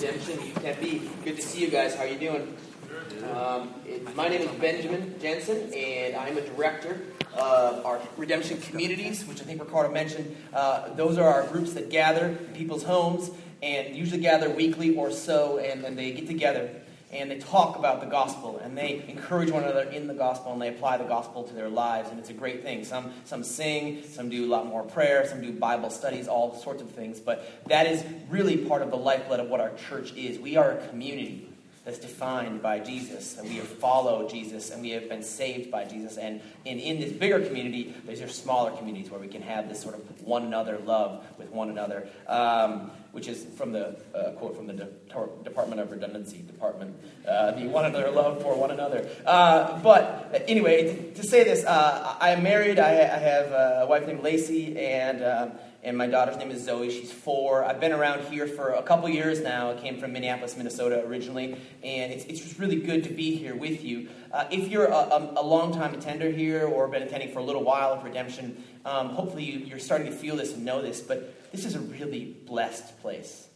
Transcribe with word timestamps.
Redemption 0.00 0.38
UTEP. 0.38 1.24
Good 1.24 1.36
to 1.36 1.42
see 1.42 1.60
you 1.60 1.68
guys. 1.68 1.94
How 1.94 2.04
are 2.04 2.06
you 2.06 2.18
doing? 2.18 2.56
Um, 3.34 3.74
it, 3.86 4.16
my 4.16 4.28
name 4.28 4.40
is 4.40 4.48
Benjamin 4.52 5.14
Jensen, 5.20 5.74
and 5.74 6.16
I'm 6.16 6.38
a 6.38 6.40
director 6.40 7.02
of 7.34 7.84
our 7.84 8.00
Redemption 8.16 8.58
communities, 8.62 9.26
which 9.26 9.42
I 9.42 9.44
think 9.44 9.60
Ricardo 9.60 9.92
mentioned. 9.92 10.34
Uh, 10.54 10.94
those 10.94 11.18
are 11.18 11.28
our 11.28 11.46
groups 11.48 11.74
that 11.74 11.90
gather 11.90 12.28
in 12.28 12.54
people's 12.54 12.82
homes 12.82 13.30
and 13.62 13.94
usually 13.94 14.22
gather 14.22 14.48
weekly 14.48 14.96
or 14.96 15.10
so, 15.10 15.58
and 15.58 15.84
then 15.84 15.96
they 15.96 16.12
get 16.12 16.26
together 16.26 16.70
and 17.12 17.30
they 17.30 17.38
talk 17.38 17.76
about 17.76 18.00
the 18.00 18.06
gospel 18.06 18.58
and 18.58 18.76
they 18.76 19.04
encourage 19.08 19.50
one 19.50 19.64
another 19.64 19.82
in 19.82 20.06
the 20.06 20.14
gospel 20.14 20.52
and 20.52 20.62
they 20.62 20.68
apply 20.68 20.96
the 20.96 21.04
gospel 21.04 21.42
to 21.42 21.54
their 21.54 21.68
lives 21.68 22.10
and 22.10 22.18
it's 22.18 22.30
a 22.30 22.34
great 22.34 22.62
thing 22.62 22.84
some 22.84 23.12
some 23.24 23.42
sing 23.42 24.02
some 24.04 24.28
do 24.28 24.46
a 24.46 24.48
lot 24.48 24.66
more 24.66 24.82
prayer 24.82 25.26
some 25.26 25.40
do 25.40 25.52
bible 25.52 25.90
studies 25.90 26.28
all 26.28 26.54
sorts 26.54 26.82
of 26.82 26.90
things 26.90 27.20
but 27.20 27.62
that 27.66 27.86
is 27.86 28.04
really 28.28 28.56
part 28.56 28.82
of 28.82 28.90
the 28.90 28.96
lifeblood 28.96 29.40
of 29.40 29.48
what 29.48 29.60
our 29.60 29.72
church 29.88 30.12
is 30.14 30.38
we 30.38 30.56
are 30.56 30.72
a 30.72 30.88
community 30.88 31.46
that's 31.84 31.98
defined 31.98 32.60
by 32.60 32.78
Jesus, 32.78 33.38
and 33.38 33.48
we 33.48 33.56
have 33.56 33.66
followed 33.66 34.28
Jesus, 34.28 34.70
and 34.70 34.82
we 34.82 34.90
have 34.90 35.08
been 35.08 35.22
saved 35.22 35.70
by 35.70 35.84
Jesus. 35.84 36.18
And, 36.18 36.42
and 36.66 36.78
in 36.78 37.00
this 37.00 37.10
bigger 37.10 37.40
community, 37.40 37.94
there's 38.04 38.20
your 38.20 38.28
smaller 38.28 38.70
communities 38.72 39.10
where 39.10 39.18
we 39.18 39.28
can 39.28 39.40
have 39.42 39.68
this 39.68 39.80
sort 39.80 39.94
of 39.94 40.22
one 40.22 40.44
another 40.44 40.78
love 40.78 41.24
with 41.38 41.48
one 41.50 41.70
another. 41.70 42.06
Um, 42.28 42.90
which 43.12 43.28
is 43.28 43.44
from 43.56 43.72
the 43.72 43.98
uh, 44.14 44.32
quote 44.32 44.56
from 44.56 44.66
the 44.66 44.72
De- 44.72 44.88
Department 45.42 45.80
of 45.80 45.90
Redundancy 45.90 46.38
Department, 46.42 46.96
uh, 47.26 47.52
the 47.52 47.66
one 47.66 47.84
another 47.84 48.10
love 48.10 48.42
for 48.42 48.54
one 48.54 48.70
another. 48.70 49.08
Uh, 49.26 49.78
but 49.80 50.44
anyway, 50.46 50.94
to, 50.94 51.14
to 51.14 51.22
say 51.22 51.44
this, 51.44 51.64
uh, 51.64 52.16
I 52.20 52.30
am 52.30 52.42
married. 52.42 52.78
I, 52.78 52.90
I, 52.90 53.18
have 53.18 53.52
a 53.52 53.86
wife 53.88 54.06
named 54.06 54.22
Lacey, 54.22 54.78
and 54.78 55.24
um, 55.24 55.52
and 55.82 55.96
my 55.96 56.06
daughter's 56.06 56.36
name 56.36 56.50
is 56.50 56.62
Zoe. 56.64 56.90
She's 56.90 57.10
four. 57.10 57.64
I've 57.64 57.80
been 57.80 57.92
around 57.92 58.24
here 58.24 58.46
for 58.46 58.70
a 58.70 58.82
couple 58.82 59.08
years 59.08 59.40
now. 59.40 59.70
I 59.70 59.74
came 59.74 59.98
from 59.98 60.12
Minneapolis, 60.12 60.56
Minnesota 60.56 61.02
originally, 61.06 61.56
and 61.82 62.12
it's, 62.12 62.24
it's 62.26 62.40
just 62.40 62.58
really 62.58 62.76
good 62.76 63.04
to 63.04 63.10
be 63.10 63.34
here 63.34 63.54
with 63.54 63.82
you. 63.82 64.08
Uh, 64.30 64.44
if 64.50 64.68
you're 64.68 64.86
a, 64.86 64.94
a, 64.94 65.32
a 65.36 65.42
long-time 65.42 65.94
attender 65.94 66.30
here 66.30 66.66
or 66.66 66.86
been 66.88 67.02
attending 67.02 67.32
for 67.32 67.38
a 67.38 67.42
little 67.42 67.64
while 67.64 67.94
of 67.94 68.04
Redemption, 68.04 68.62
um, 68.84 69.08
hopefully 69.08 69.44
you, 69.44 69.60
you're 69.60 69.78
starting 69.78 70.06
to 70.06 70.12
feel 70.12 70.36
this 70.36 70.52
and 70.52 70.66
know 70.66 70.82
this, 70.82 71.00
but 71.00 71.34
this 71.52 71.64
is 71.64 71.74
a 71.74 71.80
really 71.80 72.36
blessed 72.46 73.00
place. 73.00 73.46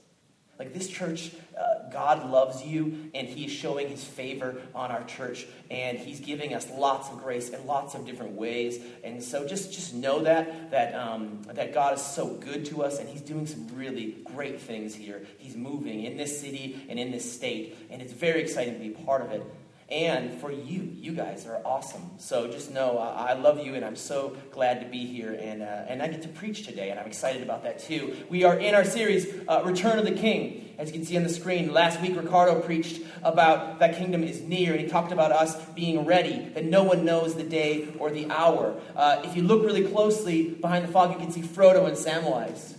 Like 0.56 0.73
this 0.73 0.89
church, 0.89 1.33
uh, 1.59 1.91
God 1.91 2.31
loves 2.31 2.62
you, 2.62 3.11
and 3.12 3.27
He 3.27 3.47
is 3.47 3.51
showing 3.51 3.89
His 3.89 4.05
favor 4.05 4.62
on 4.73 4.92
our 4.92 5.03
church, 5.03 5.47
and 5.69 5.98
He's 5.98 6.20
giving 6.20 6.55
us 6.55 6.70
lots 6.70 7.09
of 7.09 7.19
grace 7.19 7.48
in 7.48 7.67
lots 7.67 7.95
of 7.95 8.06
different 8.06 8.33
ways. 8.33 8.78
And 9.03 9.20
so, 9.20 9.48
just 9.48 9.73
just 9.73 9.95
know 9.95 10.23
that 10.23 10.70
that 10.70 10.95
um, 10.95 11.42
that 11.55 11.75
God 11.75 11.95
is 11.95 12.03
so 12.03 12.34
good 12.34 12.67
to 12.67 12.84
us, 12.84 13.01
and 13.01 13.09
He's 13.09 13.20
doing 13.20 13.47
some 13.48 13.67
really 13.75 14.17
great 14.25 14.61
things 14.61 14.95
here. 14.95 15.27
He's 15.39 15.56
moving 15.56 16.05
in 16.05 16.17
this 16.17 16.41
city 16.41 16.86
and 16.89 17.01
in 17.01 17.11
this 17.11 17.31
state, 17.31 17.77
and 17.91 18.01
it's 18.01 18.12
very 18.12 18.41
exciting 18.41 18.75
to 18.75 18.81
be 18.81 18.91
part 18.91 19.23
of 19.23 19.33
it 19.33 19.42
and 19.91 20.41
for 20.41 20.51
you. 20.51 20.91
You 20.95 21.13
guys 21.13 21.47
are 21.47 21.61
awesome. 21.65 22.11
So 22.19 22.49
just 22.49 22.71
know 22.71 22.99
uh, 22.99 23.15
I 23.17 23.35
love 23.35 23.65
you, 23.65 23.75
and 23.75 23.85
I'm 23.85 23.97
so 23.97 24.37
glad 24.51 24.81
to 24.81 24.87
be 24.87 25.05
here. 25.07 25.39
And, 25.41 25.63
uh, 25.63 25.85
and 25.89 26.03
I 26.03 26.09
get 26.09 26.23
to 26.23 26.29
preach 26.29 26.67
today, 26.67 26.91
and 26.91 26.99
I'm 26.99 27.07
excited 27.07 27.43
about 27.43 27.63
that 27.65 27.79
too. 27.79 28.17
We 28.29 28.45
are 28.45 28.59
in 28.59 28.75
our 28.75 28.85
series, 28.85 29.27
uh, 29.47 29.63
Return 29.65 29.99
of 29.99 30.05
the 30.05 30.13
King. 30.13 30.75
As 30.79 30.89
you 30.89 30.95
can 30.95 31.05
see 31.05 31.17
on 31.17 31.23
the 31.23 31.29
screen, 31.29 31.73
last 31.73 32.01
week 32.01 32.17
Ricardo 32.17 32.61
preached 32.61 33.03
about 33.23 33.79
that 33.79 33.97
kingdom 33.97 34.25
is 34.25 34.41
near, 34.41 34.73
and 34.73 34.81
he 34.81 34.89
talked 34.89 35.13
about 35.13 35.31
us 35.31 35.63
being 35.71 36.05
ready, 36.05 36.48
that 36.55 36.65
no 36.65 36.83
one 36.83 37.05
knows 37.05 37.35
the 37.35 37.45
day 37.45 37.89
or 37.98 38.11
the 38.11 38.29
hour. 38.31 38.75
Uh, 38.97 39.21
if 39.25 39.37
you 39.37 39.43
look 39.43 39.65
really 39.65 39.87
closely 39.87 40.51
behind 40.51 40.85
the 40.85 40.93
fog, 40.93 41.13
you 41.13 41.19
can 41.19 41.31
see 41.31 41.43
Frodo 41.43 41.87
and 41.87 41.97
Samwise. 41.97 42.75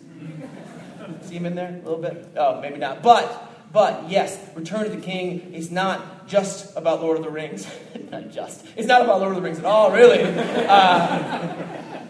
see 1.21 1.35
him 1.35 1.45
in 1.45 1.55
there 1.55 1.69
a 1.69 1.87
little 1.87 2.01
bit? 2.01 2.29
Oh, 2.35 2.59
maybe 2.59 2.77
not. 2.77 3.01
But 3.01 3.51
but 3.71 4.09
yes, 4.09 4.39
Return 4.55 4.85
of 4.85 4.91
the 4.93 5.01
King 5.01 5.53
is 5.53 5.69
not 5.69 6.14
just 6.27 6.75
about 6.75 7.01
Lord 7.01 7.17
of 7.17 7.23
the 7.23 7.29
Rings. 7.29 7.67
not 8.11 8.29
just. 8.29 8.65
It's 8.75 8.87
not 8.87 9.01
about 9.01 9.19
Lord 9.19 9.31
of 9.31 9.35
the 9.37 9.41
Rings 9.41 9.59
at 9.59 9.65
all, 9.65 9.91
really. 9.91 10.23
Uh, 10.23 11.55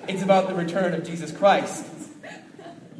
it's 0.07 0.21
about 0.21 0.47
the 0.47 0.55
return 0.55 0.93
of 0.93 1.03
Jesus 1.03 1.31
Christ. 1.31 1.85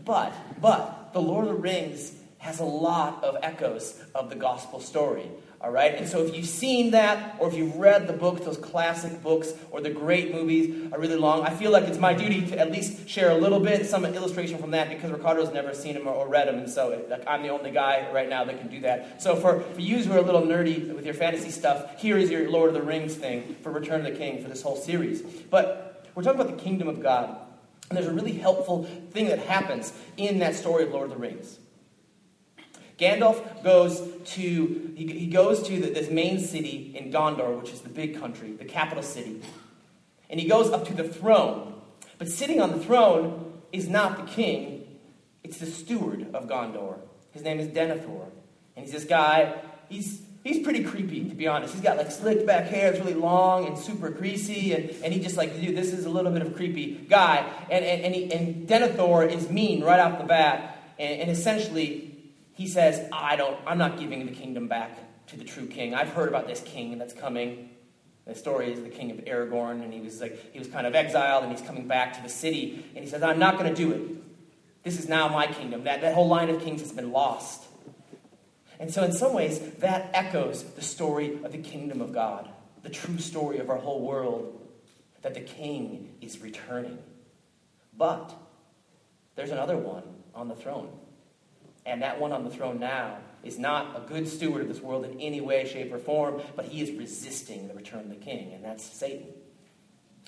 But, 0.04 0.34
but, 0.62 1.14
the 1.14 1.22
Lord 1.22 1.48
of 1.48 1.56
the 1.56 1.60
Rings 1.60 2.14
has 2.40 2.60
a 2.60 2.66
lot 2.66 3.24
of 3.24 3.38
echoes 3.42 4.00
of 4.14 4.30
the 4.30 4.36
gospel 4.36 4.80
story. 4.80 5.30
All 5.66 5.72
right? 5.72 5.96
And 5.96 6.08
so 6.08 6.24
if 6.24 6.36
you've 6.36 6.46
seen 6.46 6.92
that, 6.92 7.38
or 7.40 7.48
if 7.48 7.56
you've 7.56 7.76
read 7.78 8.06
the 8.06 8.14
books, 8.14 8.46
those 8.46 8.58
classic 8.58 9.24
books, 9.24 9.52
or 9.72 9.82
the 9.82 9.90
great 9.90 10.32
movies 10.32 10.94
are 10.94 11.00
really 11.00 11.16
long, 11.16 11.42
I 11.42 11.56
feel 11.56 11.72
like 11.72 11.86
it's 11.86 11.98
my 11.98 12.14
duty 12.14 12.46
to 12.50 12.60
at 12.60 12.72
least 12.72 13.10
share 13.10 13.32
a 13.32 13.36
little 13.36 13.60
bit, 13.60 13.88
some 13.88 14.06
illustration 14.06 14.60
from 14.60 14.70
that, 14.72 14.90
because 14.90 15.10
Ricardo's 15.10 15.52
never 15.52 15.74
seen 15.74 15.96
them 15.96 16.06
or, 16.06 16.14
or 16.14 16.28
read 16.28 16.48
them, 16.48 16.60
and 16.60 16.70
so 16.70 17.04
like, 17.10 17.24
I'm 17.26 17.42
the 17.42 17.50
only 17.50 17.72
guy 17.72 18.08
right 18.14 18.30
now 18.30 18.44
that 18.44 18.60
can 18.60 18.68
do 18.68 18.82
that. 18.82 19.24
So 19.24 19.36
for, 19.36 19.62
for 19.62 19.82
you 19.82 19.98
who 20.04 20.14
are 20.14 20.20
a 20.20 20.22
little 20.22 20.44
nerdy 20.44 20.94
with 20.94 21.04
your 21.04 21.16
fantasy 21.16 21.50
stuff, 21.50 22.00
here 22.00 22.20
is 22.20 22.30
your 22.30 22.48
Lord 22.52 22.68
of 22.68 22.76
the 22.76 22.84
Rings 22.84 23.16
thing 23.16 23.56
for 23.64 23.72
Return 23.72 24.06
of 24.06 24.14
the 24.14 24.20
King 24.20 24.44
for 24.44 24.50
this 24.50 24.62
whole 24.62 24.76
series. 24.76 25.24
But 25.24 26.06
we're 26.14 26.22
talking 26.22 26.40
about 26.40 26.56
the 26.56 26.62
kingdom 26.62 26.88
of 26.88 27.02
God. 27.02 27.40
And 27.90 27.98
there's 27.98 28.08
a 28.08 28.14
really 28.14 28.34
helpful 28.34 28.84
thing 28.84 29.30
that 29.30 29.40
happens 29.40 29.94
in 30.18 30.38
that 30.40 30.54
story 30.54 30.84
of 30.84 30.92
Lord 30.92 31.06
of 31.06 31.18
the 31.18 31.18
Rings. 31.18 31.58
Gandalf 32.98 33.64
goes 33.64 34.02
to 34.26 34.94
he, 34.96 35.08
he 35.08 35.28
goes 35.28 35.64
to 35.64 35.80
the, 35.80 35.90
this 35.90 36.10
main 36.10 36.40
city 36.40 36.96
in 36.96 37.12
Gondor, 37.12 37.60
which 37.60 37.72
is 37.72 37.82
the 37.82 37.90
big 37.90 38.20
country, 38.20 38.54
the 38.54 38.66
capital 38.66 39.04
city, 39.04 39.42
and 40.30 40.40
he 40.40 40.48
goes 40.48 40.72
up 40.72 40.88
to 40.88 40.94
the 40.94 41.04
throne. 41.04 41.74
But 42.18 42.30
sitting 42.30 42.62
on 42.62 42.72
the 42.72 42.80
throne 42.80 43.54
is 43.72 43.90
not 43.90 44.18
the 44.18 44.32
king; 44.32 44.88
it's 45.44 45.58
the 45.58 45.66
steward 45.66 46.34
of 46.34 46.48
Gondor. 46.48 47.00
His 47.32 47.44
name 47.44 47.60
is 47.60 47.68
Denethor, 47.68 48.30
and 48.76 48.86
he's 48.86 48.94
this 48.94 49.04
guy. 49.04 49.56
He's 49.90 50.22
he's 50.46 50.60
pretty 50.60 50.84
creepy, 50.84 51.28
to 51.28 51.36
be 51.36 51.48
honest. 51.48 51.74
He's 51.74 51.84
got 51.84 51.98
like 51.98 52.12
slicked 52.12 52.46
back 52.46 52.68
hair, 52.68 52.94
it's 52.94 53.00
really 53.00 53.16
long 53.16 53.68
and 53.68 53.78
super 53.78 54.10
greasy, 54.10 54.74
and, 54.74 54.90
and 55.04 55.14
he 55.14 55.20
just 55.20 55.36
like, 55.36 55.60
dude, 55.60 55.76
this 55.76 55.92
is 55.92 56.06
a 56.06 56.10
little 56.10 56.32
bit 56.32 56.44
of 56.44 56.56
creepy 56.56 56.94
guy. 57.10 57.46
And, 57.70 57.84
and, 57.84 58.06
and, 58.06 58.16
he, 58.16 58.32
and 58.32 58.68
Denethor 58.68 59.30
is 59.30 59.50
mean 59.50 59.84
right 59.84 60.00
off 60.00 60.18
the 60.20 60.24
bat, 60.24 60.78
and, 60.98 61.22
and 61.22 61.32
essentially 61.32 62.15
he 62.56 62.68
says, 62.68 63.08
I 63.12 63.36
don't, 63.36 63.60
I'm 63.68 63.78
not 63.78 64.00
giving 64.00 64.26
the 64.26 64.32
kingdom 64.32 64.68
back 64.68 64.98
to 65.28 65.38
the 65.38 65.44
true 65.44 65.68
king. 65.68 65.94
I've 65.94 66.10
heard 66.10 66.30
about 66.30 66.48
this 66.48 66.62
king 66.62 66.98
that's 66.98 67.14
coming. 67.14 67.70
The 68.26 68.34
story 68.34 68.72
is 68.72 68.82
the 68.82 68.90
king 68.90 69.12
of 69.12 69.18
Aragorn, 69.26 69.84
and 69.84 69.94
he 69.94 70.00
was 70.00 70.20
like 70.22 70.54
he 70.54 70.58
was 70.58 70.68
kind 70.70 70.88
of 70.88 70.96
exiled, 70.96 71.44
and 71.44 71.52
he's 71.52 71.66
coming 71.66 71.88
back 71.88 72.16
to 72.16 72.24
the 72.24 72.30
city, 72.30 72.86
and 72.96 73.04
he 73.04 73.10
says, 73.10 73.22
I'm 73.22 73.40
not 73.40 73.60
going 73.60 73.70
to 73.70 73.76
do 73.76 73.92
it. 73.92 74.84
This 74.84 74.98
is 74.98 75.10
now 75.10 75.28
my 75.28 75.48
kingdom. 75.48 75.84
That, 75.84 76.02
that 76.02 76.14
whole 76.14 76.28
line 76.28 76.50
of 76.50 76.62
kings 76.62 76.82
has 76.82 76.92
been 76.92 77.12
lost. 77.12 77.64
And 78.80 78.92
so, 78.92 79.04
in 79.04 79.12
some 79.12 79.34
ways, 79.34 79.60
that 79.80 80.10
echoes 80.14 80.64
the 80.64 80.82
story 80.82 81.40
of 81.44 81.52
the 81.52 81.58
kingdom 81.58 82.02
of 82.02 82.14
God, 82.14 82.50
the 82.84 82.90
true 82.90 83.18
story 83.18 83.60
of 83.60 83.70
our 83.70 83.78
whole 83.78 84.02
world, 84.02 84.62
that 85.24 85.34
the 85.34 85.42
king 85.42 86.16
is 86.22 86.40
returning. 86.40 87.00
But 87.98 88.34
there's 89.36 89.52
another 89.52 89.78
one 89.78 90.04
on 90.34 90.48
the 90.48 90.56
throne. 90.56 90.90
And 91.86 92.02
that 92.02 92.20
one 92.20 92.32
on 92.32 92.44
the 92.44 92.50
throne 92.50 92.80
now 92.80 93.18
is 93.44 93.60
not 93.60 93.96
a 93.96 94.08
good 94.08 94.28
steward 94.28 94.62
of 94.62 94.68
this 94.68 94.82
world 94.82 95.06
in 95.06 95.20
any 95.20 95.40
way, 95.40 95.68
shape, 95.68 95.94
or 95.94 96.00
form, 96.00 96.42
but 96.56 96.66
he 96.66 96.82
is 96.82 96.92
resisting 96.92 97.68
the 97.68 97.76
return 97.76 98.00
of 98.00 98.10
the 98.10 98.16
king, 98.16 98.54
and 98.54 98.66
that's 98.66 98.84
Satan. 98.84 99.28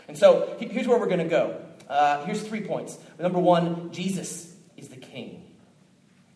And 0.07 0.17
so 0.17 0.55
here's 0.59 0.87
where 0.87 0.99
we're 0.99 1.07
going 1.07 1.19
to 1.19 1.25
go. 1.25 1.59
Uh, 1.89 2.23
here's 2.25 2.41
three 2.47 2.61
points. 2.61 2.97
Number 3.19 3.39
one, 3.39 3.91
Jesus 3.91 4.55
is 4.75 4.89
the 4.89 4.97
king. 4.97 5.43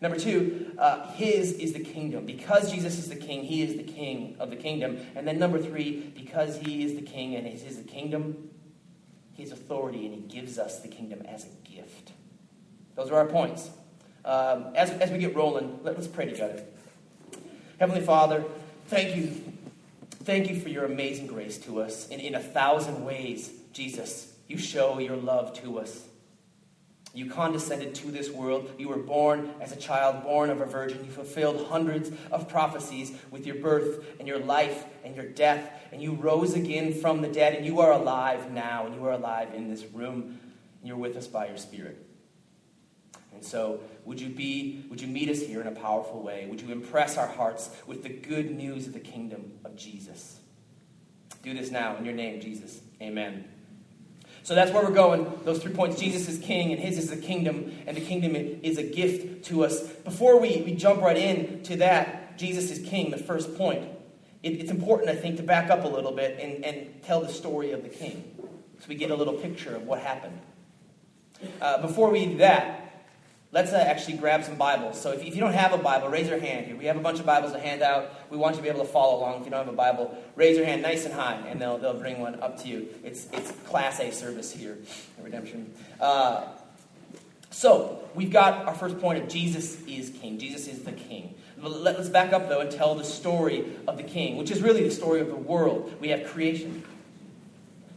Number 0.00 0.18
two, 0.18 0.72
uh, 0.78 1.12
his 1.12 1.52
is 1.52 1.72
the 1.72 1.80
kingdom. 1.80 2.26
Because 2.26 2.72
Jesus 2.72 2.98
is 2.98 3.08
the 3.08 3.16
king, 3.16 3.44
he 3.44 3.62
is 3.62 3.76
the 3.76 3.84
king 3.84 4.34
of 4.40 4.50
the 4.50 4.56
kingdom. 4.56 4.98
And 5.14 5.26
then 5.26 5.38
number 5.38 5.58
three, 5.62 6.12
because 6.16 6.58
he 6.58 6.82
is 6.84 6.96
the 6.96 7.02
king 7.02 7.36
and 7.36 7.46
his 7.46 7.62
is 7.62 7.76
the 7.76 7.88
kingdom, 7.88 8.50
has 9.38 9.52
authority 9.52 10.06
and 10.06 10.14
he 10.14 10.20
gives 10.20 10.58
us 10.58 10.80
the 10.80 10.88
kingdom 10.88 11.22
as 11.22 11.44
a 11.44 11.68
gift. 11.68 12.12
Those 12.96 13.10
are 13.10 13.16
our 13.16 13.26
points. 13.26 13.70
Um, 14.24 14.66
as, 14.74 14.90
as 14.90 15.10
we 15.10 15.18
get 15.18 15.34
rolling, 15.34 15.80
let, 15.82 15.96
us 15.96 16.06
pray 16.06 16.26
together. 16.26 16.62
Heavenly 17.78 18.02
Father, 18.02 18.44
thank 18.86 19.16
you. 19.16 19.42
Thank 20.24 20.48
you 20.48 20.60
for 20.60 20.68
your 20.68 20.84
amazing 20.84 21.26
grace 21.26 21.58
to 21.58 21.80
us. 21.80 22.06
In, 22.08 22.20
in 22.20 22.36
a 22.36 22.40
thousand 22.40 23.04
ways, 23.04 23.50
Jesus, 23.72 24.32
you 24.46 24.56
show 24.56 24.98
your 25.00 25.16
love 25.16 25.52
to 25.62 25.80
us. 25.80 26.04
You 27.14 27.28
condescended 27.28 27.94
to 27.96 28.10
this 28.10 28.30
world. 28.30 28.70
You 28.78 28.88
were 28.88 28.96
born 28.96 29.50
as 29.60 29.72
a 29.72 29.76
child, 29.76 30.22
born 30.22 30.48
of 30.48 30.60
a 30.60 30.66
virgin. 30.66 31.04
You 31.04 31.10
fulfilled 31.10 31.66
hundreds 31.66 32.10
of 32.30 32.48
prophecies 32.48 33.12
with 33.30 33.46
your 33.46 33.56
birth 33.56 34.04
and 34.18 34.26
your 34.26 34.38
life 34.38 34.86
and 35.04 35.14
your 35.14 35.26
death. 35.26 35.70
And 35.92 36.00
you 36.00 36.14
rose 36.14 36.54
again 36.54 36.94
from 36.94 37.20
the 37.20 37.28
dead. 37.28 37.54
And 37.54 37.66
you 37.66 37.80
are 37.80 37.92
alive 37.92 38.50
now. 38.50 38.86
And 38.86 38.94
you 38.94 39.04
are 39.04 39.12
alive 39.12 39.52
in 39.54 39.68
this 39.68 39.84
room. 39.92 40.38
And 40.80 40.88
you're 40.88 40.96
with 40.96 41.16
us 41.16 41.26
by 41.26 41.48
your 41.48 41.58
Spirit. 41.58 41.98
And 43.34 43.44
so, 43.44 43.80
would 44.04 44.20
you 44.20 44.28
be, 44.28 44.84
would 44.90 45.00
you 45.00 45.08
meet 45.08 45.28
us 45.28 45.40
here 45.40 45.60
in 45.60 45.66
a 45.66 45.72
powerful 45.72 46.22
way? 46.22 46.46
Would 46.48 46.60
you 46.60 46.70
impress 46.70 47.16
our 47.16 47.26
hearts 47.26 47.70
with 47.86 48.02
the 48.02 48.08
good 48.08 48.50
news 48.50 48.86
of 48.86 48.92
the 48.92 49.00
kingdom 49.00 49.52
of 49.64 49.76
Jesus? 49.76 50.38
Do 51.42 51.54
this 51.54 51.70
now 51.70 51.96
in 51.96 52.04
your 52.04 52.14
name, 52.14 52.40
Jesus. 52.40 52.80
Amen. 53.00 53.44
So 54.44 54.54
that's 54.54 54.72
where 54.72 54.82
we're 54.82 54.90
going. 54.90 55.40
Those 55.44 55.62
three 55.62 55.72
points 55.72 55.98
Jesus 55.98 56.28
is 56.28 56.38
king, 56.38 56.72
and 56.72 56.80
his 56.80 56.98
is 56.98 57.10
the 57.10 57.16
kingdom, 57.16 57.72
and 57.86 57.96
the 57.96 58.00
kingdom 58.00 58.34
is 58.36 58.78
a 58.78 58.82
gift 58.82 59.44
to 59.46 59.64
us. 59.64 59.82
Before 59.82 60.40
we, 60.40 60.62
we 60.62 60.74
jump 60.74 61.00
right 61.00 61.16
in 61.16 61.62
to 61.64 61.76
that, 61.76 62.38
Jesus 62.38 62.70
is 62.70 62.88
king, 62.88 63.10
the 63.10 63.18
first 63.18 63.56
point, 63.56 63.88
it, 64.42 64.54
it's 64.54 64.70
important, 64.70 65.10
I 65.10 65.14
think, 65.14 65.36
to 65.36 65.42
back 65.42 65.70
up 65.70 65.84
a 65.84 65.88
little 65.88 66.12
bit 66.12 66.38
and, 66.40 66.64
and 66.64 67.02
tell 67.02 67.20
the 67.20 67.28
story 67.28 67.72
of 67.72 67.82
the 67.82 67.88
king 67.88 68.24
so 68.80 68.88
we 68.88 68.96
get 68.96 69.12
a 69.12 69.14
little 69.14 69.34
picture 69.34 69.76
of 69.76 69.84
what 69.84 70.00
happened. 70.00 70.40
Uh, 71.60 71.80
before 71.80 72.10
we 72.10 72.26
do 72.26 72.38
that, 72.38 72.81
let's 73.52 73.72
uh, 73.72 73.76
actually 73.76 74.16
grab 74.16 74.42
some 74.42 74.56
Bibles. 74.56 75.00
So 75.00 75.12
if, 75.12 75.22
if, 75.22 75.34
you 75.34 75.40
don't 75.40 75.52
have 75.52 75.72
a 75.72 75.78
Bible, 75.78 76.08
raise 76.08 76.28
your 76.28 76.40
hand 76.40 76.66
here. 76.66 76.74
We 76.74 76.86
have 76.86 76.96
a 76.96 77.00
bunch 77.00 77.20
of 77.20 77.26
Bibles 77.26 77.52
to 77.52 77.60
hand 77.60 77.82
out. 77.82 78.10
We 78.30 78.36
want 78.36 78.56
you 78.56 78.56
to 78.58 78.62
be 78.62 78.68
able 78.70 78.84
to 78.84 78.90
follow 78.90 79.18
along. 79.18 79.40
If 79.40 79.44
you 79.44 79.50
don't 79.50 79.64
have 79.64 79.72
a 79.72 79.76
Bible, 79.76 80.16
raise 80.34 80.56
your 80.56 80.66
hand 80.66 80.82
nice 80.82 81.04
and 81.04 81.14
high, 81.14 81.34
and 81.48 81.60
they'll, 81.60 81.78
they'll 81.78 81.98
bring 81.98 82.18
one 82.18 82.40
up 82.42 82.60
to 82.62 82.68
you. 82.68 82.88
It's, 83.04 83.28
it's 83.32 83.52
Class 83.66 84.00
A 84.00 84.10
service 84.10 84.52
here 84.52 84.78
at 85.18 85.24
Redemption. 85.24 85.72
Uh, 86.00 86.44
so 87.50 88.08
we've 88.14 88.32
got 88.32 88.66
our 88.66 88.74
first 88.74 88.98
point 88.98 89.22
of 89.22 89.28
Jesus 89.28 89.80
is 89.86 90.10
King. 90.20 90.38
Jesus 90.38 90.66
is 90.66 90.82
the 90.82 90.92
King. 90.92 91.34
Let's 91.58 92.08
back 92.08 92.32
up, 92.32 92.48
though, 92.48 92.60
and 92.60 92.70
tell 92.70 92.94
the 92.94 93.04
story 93.04 93.76
of 93.86 93.98
the 93.98 94.02
King, 94.02 94.36
which 94.36 94.50
is 94.50 94.62
really 94.62 94.82
the 94.82 94.90
story 94.90 95.20
of 95.20 95.28
the 95.28 95.36
world. 95.36 95.94
We 96.00 96.08
have 96.08 96.24
creation. 96.24 96.82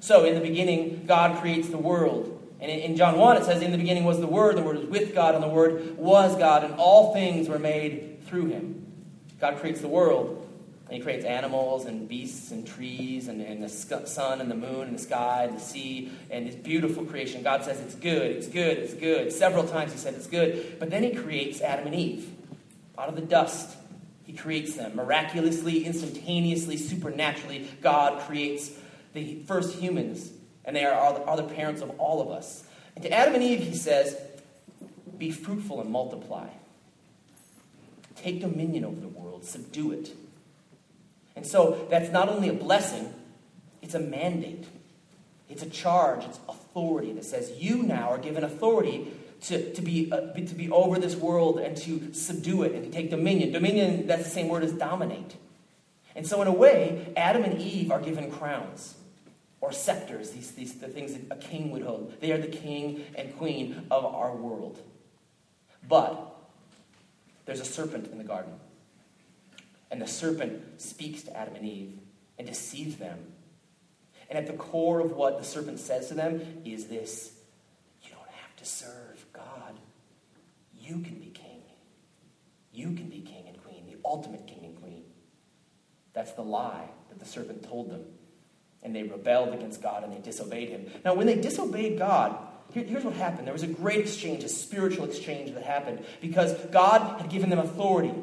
So, 0.02 0.26
in 0.26 0.36
the 0.36 0.42
beginning, 0.42 1.06
God 1.08 1.40
creates 1.40 1.70
the 1.70 1.78
world. 1.78 2.35
And 2.66 2.82
in 2.82 2.96
John 2.96 3.20
1, 3.20 3.38
it 3.38 3.44
says, 3.44 3.62
In 3.62 3.72
the 3.72 3.78
beginning 3.78 4.06
was 4.06 4.20
the 4.20 4.26
Word, 4.26 4.58
the 4.58 4.64
Word 4.64 4.78
was 4.78 4.88
with 4.88 5.14
God, 5.14 5.36
and 5.36 5.44
the 5.44 5.48
Word 5.48 5.98
was 6.00 6.36
God, 6.36 6.64
and 6.64 6.74
all 6.76 7.14
things 7.14 7.48
were 7.48 7.60
made 7.60 8.26
through 8.26 8.48
him. 8.48 8.92
God 9.40 9.60
creates 9.60 9.82
the 9.82 9.88
world, 9.88 10.50
and 10.88 10.98
He 10.98 11.04
creates 11.04 11.26
animals 11.26 11.86
and 11.86 12.10
beasts 12.10 12.50
and 12.50 12.66
trees 12.66 13.28
and, 13.28 13.40
and 13.40 13.62
the 13.62 13.70
sun 13.70 14.42
and 14.42 14.50
the 14.50 14.56
moon 14.56 14.88
and 14.88 14.98
the 14.98 15.02
sky 15.02 15.44
and 15.44 15.56
the 15.56 15.62
sea 15.62 16.12
and 16.32 16.48
this 16.48 16.56
beautiful 16.56 17.06
creation. 17.06 17.44
God 17.44 17.64
says 17.64 17.80
it's 17.82 17.94
good, 17.94 18.32
it's 18.32 18.48
good, 18.48 18.80
it's 18.80 18.96
good. 18.96 19.32
Several 19.32 19.68
times 19.68 19.92
He 19.92 20.00
said 20.00 20.16
it's 20.16 20.26
good. 20.26 20.78
But 20.80 20.90
then 20.90 21.04
He 21.04 21.14
creates 21.14 21.62
Adam 21.62 21.86
and 21.86 21.96
Eve 21.96 22.28
out 22.98 23.10
of 23.10 23.16
the 23.16 23.22
dust. 23.22 23.78
He 24.24 24.34
creates 24.34 24.74
them 24.74 24.96
miraculously, 24.96 25.86
instantaneously, 25.86 26.78
supernaturally. 26.78 27.70
God 27.82 28.22
creates 28.22 28.72
the 29.14 29.44
first 29.44 29.76
humans, 29.76 30.32
and 30.66 30.76
they 30.76 30.84
are, 30.84 30.94
are 30.94 31.38
the 31.38 31.44
parents 31.44 31.82
of 31.82 31.92
all 32.00 32.22
of 32.22 32.30
us. 32.30 32.64
And 32.96 33.04
to 33.04 33.12
Adam 33.12 33.36
and 33.36 33.44
Eve, 33.44 33.60
he 33.60 33.76
says, 33.76 34.18
Be 35.18 35.32
fruitful 35.32 35.82
and 35.82 35.90
multiply. 35.90 36.48
Take 38.16 38.42
dominion 38.42 38.86
over 38.86 39.00
the 39.00 39.08
world, 39.08 39.46
subdue 39.46 39.92
it. 39.92 40.14
And 41.36 41.46
so 41.46 41.86
that's 41.90 42.12
not 42.12 42.30
only 42.30 42.50
a 42.50 42.54
blessing, 42.54 43.14
it's 43.82 43.94
a 43.94 44.00
mandate. 44.00 44.66
It's 45.50 45.62
a 45.62 45.70
charge, 45.70 46.24
it's 46.26 46.40
authority 46.50 47.14
that 47.14 47.26
says 47.26 47.52
you 47.60 47.84
now 47.84 48.10
are 48.10 48.18
given 48.18 48.44
authority 48.44 49.14
to, 49.44 49.74
to, 49.74 49.82
be, 49.82 50.12
uh, 50.12 50.34
to 50.34 50.56
be 50.56 50.72
over 50.72 50.98
this 50.98 51.16
world 51.16 51.60
and 51.60 51.78
to 51.78 52.14
subdue 52.14 52.64
it 52.64 52.72
and 52.72 52.84
to 52.84 52.90
take 52.90 53.12
dominion. 53.12 53.52
Dominion, 53.52 54.08
that's 54.08 54.24
the 54.24 54.30
same 54.30 54.48
word 54.48 54.64
as 54.64 54.72
dominate. 54.72 55.36
And 56.16 56.26
so, 56.26 56.42
in 56.42 56.48
a 56.48 56.54
way, 56.54 57.14
Adam 57.16 57.44
and 57.44 57.62
Eve 57.62 57.92
are 57.92 58.00
given 58.00 58.32
crowns 58.32 58.96
or 59.62 59.72
scepters, 59.72 60.32
these, 60.32 60.52
these 60.52 60.76
the 60.76 60.88
things 60.88 61.14
that 61.14 61.24
a 61.32 61.36
king 61.36 61.72
would 61.72 61.82
hold. 61.82 62.14
They 62.20 62.32
are 62.32 62.38
the 62.38 62.48
king 62.48 63.04
and 63.16 63.36
queen 63.38 63.88
of 63.90 64.06
our 64.06 64.36
world. 64.36 64.80
But 65.88 66.36
there's 67.46 67.62
a 67.62 67.66
serpent 67.66 68.12
in 68.12 68.18
the 68.18 68.24
garden. 68.24 68.54
And 69.92 70.02
the 70.02 70.08
serpent 70.08 70.82
speaks 70.82 71.24
to 71.24 71.38
Adam 71.38 71.56
and 71.56 71.66
Eve 71.66 72.00
and 72.38 72.48
deceives 72.48 72.98
them. 72.98 73.20
And 74.30 74.38
at 74.38 74.48
the 74.48 74.54
core 74.54 75.00
of 75.00 75.12
what 75.12 75.38
the 75.38 75.46
serpent 75.46 75.80
says 75.80 76.08
to 76.10 76.16
them 76.16 76.62
is 76.66 76.88
this 76.88 77.32
you 78.04 78.10
don't 78.10 78.30
have 78.30 78.56
to 78.58 78.66
serve 78.66 79.26
God. 79.32 79.80
You 80.78 81.00
can 81.00 81.20
be 81.20 81.28
king. 81.28 81.62
You 82.74 82.88
can 82.94 83.10
be 83.10 83.22
king 83.22 83.46
and 83.48 83.64
queen, 83.64 83.86
the 83.88 83.98
ultimate 84.04 84.48
king 84.48 84.66
and 84.66 84.82
queen. 84.82 85.04
That's 86.14 86.34
the 86.34 86.42
lie 86.42 86.90
that 87.10 87.20
the 87.20 87.26
serpent 87.26 87.64
told 87.64 87.90
them 87.90 88.04
and 88.86 88.96
they 88.96 89.04
rebelled 89.04 89.54
against 89.54 89.82
God 89.82 90.04
and 90.04 90.14
they 90.14 90.20
disobeyed 90.20 90.70
him. 90.70 90.86
Now, 91.04 91.16
when 91.16 91.26
they 91.26 91.36
disobeyed 91.36 91.98
God, 91.98 92.38
here, 92.72 92.84
here's 92.84 93.04
what 93.04 93.16
happened 93.16 93.48
there 93.48 93.54
was 93.54 93.64
a 93.64 93.68
great 93.68 94.00
exchange, 94.00 94.44
a 94.44 94.50
spiritual 94.50 95.06
exchange 95.06 95.54
that 95.54 95.64
happened 95.64 96.06
because 96.22 96.54
God 96.66 97.20
had 97.20 97.30
given 97.30 97.50
them 97.50 97.60
authority. 97.60 98.14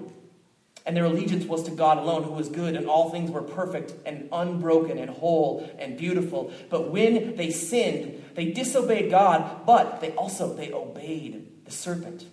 And 0.84 0.96
their 0.96 1.04
allegiance 1.04 1.44
was 1.44 1.62
to 1.64 1.70
God 1.70 1.98
alone, 1.98 2.24
who 2.24 2.32
was 2.32 2.48
good, 2.48 2.74
and 2.74 2.88
all 2.88 3.10
things 3.10 3.30
were 3.30 3.42
perfect 3.42 3.92
and 4.04 4.28
unbroken 4.32 4.98
and 4.98 5.08
whole 5.10 5.70
and 5.78 5.96
beautiful. 5.96 6.52
But 6.70 6.90
when 6.90 7.36
they 7.36 7.50
sinned, 7.52 8.24
they 8.34 8.46
disobeyed 8.46 9.08
God, 9.08 9.64
but 9.64 10.00
they 10.00 10.10
also 10.12 10.52
they 10.52 10.72
obeyed 10.72 11.64
the 11.64 11.70
serpent. 11.70 12.26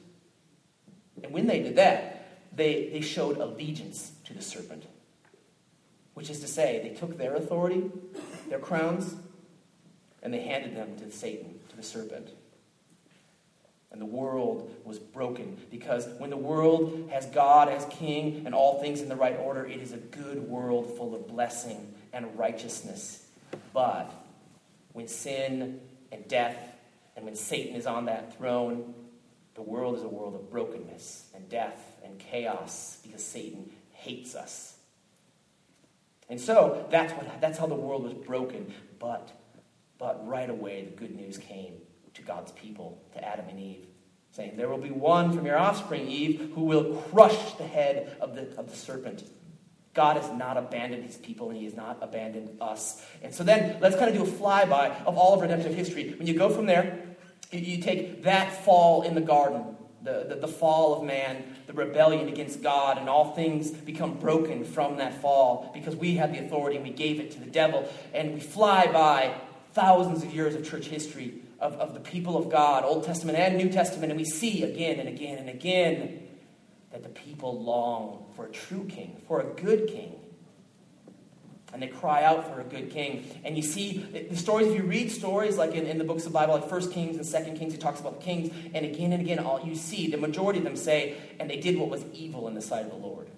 And 1.23 1.31
when 1.31 1.45
they 1.45 1.61
did 1.61 1.75
that, 1.75 2.39
they, 2.55 2.89
they 2.91 3.01
showed 3.01 3.37
allegiance 3.37 4.13
to 4.25 4.33
the 4.33 4.41
serpent. 4.41 4.85
Which 6.19 6.29
is 6.29 6.41
to 6.41 6.47
say, 6.47 6.81
they 6.83 6.93
took 6.93 7.17
their 7.17 7.37
authority, 7.37 7.89
their 8.49 8.59
crowns, 8.59 9.15
and 10.21 10.33
they 10.33 10.41
handed 10.41 10.75
them 10.75 10.97
to 10.97 11.09
Satan, 11.09 11.61
to 11.69 11.77
the 11.77 11.81
serpent. 11.81 12.27
And 13.89 14.01
the 14.01 14.05
world 14.05 14.69
was 14.83 14.99
broken 14.99 15.55
because 15.71 16.09
when 16.17 16.29
the 16.29 16.35
world 16.35 17.09
has 17.13 17.25
God 17.27 17.69
as 17.69 17.85
king 17.85 18.43
and 18.45 18.53
all 18.53 18.81
things 18.81 18.99
in 18.99 19.07
the 19.07 19.15
right 19.15 19.39
order, 19.39 19.65
it 19.65 19.79
is 19.79 19.93
a 19.93 19.97
good 19.97 20.39
world 20.49 20.97
full 20.97 21.15
of 21.15 21.25
blessing 21.25 21.93
and 22.11 22.37
righteousness. 22.37 23.25
But 23.71 24.11
when 24.91 25.07
sin 25.07 25.79
and 26.11 26.27
death 26.27 26.75
and 27.15 27.23
when 27.23 27.37
Satan 27.37 27.77
is 27.77 27.87
on 27.87 28.07
that 28.07 28.37
throne, 28.37 28.93
the 29.55 29.61
world 29.61 29.95
is 29.95 30.03
a 30.03 30.09
world 30.09 30.35
of 30.35 30.51
brokenness 30.51 31.29
and 31.33 31.47
death 31.47 31.81
and 32.03 32.19
chaos 32.19 32.99
because 33.03 33.23
Satan 33.23 33.71
hates 33.93 34.35
us. 34.35 34.78
And 36.29 36.39
so 36.39 36.85
that's, 36.91 37.11
what, 37.13 37.41
that's 37.41 37.57
how 37.57 37.65
the 37.65 37.75
world 37.75 38.03
was 38.03 38.13
broken. 38.13 38.73
But, 38.99 39.31
but 39.97 40.25
right 40.27 40.49
away, 40.49 40.85
the 40.85 40.91
good 40.91 41.15
news 41.15 41.37
came 41.37 41.73
to 42.13 42.21
God's 42.21 42.51
people, 42.51 43.01
to 43.13 43.27
Adam 43.27 43.49
and 43.49 43.59
Eve, 43.59 43.87
saying, 44.31 44.55
There 44.55 44.69
will 44.69 44.77
be 44.77 44.91
one 44.91 45.33
from 45.33 45.45
your 45.45 45.57
offspring, 45.57 46.07
Eve, 46.07 46.51
who 46.53 46.65
will 46.65 46.95
crush 47.11 47.53
the 47.53 47.65
head 47.65 48.15
of 48.21 48.35
the, 48.35 48.55
of 48.57 48.69
the 48.69 48.75
serpent. 48.75 49.23
God 49.95 50.17
has 50.17 50.31
not 50.31 50.55
abandoned 50.55 51.03
his 51.03 51.17
people 51.17 51.49
and 51.49 51.57
he 51.57 51.65
has 51.65 51.75
not 51.75 51.97
abandoned 52.01 52.61
us. 52.61 53.03
And 53.23 53.33
so 53.33 53.43
then 53.43 53.77
let's 53.81 53.95
kind 53.95 54.09
of 54.09 54.15
do 54.15 54.23
a 54.23 54.33
flyby 54.33 55.03
of 55.05 55.17
all 55.17 55.33
of 55.33 55.41
redemptive 55.41 55.73
history. 55.73 56.13
When 56.17 56.27
you 56.27 56.35
go 56.35 56.49
from 56.49 56.67
there, 56.67 56.99
you, 57.51 57.59
you 57.59 57.81
take 57.81 58.23
that 58.23 58.63
fall 58.63 59.01
in 59.01 59.15
the 59.15 59.21
garden 59.21 59.75
the, 60.03 60.25
the, 60.29 60.35
the, 60.35 60.47
fall 60.47 60.95
of 60.95 61.03
man, 61.03 61.43
the 61.67 61.73
rebellion 61.73 62.29
against 62.29 62.61
God, 62.61 62.97
and 62.97 63.09
all 63.09 63.33
things 63.33 63.71
become 63.71 64.13
broken 64.13 64.63
from 64.63 64.97
that 64.97 65.21
fall 65.21 65.71
because 65.73 65.95
we 65.95 66.15
had 66.15 66.33
the 66.33 66.39
authority 66.39 66.77
and 66.77 66.85
we 66.85 66.91
gave 66.91 67.19
it 67.19 67.31
to 67.31 67.39
the 67.39 67.49
devil. 67.49 67.87
And 68.13 68.35
we 68.35 68.39
fly 68.39 68.87
by 68.87 69.33
thousands 69.73 70.23
of 70.23 70.33
years 70.33 70.55
of 70.55 70.67
church 70.67 70.85
history 70.85 71.41
of, 71.59 71.73
of 71.73 71.93
the 71.93 71.99
people 71.99 72.37
of 72.37 72.49
God, 72.49 72.85
Old 72.85 73.03
Testament 73.03 73.37
and 73.37 73.57
New 73.57 73.69
Testament, 73.69 74.11
and 74.11 74.19
we 74.19 74.25
see 74.25 74.63
again 74.63 74.99
and 74.99 75.09
again 75.09 75.37
and 75.37 75.49
again 75.49 76.27
that 76.91 77.03
the 77.03 77.09
people 77.09 77.61
long 77.61 78.25
for 78.35 78.45
a 78.45 78.49
true 78.49 78.85
king, 78.85 79.21
for 79.27 79.41
a 79.41 79.61
good 79.61 79.87
king 79.87 80.15
and 81.73 81.81
they 81.81 81.87
cry 81.87 82.23
out 82.23 82.51
for 82.53 82.61
a 82.61 82.63
good 82.63 82.89
king. 82.89 83.25
And 83.43 83.55
you 83.55 83.63
see 83.63 83.97
the 84.29 84.35
stories, 84.35 84.67
if 84.67 84.75
you 84.75 84.83
read 84.83 85.11
stories 85.11 85.57
like 85.57 85.73
in, 85.73 85.85
in 85.85 85.97
the 85.97 86.03
books 86.03 86.25
of 86.25 86.31
the 86.31 86.39
Bible, 86.39 86.55
like 86.55 86.69
First 86.69 86.91
Kings 86.91 87.15
and 87.15 87.25
Second 87.25 87.57
Kings, 87.57 87.73
he 87.73 87.79
talks 87.79 87.99
about 87.99 88.19
the 88.19 88.25
kings, 88.25 88.53
and 88.73 88.85
again 88.85 89.13
and 89.13 89.21
again, 89.21 89.39
all 89.39 89.61
you 89.63 89.75
see, 89.75 90.09
the 90.09 90.17
majority 90.17 90.59
of 90.59 90.65
them 90.65 90.75
say, 90.75 91.17
and 91.39 91.49
they 91.49 91.57
did 91.57 91.77
what 91.77 91.89
was 91.89 92.03
evil 92.13 92.47
in 92.47 92.53
the 92.53 92.61
sight 92.61 92.85
of 92.85 92.91
the 92.91 92.97
Lord. 92.97 93.29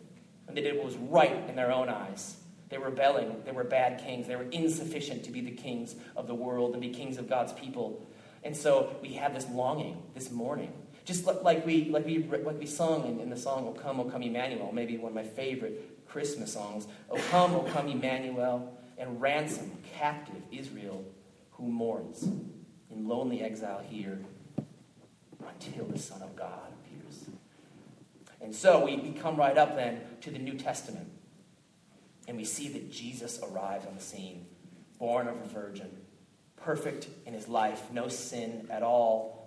And 0.48 0.56
they 0.56 0.62
did 0.62 0.76
what 0.76 0.86
was 0.86 0.96
right 0.96 1.48
in 1.50 1.56
their 1.56 1.72
own 1.72 1.90
eyes. 1.90 2.38
They 2.70 2.78
were 2.78 2.86
rebelling, 2.86 3.44
they 3.46 3.52
were 3.52 3.66
bad 3.66 4.02
kings, 4.02 4.28
they 4.28 4.36
were 4.38 4.48
insufficient 4.52 5.26
to 5.26 5.32
be 5.32 5.42
the 5.42 5.52
kings 5.52 5.96
of 6.16 6.28
the 6.28 6.36
world 6.36 6.72
and 6.72 6.82
be 6.82 6.90
kings 6.90 7.18
of 7.18 7.28
God's 7.28 7.52
people. 7.52 8.06
And 8.44 8.56
so 8.56 8.96
we 9.02 9.14
have 9.14 9.34
this 9.34 9.48
longing 9.50 10.02
this 10.14 10.32
mourning. 10.32 10.74
Just 11.04 11.26
like 11.26 11.66
we, 11.66 11.86
like 11.86 12.06
we, 12.06 12.20
like 12.20 12.60
we 12.60 12.66
sung 12.66 13.06
in, 13.06 13.20
in 13.20 13.30
the 13.30 13.36
song, 13.36 13.68
O 13.68 13.72
Come, 13.72 14.00
O 14.00 14.06
Come 14.06 14.22
Emmanuel, 14.22 14.72
maybe 14.72 14.98
one 14.98 15.10
of 15.10 15.16
my 15.16 15.24
favorite 15.24 16.01
Christmas 16.12 16.54
songs. 16.54 16.88
O 17.10 17.18
come, 17.30 17.56
O 17.56 17.64
come, 17.64 17.88
Emmanuel, 17.88 18.78
and 18.98 19.22
ransom 19.22 19.72
captive 19.94 20.42
Israel 20.52 21.06
who 21.52 21.68
mourns 21.68 22.24
in 22.90 23.08
lonely 23.08 23.42
exile 23.42 23.82
here 23.88 24.20
until 25.48 25.86
the 25.86 25.98
Son 25.98 26.22
of 26.22 26.36
God 26.36 26.74
appears. 26.74 27.26
And 28.42 28.54
so 28.54 28.86
we, 28.86 28.98
we 28.98 29.12
come 29.12 29.38
right 29.38 29.58
up 29.58 29.76
then 29.76 30.02
to 30.22 30.32
the 30.32 30.40
New 30.40 30.58
Testament, 30.58 31.10
and 32.28 32.38
we 32.38 32.44
see 32.44 32.68
that 32.70 32.92
Jesus 32.92 33.40
arrives 33.42 33.86
on 33.86 33.96
the 33.96 34.02
scene, 34.02 34.46
born 35.00 35.28
of 35.28 35.36
a 35.36 35.48
virgin, 35.48 35.90
perfect 36.58 37.08
in 37.26 37.34
his 37.34 37.48
life, 37.48 37.92
no 37.92 38.08
sin 38.08 38.68
at 38.70 38.84
all 38.84 39.41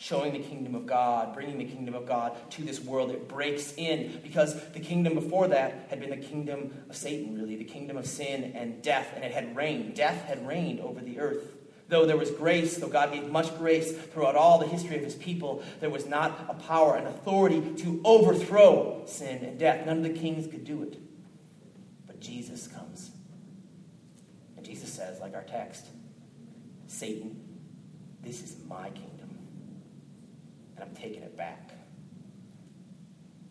showing 0.00 0.32
the 0.32 0.38
kingdom 0.38 0.74
of 0.74 0.86
God, 0.86 1.34
bringing 1.34 1.58
the 1.58 1.64
kingdom 1.66 1.94
of 1.94 2.06
God 2.06 2.34
to 2.52 2.64
this 2.64 2.80
world. 2.80 3.10
It 3.10 3.28
breaks 3.28 3.74
in 3.76 4.18
because 4.22 4.58
the 4.70 4.80
kingdom 4.80 5.14
before 5.14 5.46
that 5.48 5.88
had 5.90 6.00
been 6.00 6.08
the 6.08 6.16
kingdom 6.16 6.72
of 6.88 6.96
Satan, 6.96 7.36
really, 7.36 7.54
the 7.54 7.64
kingdom 7.64 7.98
of 7.98 8.06
sin 8.06 8.52
and 8.54 8.80
death, 8.80 9.12
and 9.14 9.22
it 9.22 9.30
had 9.30 9.54
reigned. 9.54 9.94
Death 9.94 10.24
had 10.24 10.46
reigned 10.46 10.80
over 10.80 11.00
the 11.00 11.20
earth. 11.20 11.52
Though 11.88 12.06
there 12.06 12.16
was 12.16 12.30
grace, 12.30 12.78
though 12.78 12.88
God 12.88 13.12
gave 13.12 13.28
much 13.30 13.54
grace 13.58 13.92
throughout 13.92 14.36
all 14.36 14.58
the 14.58 14.66
history 14.66 14.96
of 14.96 15.04
his 15.04 15.16
people, 15.16 15.62
there 15.80 15.90
was 15.90 16.06
not 16.06 16.46
a 16.48 16.54
power 16.54 16.96
and 16.96 17.06
authority 17.06 17.60
to 17.82 18.00
overthrow 18.02 19.02
sin 19.04 19.44
and 19.44 19.58
death. 19.58 19.84
None 19.84 19.98
of 19.98 20.02
the 20.02 20.18
kings 20.18 20.46
could 20.46 20.64
do 20.64 20.82
it. 20.82 20.96
But 22.06 22.20
Jesus 22.20 22.66
comes. 22.68 23.10
And 24.56 24.64
Jesus 24.64 24.90
says, 24.90 25.20
like 25.20 25.34
our 25.34 25.44
text, 25.44 25.88
Satan, 26.86 27.38
this 28.22 28.42
is 28.42 28.56
my 28.66 28.88
kingdom. 28.90 29.19
I'm 30.90 30.96
taking 30.96 31.22
it 31.22 31.36
back. 31.36 31.70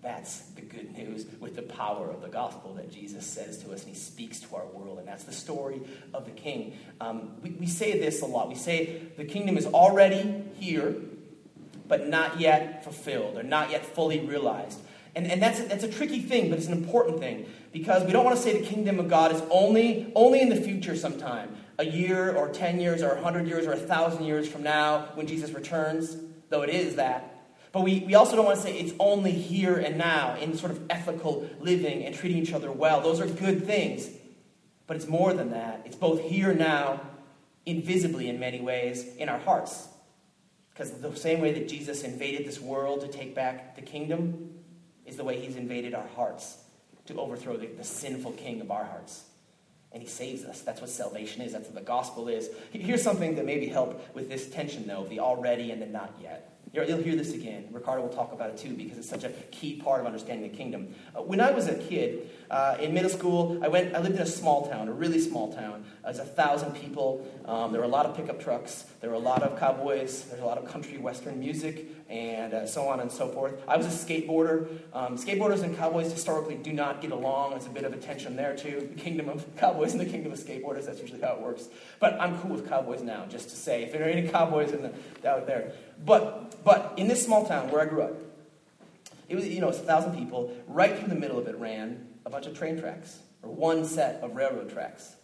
That's 0.01 0.39
the 0.51 0.61
good 0.61 0.97
news 0.97 1.25
with 1.39 1.55
the 1.55 1.61
power 1.61 2.09
of 2.09 2.21
the 2.21 2.29
gospel 2.29 2.73
that 2.75 2.91
Jesus 2.91 3.25
says 3.25 3.57
to 3.63 3.73
us 3.73 3.81
and 3.81 3.89
he 3.89 3.95
speaks 3.95 4.39
to 4.41 4.55
our 4.55 4.65
world. 4.67 4.99
And 4.99 5.07
that's 5.07 5.25
the 5.25 5.33
story 5.33 5.81
of 6.13 6.25
the 6.25 6.31
king. 6.31 6.77
Um, 7.01 7.31
we, 7.41 7.51
we 7.51 7.67
say 7.67 7.99
this 7.99 8.21
a 8.21 8.25
lot. 8.25 8.47
We 8.47 8.55
say 8.55 9.01
the 9.17 9.25
kingdom 9.25 9.57
is 9.57 9.65
already 9.65 10.43
here, 10.55 10.95
but 11.87 12.07
not 12.07 12.39
yet 12.39 12.83
fulfilled 12.83 13.37
or 13.37 13.43
not 13.43 13.71
yet 13.71 13.85
fully 13.85 14.19
realized. 14.19 14.79
And, 15.15 15.27
and 15.27 15.41
that's, 15.41 15.59
a, 15.59 15.63
that's 15.63 15.83
a 15.83 15.91
tricky 15.91 16.21
thing, 16.21 16.49
but 16.49 16.59
it's 16.59 16.67
an 16.67 16.73
important 16.73 17.19
thing 17.19 17.45
because 17.73 18.05
we 18.05 18.13
don't 18.13 18.23
want 18.23 18.37
to 18.37 18.41
say 18.41 18.57
the 18.57 18.65
kingdom 18.65 18.99
of 18.99 19.09
God 19.09 19.33
is 19.33 19.41
only, 19.49 20.11
only 20.15 20.39
in 20.41 20.49
the 20.49 20.55
future 20.55 20.95
sometime 20.95 21.57
a 21.77 21.85
year 21.85 22.35
or 22.35 22.49
10 22.49 22.79
years 22.79 23.01
or 23.01 23.15
100 23.15 23.47
years 23.47 23.65
or 23.65 23.71
1,000 23.71 24.23
years 24.23 24.47
from 24.47 24.63
now 24.63 25.09
when 25.15 25.27
Jesus 25.27 25.51
returns, 25.51 26.17
though 26.49 26.61
it 26.61 26.69
is 26.69 26.95
that. 26.95 27.35
But 27.71 27.81
we, 27.81 27.99
we 27.99 28.15
also 28.15 28.35
don't 28.35 28.45
want 28.45 28.57
to 28.57 28.63
say 28.63 28.77
it's 28.77 28.93
only 28.99 29.31
here 29.31 29.77
and 29.77 29.97
now 29.97 30.35
in 30.37 30.57
sort 30.57 30.71
of 30.71 30.81
ethical 30.89 31.47
living 31.59 32.03
and 32.03 32.15
treating 32.15 32.41
each 32.41 32.53
other 32.53 32.71
well. 32.71 33.01
Those 33.01 33.19
are 33.19 33.27
good 33.27 33.65
things. 33.65 34.09
But 34.87 34.97
it's 34.97 35.07
more 35.07 35.33
than 35.33 35.51
that. 35.51 35.83
It's 35.85 35.95
both 35.95 36.21
here 36.21 36.53
now, 36.53 37.01
invisibly 37.65 38.27
in 38.27 38.39
many 38.39 38.59
ways, 38.59 39.05
in 39.17 39.29
our 39.29 39.37
hearts. 39.37 39.87
Because 40.71 40.91
the 40.93 41.15
same 41.15 41.41
way 41.41 41.51
that 41.53 41.67
Jesus 41.67 42.03
invaded 42.03 42.47
this 42.47 42.59
world 42.59 43.01
to 43.01 43.07
take 43.07 43.35
back 43.35 43.75
the 43.75 43.83
kingdom 43.83 44.55
is 45.05 45.17
the 45.17 45.23
way 45.23 45.39
he's 45.39 45.57
invaded 45.57 45.93
our 45.93 46.07
hearts 46.15 46.57
to 47.05 47.19
overthrow 47.19 47.57
the, 47.57 47.67
the 47.67 47.83
sinful 47.83 48.31
king 48.31 48.61
of 48.61 48.71
our 48.71 48.85
hearts. 48.85 49.25
And 49.91 50.03
he 50.03 50.07
saves 50.07 50.45
us. 50.45 50.61
That's 50.61 50.81
what 50.81 50.89
salvation 50.89 51.41
is. 51.41 51.53
That's 51.53 51.65
what 51.65 51.75
the 51.75 51.81
gospel 51.81 52.27
is. 52.27 52.49
Here's 52.71 53.01
something 53.01 53.35
that 53.35 53.45
maybe 53.45 53.67
help 53.67 54.15
with 54.15 54.29
this 54.29 54.49
tension, 54.49 54.85
though, 54.85 55.05
the 55.05 55.19
already 55.19 55.71
and 55.71 55.81
the 55.81 55.87
not 55.87 56.13
yet. 56.21 56.58
You'll 56.71 57.01
hear 57.01 57.15
this 57.15 57.33
again. 57.33 57.67
Ricardo 57.71 58.03
will 58.03 58.09
talk 58.09 58.31
about 58.31 58.51
it 58.51 58.57
too 58.57 58.75
because 58.75 58.97
it's 58.99 59.09
such 59.09 59.23
a 59.23 59.29
key 59.51 59.81
part 59.81 60.01
of 60.01 60.05
understanding 60.05 60.49
the 60.51 60.55
kingdom. 60.55 60.93
Uh, 61.15 61.23
when 61.23 61.41
I 61.41 61.49
was 61.49 61.67
a 61.67 61.73
kid 61.75 62.29
uh, 62.51 62.77
in 62.79 62.93
middle 62.93 63.09
school, 63.09 63.59
I 63.63 63.67
went. 63.67 63.95
I 63.95 63.99
lived 63.99 64.15
in 64.15 64.21
a 64.21 64.25
small 64.25 64.69
town, 64.69 64.87
a 64.87 64.93
really 64.93 65.19
small 65.19 65.51
town. 65.51 65.83
There's 66.03 66.19
a 66.19 66.25
thousand 66.25 66.75
people. 66.75 67.27
Um, 67.45 67.71
there 67.71 67.81
were 67.81 67.87
a 67.87 67.91
lot 67.91 68.05
of 68.05 68.15
pickup 68.15 68.39
trucks. 68.39 68.85
There 69.01 69.09
were 69.09 69.15
a 69.15 69.19
lot 69.19 69.41
of 69.41 69.59
cowboys. 69.59 70.23
There's 70.25 70.41
a 70.41 70.45
lot 70.45 70.59
of 70.59 70.67
country 70.67 70.97
western 70.99 71.39
music 71.39 71.87
and 72.09 72.55
uh, 72.55 72.65
so 72.65 72.87
on 72.87 72.99
and 72.99 73.11
so 73.11 73.29
forth. 73.29 73.61
I 73.67 73.77
was 73.77 73.85
a 73.85 73.89
skateboarder. 73.89 74.67
Um, 74.93 75.15
skateboarders 75.15 75.61
and 75.61 75.77
cowboys 75.77 76.11
historically 76.11 76.55
do 76.55 76.73
not 76.73 77.01
get 77.01 77.11
along. 77.11 77.51
There's 77.51 77.67
a 77.67 77.69
bit 77.69 77.83
of 77.83 77.93
a 77.93 77.97
tension 77.97 78.35
there 78.35 78.55
too. 78.55 78.89
The 78.95 78.99
kingdom 78.99 79.29
of 79.29 79.45
cowboys 79.57 79.91
and 79.91 80.01
the 80.01 80.05
kingdom 80.05 80.31
of 80.31 80.39
skateboarders. 80.39 80.85
That's 80.85 80.99
usually 80.99 81.21
how 81.21 81.35
it 81.35 81.41
works. 81.41 81.69
But 81.99 82.19
I'm 82.19 82.39
cool 82.39 82.51
with 82.51 82.67
cowboys 82.67 83.03
now, 83.03 83.25
just 83.27 83.49
to 83.49 83.55
say. 83.55 83.83
If 83.83 83.91
there 83.91 84.05
are 84.05 84.09
any 84.09 84.27
cowboys 84.27 84.71
in 84.71 84.81
the, 84.81 85.29
out 85.29 85.45
there, 85.45 85.73
but 86.05 86.63
but 86.63 86.93
in 86.97 87.07
this 87.07 87.23
small 87.23 87.45
town 87.45 87.71
where 87.71 87.81
I 87.81 87.85
grew 87.85 88.01
up, 88.01 88.15
it 89.27 89.35
was 89.35 89.47
you 89.47 89.61
know 89.61 89.69
it's 89.69 89.79
a 89.79 89.83
thousand 89.83 90.17
people. 90.17 90.55
Right 90.67 90.97
through 90.97 91.09
the 91.09 91.15
middle 91.15 91.39
of 91.39 91.47
it 91.47 91.57
ran 91.57 92.07
a 92.25 92.29
bunch 92.29 92.45
of 92.45 92.57
train 92.57 92.79
tracks 92.79 93.19
or 93.43 93.51
one 93.51 93.85
set 93.85 94.21
of 94.21 94.35
railroad 94.35 94.71
tracks. 94.71 95.15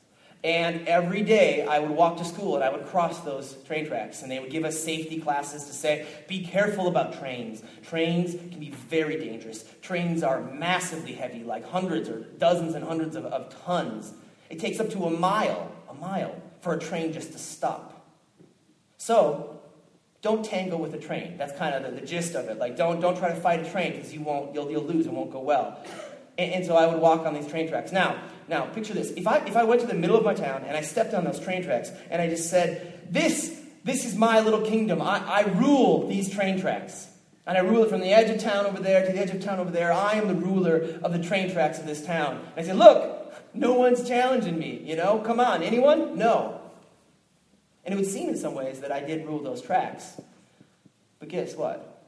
And 0.46 0.88
every 0.88 1.24
day 1.24 1.66
I 1.66 1.80
would 1.80 1.90
walk 1.90 2.18
to 2.18 2.24
school 2.24 2.54
and 2.54 2.64
I 2.64 2.70
would 2.70 2.86
cross 2.86 3.22
those 3.22 3.56
train 3.64 3.88
tracks. 3.88 4.22
And 4.22 4.30
they 4.32 4.40
would 4.40 4.52
give 4.52 4.64
us 4.64 4.80
safety 4.80 5.20
classes 5.20 5.66
to 5.66 5.74
say, 5.74 6.06
be 6.28 6.46
careful 6.46 6.88
about 6.88 7.18
trains. 7.18 7.64
Trains 7.82 8.34
can 8.34 8.60
be 8.60 8.70
very 8.70 9.18
dangerous. 9.18 9.66
Trains 9.82 10.22
are 10.22 10.42
massively 10.42 11.14
heavy, 11.14 11.44
like 11.44 11.66
hundreds 11.66 12.10
or 12.10 12.20
dozens 12.38 12.76
and 12.76 12.86
hundreds 12.86 13.16
of, 13.16 13.26
of 13.26 13.60
tons. 13.66 14.14
It 14.52 14.60
takes 14.60 14.80
up 14.80 14.92
to 14.92 15.06
a 15.06 15.10
mile, 15.10 15.72
a 15.90 15.96
mile, 15.96 16.40
for 16.62 16.76
a 16.76 16.80
train 16.80 17.12
just 17.12 17.32
to 17.32 17.40
stop. 17.40 18.06
So, 18.98 19.55
don't 20.26 20.44
tango 20.44 20.76
with 20.76 20.92
a 20.96 20.98
train. 20.98 21.38
That's 21.38 21.56
kind 21.56 21.76
of 21.76 21.84
the, 21.84 22.02
the 22.02 22.06
gist 22.06 22.34
of 22.34 22.48
it. 22.48 22.58
Like, 22.58 22.76
don't, 22.76 23.00
don't 23.00 23.16
try 23.16 23.30
to 23.30 23.36
fight 23.36 23.60
a 23.60 23.70
train 23.70 23.92
because 23.92 24.12
you 24.12 24.22
won't, 24.22 24.56
you'll, 24.56 24.72
you'll 24.72 24.84
lose. 24.84 25.06
It 25.06 25.14
won't 25.14 25.32
go 25.32 25.40
well. 25.40 25.80
And, 26.40 26.52
and 26.52 26.66
so 26.66 26.76
I 26.76 26.88
would 26.88 27.00
walk 27.00 27.28
on 27.28 27.36
these 27.36 27.48
train 27.48 27.70
tracks. 27.70 27.92
Now, 27.92 28.20
now, 28.48 28.66
picture 28.66 28.96
this. 28.96 29.12
If 29.12 29.28
I, 29.28 29.38
if 29.46 29.56
I 29.56 29.64
went 29.64 29.82
to 29.82 29.88
the 29.88 29.94
middle 29.94 30.18
of 30.18 30.26
my 30.26 30.34
town 30.34 30.64
and 30.66 30.76
I 30.76 30.82
stepped 30.82 31.14
on 31.14 31.26
those 31.26 31.40
train 31.40 31.64
tracks 31.64 31.92
and 32.10 32.24
I 32.24 32.28
just 32.28 32.50
said, 32.50 33.08
This, 33.12 33.62
this 33.84 34.04
is 34.04 34.16
my 34.16 34.40
little 34.40 34.62
kingdom. 34.62 35.00
I, 35.00 35.20
I 35.20 35.42
rule 35.44 36.08
these 36.08 36.34
train 36.34 36.60
tracks. 36.60 37.08
And 37.46 37.56
I 37.56 37.62
rule 37.62 37.84
it 37.84 37.90
from 37.90 38.02
the 38.02 38.12
edge 38.12 38.32
of 38.32 38.40
town 38.40 38.66
over 38.66 38.82
there 38.82 39.06
to 39.06 39.12
the 39.12 39.20
edge 39.20 39.30
of 39.30 39.44
town 39.44 39.60
over 39.60 39.70
there. 39.70 39.94
I 39.94 40.14
am 40.14 40.28
the 40.28 40.34
ruler 40.34 40.98
of 41.04 41.14
the 41.14 41.22
train 41.22 41.52
tracks 41.52 41.78
of 41.78 41.86
this 41.86 42.04
town. 42.04 42.44
And 42.56 42.66
I 42.66 42.68
say, 42.68 42.74
Look, 42.74 43.32
no 43.54 43.74
one's 43.74 44.08
challenging 44.08 44.58
me. 44.58 44.82
You 44.84 44.96
know, 44.96 45.20
come 45.20 45.40
on. 45.40 45.62
Anyone? 45.62 46.18
No. 46.18 46.62
And 47.86 47.94
it 47.94 47.98
would 47.98 48.08
seem 48.08 48.30
in 48.30 48.38
some 48.38 48.56
ways 48.56 48.80
that 48.82 48.92
I 48.92 49.00
did 49.00 49.26
rule 49.26 49.40
those 49.40 49.62
tracks. 49.62 50.20
But 51.20 51.30
guess 51.30 51.56
what? 51.56 52.04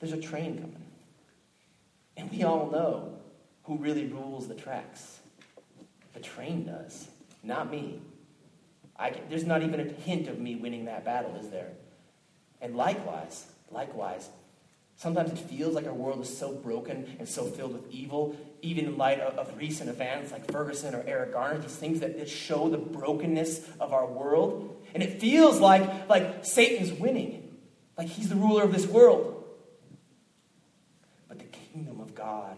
There's 0.00 0.12
a 0.12 0.20
train 0.20 0.56
coming. 0.56 0.84
And 2.16 2.30
we 2.30 2.42
all 2.42 2.70
know 2.70 3.14
who 3.64 3.76
really 3.76 4.06
rules 4.06 4.48
the 4.48 4.54
tracks. 4.54 5.20
The 6.12 6.20
train 6.20 6.64
does, 6.64 7.08
not 7.42 7.70
me. 7.70 8.00
I, 8.98 9.14
there's 9.28 9.44
not 9.44 9.62
even 9.62 9.80
a 9.80 9.84
hint 9.84 10.28
of 10.28 10.38
me 10.38 10.56
winning 10.56 10.86
that 10.86 11.04
battle, 11.04 11.36
is 11.36 11.48
there? 11.48 11.70
And 12.60 12.76
likewise, 12.76 13.46
likewise, 13.70 14.28
sometimes 14.96 15.32
it 15.32 15.38
feels 15.38 15.74
like 15.74 15.86
our 15.86 15.94
world 15.94 16.20
is 16.20 16.36
so 16.36 16.52
broken 16.52 17.16
and 17.18 17.26
so 17.26 17.44
filled 17.44 17.72
with 17.72 17.90
evil, 17.90 18.36
even 18.60 18.84
in 18.84 18.98
light 18.98 19.20
of, 19.20 19.38
of 19.38 19.56
recent 19.56 19.88
events 19.88 20.32
like 20.32 20.50
Ferguson 20.50 20.94
or 20.94 21.02
Eric 21.06 21.32
Garner, 21.32 21.58
these 21.58 21.76
things 21.76 22.00
that, 22.00 22.18
that 22.18 22.28
show 22.28 22.68
the 22.68 22.76
brokenness 22.76 23.66
of 23.80 23.94
our 23.94 24.06
world. 24.06 24.79
And 24.94 25.02
it 25.02 25.20
feels 25.20 25.60
like, 25.60 26.08
like 26.08 26.44
Satan's 26.44 26.92
winning, 26.92 27.56
like 27.96 28.08
he's 28.08 28.28
the 28.28 28.36
ruler 28.36 28.62
of 28.62 28.72
this 28.72 28.86
world. 28.86 29.44
But 31.28 31.38
the 31.38 31.44
kingdom 31.44 32.00
of 32.00 32.14
God 32.14 32.56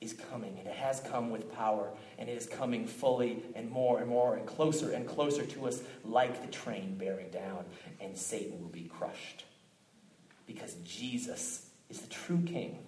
is 0.00 0.12
coming, 0.12 0.58
and 0.58 0.68
it 0.68 0.74
has 0.74 1.00
come 1.00 1.30
with 1.30 1.52
power, 1.54 1.90
and 2.18 2.28
it 2.28 2.36
is 2.36 2.46
coming 2.46 2.86
fully 2.86 3.42
and 3.54 3.70
more 3.70 3.98
and 3.98 4.08
more 4.08 4.36
and 4.36 4.46
closer 4.46 4.92
and 4.92 5.06
closer 5.06 5.44
to 5.44 5.66
us, 5.66 5.82
like 6.04 6.42
the 6.42 6.48
train 6.48 6.96
bearing 6.96 7.30
down, 7.30 7.64
and 8.00 8.16
Satan 8.16 8.60
will 8.60 8.68
be 8.68 8.84
crushed. 8.84 9.44
Because 10.46 10.74
Jesus 10.84 11.68
is 11.90 12.00
the 12.00 12.08
true 12.08 12.42
king. 12.46 12.78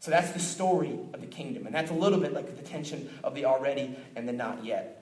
So 0.00 0.10
that's 0.10 0.32
the 0.32 0.40
story 0.40 0.98
of 1.12 1.20
the 1.20 1.26
kingdom, 1.26 1.66
and 1.66 1.74
that's 1.74 1.90
a 1.90 1.94
little 1.94 2.18
bit 2.18 2.32
like 2.32 2.56
the 2.56 2.62
tension 2.62 3.10
of 3.22 3.34
the 3.34 3.44
already 3.44 3.96
and 4.16 4.26
the 4.26 4.32
not 4.32 4.64
yet. 4.64 4.96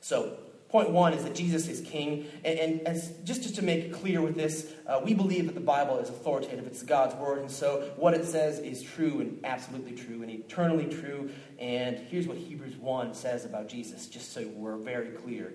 So, 0.00 0.36
Point 0.72 0.88
one 0.88 1.12
is 1.12 1.22
that 1.24 1.34
Jesus 1.34 1.68
is 1.68 1.82
king. 1.82 2.26
And, 2.46 2.58
and, 2.58 2.88
and 2.88 3.26
just, 3.26 3.42
just 3.42 3.56
to 3.56 3.62
make 3.62 3.84
it 3.84 3.92
clear 3.92 4.22
with 4.22 4.34
this, 4.34 4.72
uh, 4.86 5.02
we 5.04 5.12
believe 5.12 5.44
that 5.44 5.54
the 5.54 5.60
Bible 5.60 5.98
is 5.98 6.08
authoritative. 6.08 6.66
It's 6.66 6.82
God's 6.82 7.14
word. 7.16 7.40
And 7.40 7.50
so 7.50 7.92
what 7.96 8.14
it 8.14 8.24
says 8.24 8.58
is 8.58 8.82
true 8.82 9.20
and 9.20 9.38
absolutely 9.44 9.92
true 9.92 10.22
and 10.22 10.30
eternally 10.30 10.86
true. 10.86 11.30
And 11.58 11.98
here's 11.98 12.26
what 12.26 12.38
Hebrews 12.38 12.76
1 12.76 13.12
says 13.12 13.44
about 13.44 13.68
Jesus, 13.68 14.06
just 14.06 14.32
so 14.32 14.48
we're 14.56 14.78
very 14.78 15.10
clear. 15.10 15.52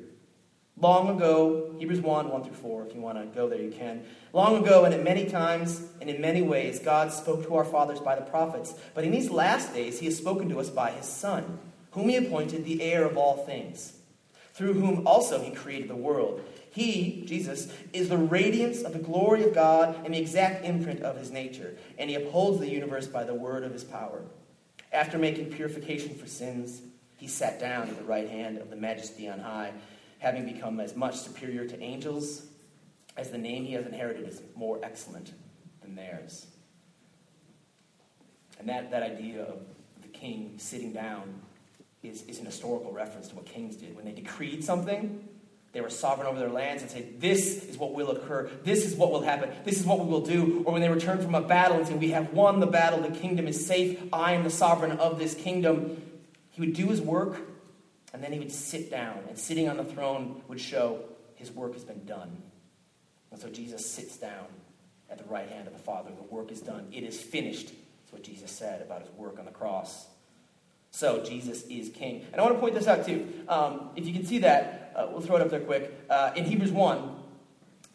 Long 0.80 1.10
ago, 1.10 1.74
Hebrews 1.80 2.02
1, 2.02 2.30
1 2.30 2.44
through 2.44 2.54
4, 2.54 2.86
if 2.86 2.94
you 2.94 3.02
want 3.02 3.18
to 3.18 3.26
go 3.26 3.50
there, 3.50 3.60
you 3.60 3.72
can. 3.72 4.04
Long 4.34 4.64
ago, 4.64 4.86
and 4.86 4.94
at 4.94 5.04
many 5.04 5.26
times 5.26 5.82
and 6.00 6.12
in 6.12 6.22
many 6.22 6.44
ways, 6.44 6.78
God 6.78 7.12
spoke 7.12 7.44
to 7.48 7.56
our 7.56 7.66
fathers 7.66 8.00
by 8.00 8.16
the 8.16 8.22
prophets. 8.22 8.76
But 8.94 9.04
in 9.04 9.10
these 9.10 9.32
last 9.32 9.74
days, 9.74 10.00
he 10.00 10.06
has 10.06 10.16
spoken 10.16 10.48
to 10.50 10.60
us 10.60 10.70
by 10.70 10.92
his 10.92 11.08
Son, 11.08 11.58
whom 11.94 12.08
he 12.08 12.18
appointed 12.18 12.66
the 12.66 12.84
heir 12.84 13.04
of 13.04 13.18
all 13.18 13.38
things 13.38 13.97
through 14.58 14.74
whom 14.74 15.06
also 15.06 15.40
he 15.40 15.52
created 15.52 15.88
the 15.88 15.96
world. 15.96 16.42
He, 16.72 17.24
Jesus, 17.26 17.72
is 17.94 18.10
the 18.10 18.18
radiance 18.18 18.82
of 18.82 18.94
the 18.94 19.00
glory 19.00 19.44
of 19.44 19.54
God 19.54 20.04
and 20.04 20.14
the 20.14 20.20
exact 20.20 20.66
imprint 20.66 21.02
of 21.02 21.16
his 21.16 21.32
nature, 21.32 21.78
and 22.00 22.10
he 22.10 22.16
upholds 22.16 22.60
the 22.60 22.70
universe 22.70 23.06
by 23.06 23.24
the 23.24 23.36
word 23.36 23.64
of 23.64 23.72
his 23.72 23.84
power. 23.84 24.24
After 24.92 25.20
making 25.20 25.52
purification 25.52 26.16
for 26.16 26.26
sins, 26.26 26.82
he 27.18 27.28
sat 27.28 27.60
down 27.60 27.88
at 27.88 27.98
the 27.98 28.04
right 28.04 28.28
hand 28.28 28.58
of 28.58 28.72
the 28.72 28.76
majesty 28.76 29.30
on 29.30 29.40
high, 29.40 29.74
having 30.20 30.52
become 30.52 30.80
as 30.80 30.96
much 30.96 31.16
superior 31.18 31.66
to 31.68 31.80
angels 31.80 32.48
as 33.16 33.30
the 33.30 33.38
name 33.38 33.66
he 33.66 33.74
has 33.74 33.86
inherited 33.86 34.28
is 34.28 34.42
more 34.56 34.80
excellent 34.84 35.34
than 35.82 35.96
theirs. 35.96 36.48
And 38.60 38.68
that, 38.70 38.90
that 38.90 39.04
idea 39.04 39.44
of 39.44 39.60
the 40.02 40.08
king 40.08 40.56
sitting 40.58 40.94
down 40.94 41.42
is, 42.04 42.24
is 42.24 42.39
an 42.39 42.46
historical 42.46 42.92
reference 42.92 43.27
to 43.30 43.36
what 43.36 43.46
kings 43.46 43.75
did. 43.75 43.96
When 43.96 44.06
they 44.06 44.12
decreed 44.12 44.63
something, 44.63 45.27
they 45.74 45.82
were 45.82 45.89
sovereign 45.89 46.27
over 46.27 46.39
their 46.39 46.50
lands 46.50 46.82
and 46.82 46.92
say, 46.92 47.06
This 47.18 47.66
is 47.66 47.77
what 47.77 47.94
will 47.94 48.12
occur. 48.12 48.50
This 48.63 48.86
is 48.86 48.96
what 48.96 49.12
will 49.12 49.22
happen. 49.22 49.50
This 49.63 49.80
is 49.80 49.86
what 49.86 50.00
we 50.00 50.06
will 50.06 50.25
do. 50.25 50.63
Or 50.66 50.74
when 50.74 50.82
they 50.82 50.89
returned 50.89 51.22
from 51.22 51.36
a 51.36 51.42
battle 51.42 51.77
and 51.77 51.88
say, 51.88 51.96
We 51.96 52.12
have 52.12 52.34
won 52.34 52.60
the 52.60 52.68
battle. 52.68 53.01
The 53.01 53.16
kingdom 53.16 53.48
is 53.48 53.66
safe. 53.66 54.00
I 54.13 54.34
am 54.34 54.44
the 54.44 54.50
sovereign 54.50 54.94
of 54.94 55.20
this 55.20 55.36
kingdom. 55.36 56.01
He 56.51 56.62
would 56.62 56.74
do 56.74 56.88
his 56.88 57.01
work, 57.01 57.39
and 58.13 58.24
then 58.24 58.32
he 58.32 58.39
would 58.39 58.51
sit 58.51 58.89
down, 58.89 59.20
and 59.27 59.38
sitting 59.38 59.70
on 59.70 59.77
the 59.77 59.84
throne 59.84 60.42
would 60.48 60.60
show 60.60 61.04
his 61.36 61.51
work 61.51 61.74
has 61.74 61.84
been 61.84 62.04
done. 62.06 62.42
And 63.32 63.39
so 63.39 63.50
Jesus 63.50 63.86
sits 63.86 64.18
down 64.18 64.46
at 65.10 65.20
the 65.20 65.25
right 65.25 65.48
hand 65.48 65.68
of 65.68 65.74
the 65.74 65.80
Father. 65.80 66.10
The 66.10 66.34
work 66.34 66.51
is 66.51 66.62
done. 66.62 66.88
It 66.92 67.04
is 67.04 67.22
finished. 67.22 67.68
That's 67.68 68.13
what 68.13 68.24
Jesus 68.24 68.51
said 68.51 68.82
about 68.82 69.01
his 69.01 69.12
work 69.12 69.38
on 69.38 69.46
the 69.46 69.51
cross. 69.51 70.08
So 70.98 71.24
Jesus 71.24 71.62
is 71.68 71.89
king. 71.89 72.25
And 72.32 72.42
I 72.42 72.44
want 72.44 72.56
to 72.56 72.60
point 72.60 72.74
this 72.74 72.88
out 72.88 73.06
too. 73.06 73.32
Um, 73.48 73.92
if 73.96 74.08
you 74.08 74.13
can 74.13 74.25
see 74.25 74.39
that, 74.39 74.94
uh, 74.96 75.06
we'll 75.12 75.22
throw 75.22 75.36
it 75.36 75.44
up 75.44 75.51
there 75.51 75.60
quick. 75.60 75.94
Uh, 76.10 76.32
in 76.36 76.44
Hebrews 76.44 76.72
1, 76.72 77.16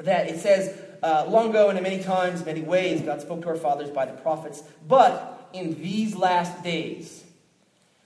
that 0.04 0.28
it 0.28 0.38
says, 0.38 0.80
uh, 1.02 1.24
long 1.26 1.50
ago 1.50 1.68
and 1.68 1.76
in 1.76 1.82
many 1.82 2.00
times, 2.00 2.46
many 2.46 2.60
ways, 2.60 3.02
God 3.02 3.20
spoke 3.20 3.42
to 3.42 3.48
our 3.48 3.56
fathers 3.56 3.90
by 3.90 4.06
the 4.06 4.12
prophets, 4.12 4.62
but 4.86 5.50
in 5.52 5.82
these 5.82 6.14
last 6.14 6.62
days. 6.62 7.24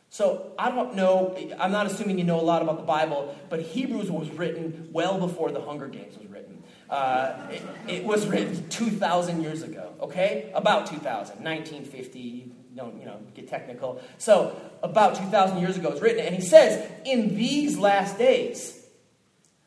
So 0.08 0.52
I 0.58 0.70
don't 0.70 0.94
know, 0.94 1.36
I'm 1.58 1.72
not 1.72 1.84
assuming 1.84 2.18
you 2.18 2.24
know 2.24 2.40
a 2.40 2.48
lot 2.52 2.62
about 2.62 2.78
the 2.78 2.84
Bible, 2.84 3.36
but 3.50 3.60
Hebrews 3.60 4.10
was 4.10 4.30
written 4.30 4.88
well 4.92 5.18
before 5.18 5.52
the 5.52 5.60
Hunger 5.60 5.88
Games 5.88 6.16
was 6.16 6.26
written. 6.28 6.64
Uh, 6.88 7.48
it, 7.50 7.62
it, 7.86 8.04
was 8.04 8.26
written 8.26 8.66
2,000 8.70 9.42
years 9.42 9.62
ago, 9.62 9.92
okay? 10.00 10.50
About 10.54 10.86
2,000, 10.86 11.44
1950, 11.44 12.52
don't, 12.76 12.98
you 12.98 13.06
know, 13.06 13.18
get 13.34 13.48
technical. 13.48 14.00
So 14.18 14.60
about 14.82 15.16
2,000 15.16 15.58
years 15.58 15.76
ago 15.76 15.90
it's 15.90 16.00
written, 16.00 16.24
and 16.24 16.34
he 16.34 16.42
says, 16.42 16.90
in 17.04 17.34
these 17.36 17.78
last 17.78 18.18
days, 18.18 18.86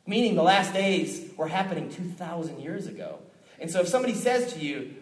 meaning 0.06 0.36
the 0.36 0.44
last 0.44 0.74
days 0.74 1.32
were 1.36 1.48
happening 1.48 1.90
2,000 1.90 2.60
years 2.60 2.88
ago. 2.88 3.20
And 3.60 3.70
so 3.70 3.82
if 3.82 3.88
somebody 3.88 4.14
says 4.14 4.54
to 4.54 4.60
you, 4.60 4.94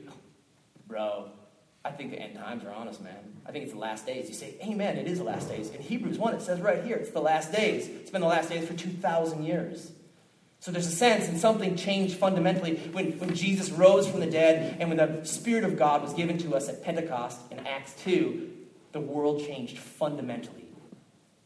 bro, 0.87 1.29
I 1.85 1.91
think 1.91 2.11
the 2.11 2.19
end 2.19 2.35
times 2.35 2.63
are 2.65 2.71
on 2.71 2.87
us, 2.87 2.99
man. 2.99 3.15
I 3.45 3.51
think 3.51 3.63
it's 3.63 3.73
the 3.73 3.79
last 3.79 4.05
days. 4.05 4.27
You 4.27 4.35
say, 4.35 4.55
Amen, 4.61 4.97
it 4.97 5.07
is 5.07 5.19
the 5.19 5.23
last 5.23 5.47
days. 5.47 5.69
In 5.69 5.81
Hebrews 5.81 6.17
1, 6.17 6.33
it 6.35 6.41
says 6.41 6.59
right 6.59 6.83
here, 6.83 6.97
it's 6.97 7.11
the 7.11 7.21
last 7.21 7.51
days. 7.53 7.87
It's 7.87 8.09
been 8.09 8.21
the 8.21 8.27
last 8.27 8.49
days 8.49 8.67
for 8.67 8.73
2,000 8.73 9.43
years. 9.43 9.91
So 10.59 10.71
there's 10.71 10.87
a 10.87 10.91
sense, 10.91 11.27
and 11.27 11.39
something 11.39 11.75
changed 11.75 12.17
fundamentally 12.17 12.77
when, 12.91 13.17
when 13.19 13.35
Jesus 13.35 13.69
rose 13.69 14.07
from 14.07 14.19
the 14.19 14.27
dead 14.27 14.77
and 14.79 14.89
when 14.89 14.97
the 14.97 15.23
Spirit 15.25 15.63
of 15.63 15.77
God 15.77 16.01
was 16.01 16.13
given 16.13 16.37
to 16.39 16.55
us 16.55 16.67
at 16.67 16.83
Pentecost 16.83 17.39
in 17.51 17.59
Acts 17.59 17.93
2, 18.03 18.51
the 18.91 18.99
world 18.99 19.45
changed 19.45 19.77
fundamentally. 19.77 20.65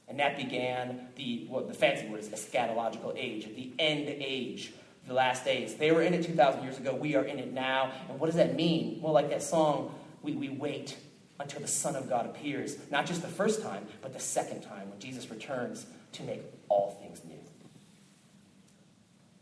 And 0.08 0.20
that 0.20 0.38
began 0.38 1.08
the, 1.15 1.46
what 1.48 1.68
the 1.68 1.74
fancy 1.74 2.08
word 2.08 2.20
is 2.20 2.30
eschatological 2.30 3.13
age, 3.15 3.46
the 3.56 3.72
end 3.80 4.08
age, 4.10 4.74
the 5.08 5.13
last 5.13 5.46
days. 5.46 5.75
They 5.75 5.91
were 5.91 6.01
in 6.01 6.13
it 6.13 6.25
2,000 6.25 6.63
years 6.63 6.77
ago. 6.77 6.94
We 6.94 7.15
are 7.15 7.24
in 7.24 7.39
it 7.39 7.53
now. 7.53 7.91
And 8.10 8.20
what 8.20 8.27
does 8.27 8.36
that 8.36 8.56
mean? 8.56 9.00
Well, 9.01 9.13
like 9.13 9.30
that 9.30 9.41
song, 9.41 9.96
we, 10.22 10.34
we 10.34 10.50
wait 10.50 10.98
until 11.39 11.62
the 11.62 11.68
Son 11.68 11.96
of 11.96 12.10
God 12.10 12.25
appears. 12.25 12.77
Not 12.91 13.06
just 13.06 13.22
the 13.22 13.27
first 13.27 13.62
time, 13.62 13.86
but 14.01 14.13
the 14.13 14.20
second 14.20 14.62
time 14.62 14.89
when 14.89 15.00
Jesus 15.00 15.30
returns 15.30 15.86
to 16.13 16.24
make 16.24 16.41
all 16.70 16.98
things 17.01 17.22
new. 17.27 17.40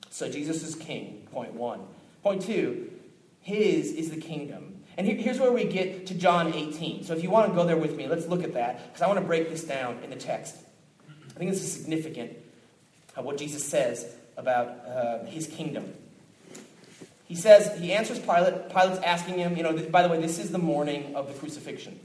So 0.10 0.30
Jesus 0.30 0.63
is 0.63 0.75
king, 0.75 1.28
point 1.32 1.54
one. 1.54 1.82
Point 2.24 2.42
two, 2.42 2.92
his 3.42 3.92
is 3.92 4.10
the 4.10 4.20
kingdom. 4.20 4.75
And 4.98 5.08
here's 5.08 5.39
where 5.39 5.51
we 5.51 5.63
get 5.63 6.08
to 6.08 6.13
John 6.13 6.54
18. 6.54 7.06
So 7.06 7.13
if 7.13 7.24
you 7.24 7.30
want 7.30 7.50
to 7.50 7.56
go 7.56 7.66
there 7.66 7.78
with 7.78 7.96
me, 7.96 8.08
let's 8.08 8.28
look 8.28 8.44
at 8.44 8.54
that, 8.56 8.88
because 8.88 9.01
I 9.01 9.08
want 9.08 9.20
to 9.20 9.25
break 9.25 9.50
this 9.50 9.63
down 9.63 10.00
in 10.04 10.10
the 10.10 10.16
text. 10.18 10.58
I 11.08 11.39
think 11.39 11.51
this 11.51 11.63
is 11.63 11.72
significant, 11.72 12.34
uh, 13.18 13.22
what 13.22 13.38
Jesus 13.38 13.63
says 13.63 14.13
about 14.36 14.68
uh, 14.86 15.24
his 15.25 15.48
kingdom. 15.48 15.94
He 17.25 17.36
says, 17.36 17.80
he 17.80 17.94
answers 17.94 18.20
Pilate. 18.20 18.70
Pilate's 18.70 19.00
asking 19.00 19.38
him, 19.38 19.56
you 19.56 19.63
know, 19.63 19.72
by 19.89 20.01
the 20.01 20.10
way, 20.10 20.20
this 20.20 20.38
is 20.39 20.51
the 20.51 20.58
morning 20.58 21.16
of 21.16 21.28
the 21.28 21.34
crucifixion. 21.34 21.98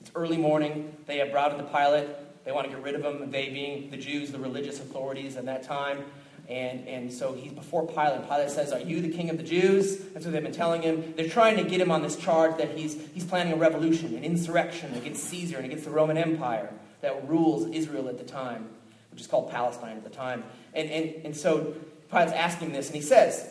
It's 0.00 0.10
early 0.16 0.38
morning. 0.38 0.96
They 1.06 1.18
have 1.18 1.30
brought 1.30 1.52
in 1.52 1.58
the 1.58 1.64
Pilate. 1.64 2.08
They 2.44 2.52
want 2.52 2.68
to 2.68 2.72
get 2.72 2.82
rid 2.82 2.94
of 2.94 3.04
him, 3.04 3.30
they 3.30 3.50
being 3.50 3.90
the 3.90 3.96
Jews, 3.96 4.30
the 4.30 4.38
religious 4.38 4.80
authorities 4.80 5.36
at 5.36 5.46
that 5.46 5.64
time. 5.64 6.04
And, 6.48 6.86
and 6.86 7.12
so 7.12 7.32
he's 7.32 7.52
before 7.52 7.86
Pilate. 7.86 8.28
Pilate 8.28 8.50
says, 8.50 8.72
Are 8.72 8.80
you 8.80 9.00
the 9.00 9.10
king 9.10 9.30
of 9.30 9.36
the 9.36 9.42
Jews? 9.42 9.98
That's 9.98 10.24
what 10.24 10.32
they've 10.32 10.42
been 10.42 10.52
telling 10.52 10.82
him. 10.82 11.14
They're 11.16 11.28
trying 11.28 11.56
to 11.56 11.64
get 11.64 11.80
him 11.80 11.90
on 11.90 12.02
this 12.02 12.16
charge 12.16 12.56
that 12.58 12.76
he's, 12.76 13.00
he's 13.12 13.24
planning 13.24 13.52
a 13.52 13.56
revolution, 13.56 14.14
an 14.16 14.22
insurrection 14.22 14.94
against 14.94 15.24
Caesar 15.24 15.56
and 15.56 15.66
against 15.66 15.84
the 15.84 15.90
Roman 15.90 16.16
Empire 16.16 16.72
that 17.00 17.28
rules 17.28 17.66
Israel 17.74 18.08
at 18.08 18.18
the 18.18 18.24
time, 18.24 18.68
which 19.10 19.20
is 19.20 19.26
called 19.26 19.50
Palestine 19.50 19.96
at 19.96 20.04
the 20.04 20.10
time. 20.10 20.44
And, 20.72 20.88
and, 20.88 21.26
and 21.26 21.36
so 21.36 21.74
Pilate's 22.10 22.32
asking 22.32 22.72
this, 22.72 22.86
and 22.86 22.94
he 22.94 23.02
says, 23.02 23.48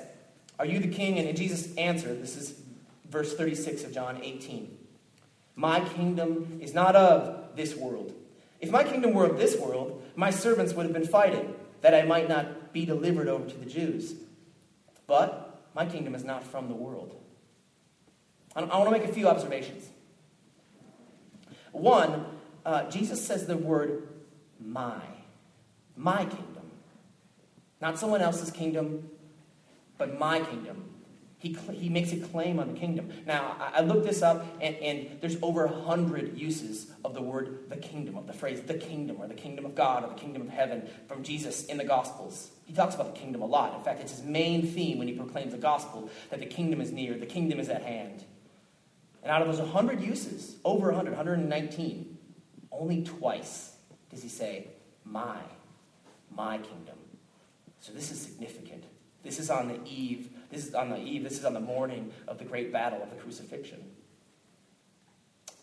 Are 0.58 0.66
you 0.66 0.80
the 0.80 0.88
king? 0.88 1.20
And 1.20 1.36
Jesus 1.36 1.76
answered, 1.76 2.22
This 2.22 2.38
is 2.38 2.62
verse 3.10 3.36
36 3.36 3.84
of 3.84 3.94
John 3.94 4.22
18. 4.24 4.78
My 5.56 5.82
kingdom 5.82 6.60
is 6.62 6.74
not 6.74 6.96
of 6.96 7.56
this 7.56 7.76
world. 7.76 8.14
If 8.62 8.72
my 8.72 8.84
kingdom 8.84 9.14
were 9.14 9.26
of 9.26 9.38
this 9.38 9.60
world, 9.60 10.02
my 10.16 10.32
servants 10.32 10.74
would 10.74 10.86
have 10.86 10.94
been 10.94 11.06
fighting 11.06 11.54
that 11.82 11.94
I 11.94 12.04
might 12.04 12.28
not 12.28 12.48
be 12.76 12.86
delivered 12.86 13.30
over 13.30 13.50
to 13.50 13.58
the 13.58 13.66
Jews. 13.66 14.16
But 15.08 15.64
my 15.74 15.86
kingdom 15.86 16.14
is 16.14 16.26
not 16.26 16.44
from 16.44 16.68
the 16.68 16.76
world. 16.76 17.16
I 18.54 18.62
want 18.64 18.86
to 18.86 18.92
make 18.92 19.06
a 19.06 19.14
few 19.14 19.30
observations. 19.30 19.88
One, 21.72 22.26
uh, 22.66 22.90
Jesus 22.90 23.26
says 23.26 23.48
the 23.48 23.56
word 23.56 24.10
my. 24.60 25.02
My 25.96 26.26
kingdom. 26.26 26.70
Not 27.80 27.98
someone 27.98 28.22
else's 28.22 28.52
kingdom, 28.52 29.10
but 29.98 30.20
my 30.20 30.42
kingdom. 30.42 30.95
He, 31.38 31.56
he 31.74 31.90
makes 31.90 32.12
a 32.12 32.18
claim 32.18 32.60
on 32.60 32.74
the 32.74 32.80
kingdom. 32.80 33.12
Now, 33.26 33.58
I, 33.60 33.80
I 33.80 33.82
looked 33.82 34.06
this 34.06 34.22
up, 34.22 34.46
and, 34.62 34.76
and 34.78 35.22
there's 35.22 35.38
over 35.42 35.66
a 35.66 35.72
hundred 35.72 36.38
uses 36.38 36.88
of 37.04 37.14
the 37.14 37.22
word 37.22 37.70
the 37.70 37.78
kingdom, 37.78 38.18
of 38.18 38.26
the 38.26 38.34
phrase 38.34 38.62
the 38.62 38.76
kingdom, 38.76 39.18
or 39.20 39.28
the 39.28 39.34
kingdom 39.34 39.66
of 39.66 39.76
God, 39.76 40.04
or 40.04 40.08
the 40.08 40.16
kingdom 40.16 40.42
of 40.42 40.50
heaven 40.50 40.90
from 41.08 41.24
Jesus 41.24 41.66
in 41.66 41.78
the 41.78 41.84
Gospels. 41.84 42.52
He 42.66 42.74
talks 42.74 42.96
about 42.96 43.14
the 43.14 43.20
kingdom 43.20 43.42
a 43.42 43.46
lot. 43.46 43.76
In 43.76 43.84
fact, 43.84 44.02
it's 44.02 44.14
his 44.14 44.24
main 44.24 44.66
theme 44.66 44.98
when 44.98 45.08
he 45.08 45.14
proclaims 45.14 45.52
the 45.52 45.60
gospel 45.60 46.10
that 46.30 46.40
the 46.40 46.46
kingdom 46.46 46.82
is 46.82 46.92
near, 46.92 47.16
the 47.16 47.26
kingdom 47.26 47.60
is 47.60 47.70
at 47.70 47.84
hand. 47.84 48.24
And 49.22 49.32
out 49.32 49.42
of 49.42 49.48
those 49.48 49.60
100 49.60 50.02
uses, 50.02 50.58
over 50.64 50.88
100, 50.88 51.12
119, 51.12 52.18
only 52.72 53.04
twice 53.04 53.76
does 54.10 54.24
he 54.24 54.30
say, 54.30 54.68
My, 55.04 55.38
my 56.32 56.58
kingdom. 56.58 56.96
So 57.80 57.92
this 57.94 58.12
is 58.12 58.20
significant. 58.20 58.84
This 59.24 59.40
is 59.40 59.50
on 59.50 59.68
the 59.68 59.80
eve 59.86 60.30
this 60.56 60.68
is 60.68 60.76
on 60.76 60.90
the 60.90 60.98
eve, 60.98 61.24
this 61.24 61.38
is 61.38 61.46
on 61.46 61.54
the 61.54 61.60
morning 61.60 62.12
of 62.28 62.38
the 62.38 62.46
great 62.46 62.72
battle 62.72 63.02
of 63.04 63.10
the 63.10 63.18
crucifixion. 63.18 63.84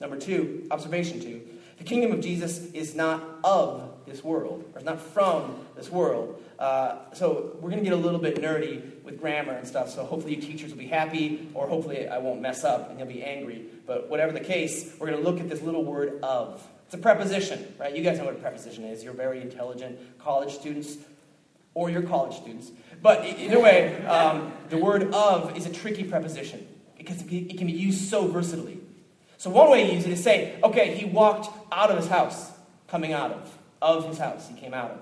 Number 0.00 0.18
two, 0.18 0.66
observation 0.70 1.20
two, 1.20 1.40
the 1.78 1.85
kingdom 1.85 2.12
of 2.12 2.20
Jesus 2.20 2.70
is 2.72 2.94
not 2.94 3.22
of 3.42 3.90
this 4.07 4.22
world, 4.22 4.64
or 4.72 4.78
it's 4.78 4.85
not 4.85 5.00
from 5.00 5.64
this 5.76 5.90
world. 5.90 6.42
Uh, 6.59 6.98
so 7.14 7.57
we're 7.61 7.70
going 7.70 7.83
to 7.83 7.88
get 7.88 7.94
a 7.94 7.96
little 8.00 8.20
bit 8.20 8.37
nerdy 8.37 9.02
with 9.02 9.18
grammar 9.18 9.52
and 9.52 9.66
stuff, 9.66 9.88
so 9.88 10.05
hopefully 10.05 10.35
you 10.35 10.42
teachers 10.42 10.70
will 10.70 10.78
be 10.78 10.87
happy, 10.87 11.48
or 11.55 11.66
hopefully 11.66 12.07
I 12.07 12.18
won't 12.18 12.40
mess 12.40 12.62
up 12.62 12.90
and 12.90 12.98
you'll 12.98 13.09
be 13.09 13.22
angry. 13.22 13.64
But 13.87 14.11
whatever 14.11 14.33
the 14.33 14.40
case, 14.40 14.94
we're 14.98 15.09
going 15.09 15.22
to 15.22 15.28
look 15.28 15.40
at 15.40 15.48
this 15.48 15.62
little 15.62 15.85
word 15.85 16.20
of. 16.22 16.62
It's 16.87 16.94
a 16.94 16.98
preposition, 16.98 17.74
right? 17.78 17.96
You 17.96 18.02
guys 18.02 18.18
know 18.18 18.26
what 18.26 18.35
a 18.35 18.38
preposition 18.38 18.85
is. 18.85 19.02
You're 19.02 19.14
very 19.14 19.40
intelligent 19.40 19.98
college 20.18 20.52
students, 20.52 20.98
or 21.74 21.88
your 21.88 22.02
college 22.02 22.37
students. 22.37 22.70
But 23.03 23.27
either 23.27 23.61
way, 23.61 24.05
um, 24.07 24.53
the 24.71 24.79
word 24.79 25.12
of 25.12 25.57
is 25.57 25.67
a 25.67 25.73
tricky 25.73 26.05
preposition 26.05 26.67
because 26.97 27.21
it 27.23 27.59
can 27.59 27.67
be 27.67 27.73
used 27.73 28.09
so 28.09 28.29
versatilely. 28.29 28.79
So 29.38 29.51
one 29.51 29.71
way 29.71 29.88
to 29.88 29.93
use 29.93 30.07
it 30.07 30.12
is 30.12 30.23
say, 30.23 30.57
okay, 30.62 30.95
he 30.95 31.05
walked 31.05 31.51
out 31.73 31.91
of 31.91 31.97
his 31.97 32.07
house, 32.07 32.53
coming 32.87 33.12
out 33.12 33.33
of, 33.33 33.59
of 33.83 34.07
his 34.07 34.19
house, 34.19 34.49
he 34.49 34.55
came 34.55 34.73
out 34.73 34.93
of. 34.93 34.99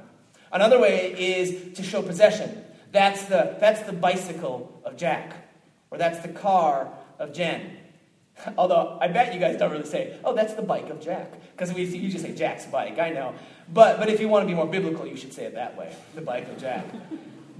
Another 0.50 0.80
way 0.80 1.12
is 1.12 1.76
to 1.76 1.82
show 1.82 2.00
possession. 2.00 2.64
That's 2.90 3.24
the, 3.26 3.56
that's 3.60 3.82
the 3.82 3.92
bicycle 3.92 4.80
of 4.82 4.96
Jack, 4.96 5.34
or 5.90 5.98
that's 5.98 6.20
the 6.20 6.28
car 6.28 6.90
of 7.18 7.34
Jen. 7.34 7.76
Although 8.56 8.96
I 8.98 9.08
bet 9.08 9.34
you 9.34 9.38
guys 9.38 9.58
don't 9.58 9.70
really 9.70 9.84
say, 9.84 10.18
oh, 10.24 10.34
that's 10.34 10.54
the 10.54 10.62
bike 10.62 10.88
of 10.88 11.02
Jack. 11.02 11.32
Because 11.52 11.74
we 11.74 11.86
just 12.08 12.24
say 12.24 12.34
Jack's 12.34 12.64
bike, 12.64 12.98
I 12.98 13.10
know. 13.10 13.34
But, 13.70 13.98
but 13.98 14.08
if 14.08 14.20
you 14.20 14.28
want 14.30 14.44
to 14.44 14.46
be 14.46 14.54
more 14.54 14.66
biblical, 14.66 15.06
you 15.06 15.18
should 15.18 15.34
say 15.34 15.44
it 15.44 15.54
that 15.54 15.76
way 15.76 15.94
the 16.14 16.22
bike 16.22 16.48
of 16.48 16.58
Jack. 16.58 16.86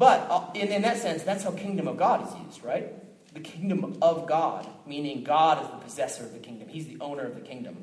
But 0.01 0.29
uh, 0.31 0.47
in, 0.55 0.69
in 0.69 0.81
that 0.81 0.97
sense, 0.97 1.25
that's 1.25 1.45
how 1.45 1.51
kingdom 1.51 1.87
of 1.87 1.99
God 1.99 2.27
is 2.27 2.35
used, 2.47 2.65
right? 2.65 2.89
The 3.35 3.41
kingdom 3.41 3.99
of 4.01 4.27
God, 4.27 4.67
meaning 4.87 5.23
God 5.23 5.63
is 5.63 5.69
the 5.69 5.77
possessor 5.77 6.25
of 6.25 6.33
the 6.33 6.39
kingdom. 6.39 6.69
He's 6.69 6.87
the 6.87 6.97
owner 7.03 7.25
of 7.25 7.35
the 7.35 7.43
kingdom. 7.43 7.77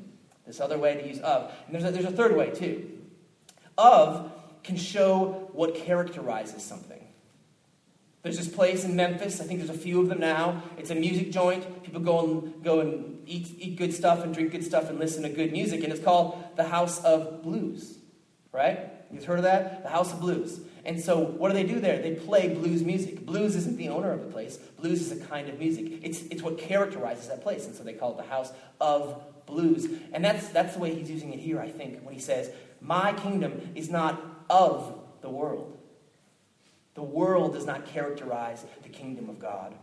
This 0.44 0.58
other 0.58 0.78
way 0.78 0.96
to 0.96 1.06
use 1.06 1.20
of. 1.20 1.52
And 1.66 1.74
there's 1.76 1.84
a, 1.84 1.92
there's 1.92 2.12
a 2.12 2.16
third 2.16 2.36
way, 2.36 2.50
too. 2.50 2.90
Of 3.78 4.32
can 4.64 4.76
show 4.76 5.48
what 5.52 5.76
characterizes 5.76 6.64
something. 6.64 7.00
There's 8.22 8.36
this 8.36 8.48
place 8.48 8.82
in 8.82 8.96
Memphis. 8.96 9.40
I 9.40 9.44
think 9.44 9.60
there's 9.60 9.70
a 9.70 9.80
few 9.80 10.00
of 10.00 10.08
them 10.08 10.18
now. 10.18 10.64
It's 10.76 10.90
a 10.90 10.96
music 10.96 11.30
joint. 11.30 11.84
People 11.84 12.00
go 12.00 12.24
and 12.24 12.64
go 12.64 12.80
and 12.80 13.22
eat, 13.28 13.54
eat 13.60 13.76
good 13.76 13.94
stuff 13.94 14.24
and 14.24 14.34
drink 14.34 14.50
good 14.50 14.64
stuff 14.64 14.90
and 14.90 14.98
listen 14.98 15.22
to 15.22 15.28
good 15.28 15.52
music. 15.52 15.84
And 15.84 15.92
it's 15.92 16.02
called 16.02 16.42
the 16.56 16.64
House 16.64 17.00
of 17.04 17.44
Blues. 17.44 17.96
Right? 18.50 18.90
You've 19.12 19.24
heard 19.24 19.38
of 19.38 19.44
that? 19.44 19.84
The 19.84 19.88
House 19.88 20.12
of 20.12 20.18
Blues. 20.18 20.58
And 20.88 20.98
so, 20.98 21.18
what 21.18 21.48
do 21.48 21.54
they 21.54 21.64
do 21.64 21.80
there? 21.80 22.00
They 22.00 22.14
play 22.14 22.48
blues 22.48 22.82
music. 22.82 23.26
Blues 23.26 23.54
isn't 23.56 23.76
the 23.76 23.90
owner 23.90 24.10
of 24.10 24.22
the 24.22 24.32
place, 24.32 24.56
blues 24.56 25.02
is 25.02 25.12
a 25.12 25.22
kind 25.26 25.46
of 25.50 25.58
music. 25.58 26.00
It's, 26.02 26.22
it's 26.30 26.42
what 26.42 26.56
characterizes 26.56 27.28
that 27.28 27.42
place. 27.42 27.66
And 27.66 27.74
so, 27.74 27.84
they 27.84 27.92
call 27.92 28.12
it 28.12 28.16
the 28.16 28.30
House 28.30 28.52
of 28.80 29.22
Blues. 29.44 29.86
And 30.14 30.24
that's, 30.24 30.48
that's 30.48 30.72
the 30.72 30.80
way 30.80 30.94
he's 30.94 31.10
using 31.10 31.34
it 31.34 31.40
here, 31.40 31.60
I 31.60 31.68
think, 31.68 32.02
when 32.04 32.14
he 32.14 32.20
says, 32.20 32.50
My 32.80 33.12
kingdom 33.12 33.72
is 33.74 33.90
not 33.90 34.18
of 34.48 34.98
the 35.20 35.28
world. 35.28 35.78
The 36.94 37.02
world 37.02 37.52
does 37.52 37.66
not 37.66 37.84
characterize 37.84 38.64
the 38.82 38.88
kingdom 38.88 39.28
of 39.28 39.38
God. 39.38 39.74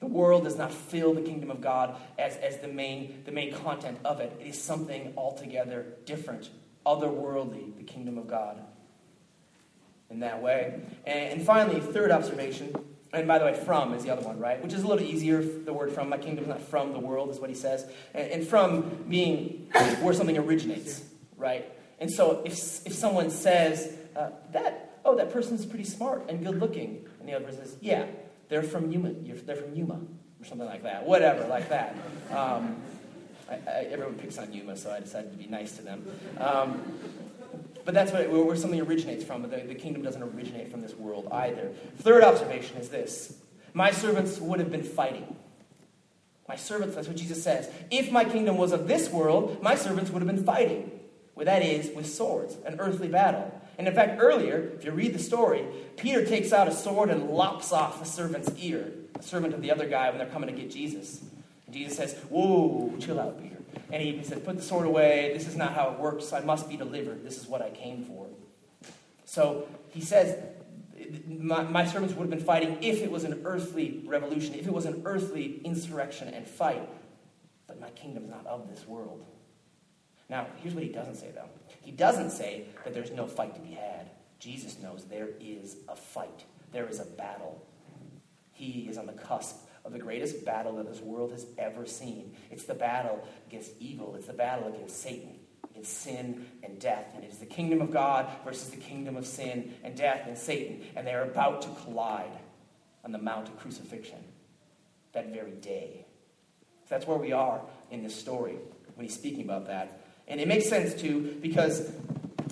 The 0.00 0.06
world 0.06 0.44
does 0.44 0.58
not 0.58 0.70
fill 0.70 1.14
the 1.14 1.22
kingdom 1.22 1.50
of 1.50 1.62
God 1.62 1.96
as, 2.18 2.36
as 2.36 2.58
the, 2.58 2.68
main, 2.68 3.22
the 3.24 3.32
main 3.32 3.54
content 3.54 4.00
of 4.04 4.20
it. 4.20 4.36
It 4.38 4.48
is 4.48 4.62
something 4.62 5.14
altogether 5.16 5.86
different, 6.04 6.50
otherworldly, 6.84 7.74
the 7.78 7.84
kingdom 7.84 8.18
of 8.18 8.28
God. 8.28 8.62
In 10.10 10.20
that 10.20 10.40
way. 10.40 10.80
And, 11.06 11.32
and 11.32 11.42
finally, 11.42 11.80
third 11.80 12.10
observation, 12.10 12.74
and 13.12 13.28
by 13.28 13.38
the 13.38 13.44
way, 13.44 13.54
from 13.54 13.92
is 13.94 14.04
the 14.04 14.10
other 14.10 14.22
one, 14.22 14.38
right? 14.38 14.62
Which 14.62 14.72
is 14.72 14.82
a 14.82 14.86
little 14.86 15.06
easier. 15.06 15.42
The 15.42 15.72
word 15.72 15.92
from, 15.92 16.08
my 16.08 16.18
kingdom 16.18 16.44
is 16.44 16.48
not 16.48 16.62
from 16.62 16.92
the 16.92 16.98
world, 16.98 17.30
is 17.30 17.38
what 17.38 17.50
he 17.50 17.56
says. 17.56 17.86
And, 18.14 18.30
and 18.32 18.46
from 18.46 19.04
being 19.08 19.68
where 20.00 20.14
something 20.14 20.36
originates, 20.38 21.02
right? 21.36 21.70
And 21.98 22.10
so 22.10 22.42
if, 22.44 22.54
if 22.86 22.94
someone 22.94 23.30
says, 23.30 23.94
uh, 24.16 24.30
that, 24.52 25.00
oh, 25.04 25.16
that 25.16 25.30
person's 25.30 25.66
pretty 25.66 25.84
smart 25.84 26.28
and 26.28 26.44
good 26.44 26.58
looking, 26.58 27.06
and 27.20 27.28
the 27.28 27.34
other 27.34 27.44
person 27.44 27.64
says, 27.64 27.76
yeah, 27.80 28.06
they're 28.48 28.62
from 28.62 28.90
Yuma. 28.90 29.12
They're 29.12 29.56
from 29.56 29.74
Yuma, 29.74 30.00
or 30.40 30.44
something 30.44 30.66
like 30.66 30.84
that. 30.84 31.04
Whatever, 31.06 31.46
like 31.48 31.68
that. 31.68 31.94
Um, 32.30 32.76
I, 33.50 33.54
I, 33.54 33.86
everyone 33.90 34.14
picks 34.14 34.38
on 34.38 34.52
Yuma, 34.52 34.76
so 34.76 34.90
I 34.90 35.00
decided 35.00 35.32
to 35.32 35.38
be 35.38 35.46
nice 35.46 35.72
to 35.72 35.82
them. 35.82 36.06
Um, 36.38 36.82
but 37.88 37.94
that's 37.94 38.12
where 38.12 38.54
something 38.56 38.82
originates 38.82 39.24
from. 39.24 39.40
But 39.40 39.50
the, 39.50 39.66
the 39.66 39.74
kingdom 39.74 40.02
doesn't 40.02 40.22
originate 40.22 40.70
from 40.70 40.82
this 40.82 40.94
world 40.94 41.26
either. 41.32 41.72
Third 41.96 42.22
observation 42.22 42.76
is 42.76 42.90
this 42.90 43.34
My 43.72 43.92
servants 43.92 44.38
would 44.38 44.58
have 44.58 44.70
been 44.70 44.82
fighting. 44.82 45.34
My 46.46 46.56
servants, 46.56 46.96
that's 46.96 47.08
what 47.08 47.16
Jesus 47.16 47.42
says. 47.42 47.70
If 47.90 48.12
my 48.12 48.26
kingdom 48.26 48.58
was 48.58 48.72
of 48.72 48.88
this 48.88 49.08
world, 49.08 49.62
my 49.62 49.74
servants 49.74 50.10
would 50.10 50.20
have 50.20 50.26
been 50.26 50.44
fighting. 50.44 51.00
Well, 51.34 51.46
that 51.46 51.62
is, 51.62 51.90
with 51.96 52.06
swords, 52.12 52.58
an 52.66 52.78
earthly 52.78 53.08
battle. 53.08 53.58
And 53.78 53.88
in 53.88 53.94
fact, 53.94 54.20
earlier, 54.20 54.70
if 54.76 54.84
you 54.84 54.90
read 54.90 55.14
the 55.14 55.18
story, 55.18 55.64
Peter 55.96 56.26
takes 56.26 56.52
out 56.52 56.68
a 56.68 56.72
sword 56.72 57.08
and 57.08 57.30
lops 57.30 57.72
off 57.72 58.02
a 58.02 58.04
servant's 58.04 58.50
ear, 58.58 58.92
a 59.18 59.22
servant 59.22 59.54
of 59.54 59.62
the 59.62 59.70
other 59.70 59.88
guy, 59.88 60.10
when 60.10 60.18
they're 60.18 60.28
coming 60.28 60.54
to 60.54 60.62
get 60.62 60.70
Jesus. 60.70 61.22
And 61.64 61.74
Jesus 61.74 61.96
says, 61.96 62.12
Whoa, 62.28 62.94
chill 63.00 63.18
out, 63.18 63.42
Peter. 63.42 63.57
And 63.92 64.02
he, 64.02 64.16
he 64.16 64.24
says, 64.24 64.40
Put 64.40 64.56
the 64.56 64.62
sword 64.62 64.86
away. 64.86 65.32
This 65.34 65.46
is 65.46 65.56
not 65.56 65.74
how 65.74 65.90
it 65.90 65.98
works. 65.98 66.32
I 66.32 66.40
must 66.40 66.68
be 66.68 66.76
delivered. 66.76 67.24
This 67.24 67.38
is 67.38 67.46
what 67.46 67.62
I 67.62 67.70
came 67.70 68.04
for. 68.04 68.26
So 69.24 69.68
he 69.90 70.00
says, 70.00 70.36
my, 71.26 71.62
my, 71.62 71.86
servants 71.86 72.14
would 72.14 72.22
have 72.22 72.30
been 72.30 72.44
fighting 72.44 72.78
if 72.82 73.02
it 73.02 73.10
was 73.10 73.24
an 73.24 73.42
earthly 73.44 74.02
revolution, 74.04 74.54
if 74.54 74.66
it 74.66 74.72
was 74.72 74.86
an 74.86 75.02
earthly 75.04 75.60
insurrection 75.64 76.28
and 76.28 76.46
fight. 76.46 76.88
But 77.66 77.80
my 77.80 77.90
kingdom's 77.90 78.30
not 78.30 78.46
of 78.46 78.68
this 78.68 78.86
world. 78.86 79.24
Now, 80.28 80.46
here's 80.56 80.74
what 80.74 80.82
he 80.82 80.90
doesn't 80.90 81.16
say, 81.16 81.30
though. 81.34 81.48
He 81.80 81.90
doesn't 81.90 82.30
say 82.30 82.64
that 82.84 82.92
there's 82.92 83.10
no 83.10 83.26
fight 83.26 83.54
to 83.54 83.60
be 83.60 83.72
had. 83.72 84.10
Jesus 84.38 84.78
knows 84.78 85.04
there 85.04 85.30
is 85.40 85.76
a 85.88 85.96
fight, 85.96 86.44
there 86.72 86.88
is 86.88 87.00
a 87.00 87.04
battle. 87.04 87.64
He 88.52 88.88
is 88.88 88.98
on 88.98 89.06
the 89.06 89.12
cusp 89.12 89.67
of 89.88 89.94
the 89.94 89.98
greatest 89.98 90.44
battle 90.44 90.76
that 90.76 90.86
this 90.86 91.00
world 91.00 91.32
has 91.32 91.46
ever 91.56 91.86
seen. 91.86 92.34
It's 92.50 92.64
the 92.64 92.74
battle 92.74 93.26
against 93.48 93.72
evil, 93.80 94.14
it's 94.16 94.26
the 94.26 94.34
battle 94.34 94.68
against 94.68 95.00
Satan, 95.00 95.36
against 95.70 96.02
sin 96.02 96.46
and 96.62 96.78
death. 96.78 97.06
And 97.14 97.24
it 97.24 97.32
is 97.32 97.38
the 97.38 97.46
kingdom 97.46 97.80
of 97.80 97.90
God 97.90 98.28
versus 98.44 98.68
the 98.68 98.76
kingdom 98.76 99.16
of 99.16 99.26
sin 99.26 99.72
and 99.82 99.96
death 99.96 100.24
and 100.26 100.36
Satan. 100.36 100.82
And 100.94 101.06
they 101.06 101.14
are 101.14 101.22
about 101.22 101.62
to 101.62 101.68
collide 101.84 102.38
on 103.02 103.12
the 103.12 103.18
Mount 103.18 103.48
of 103.48 103.58
Crucifixion 103.58 104.18
that 105.12 105.32
very 105.32 105.52
day. 105.52 106.04
So 106.84 106.94
that's 106.94 107.06
where 107.06 107.16
we 107.16 107.32
are 107.32 107.62
in 107.90 108.02
this 108.02 108.14
story 108.14 108.56
when 108.94 109.06
he's 109.06 109.14
speaking 109.14 109.42
about 109.42 109.68
that. 109.68 110.02
And 110.28 110.38
it 110.38 110.48
makes 110.48 110.68
sense 110.68 111.00
too, 111.00 111.38
because 111.40 111.90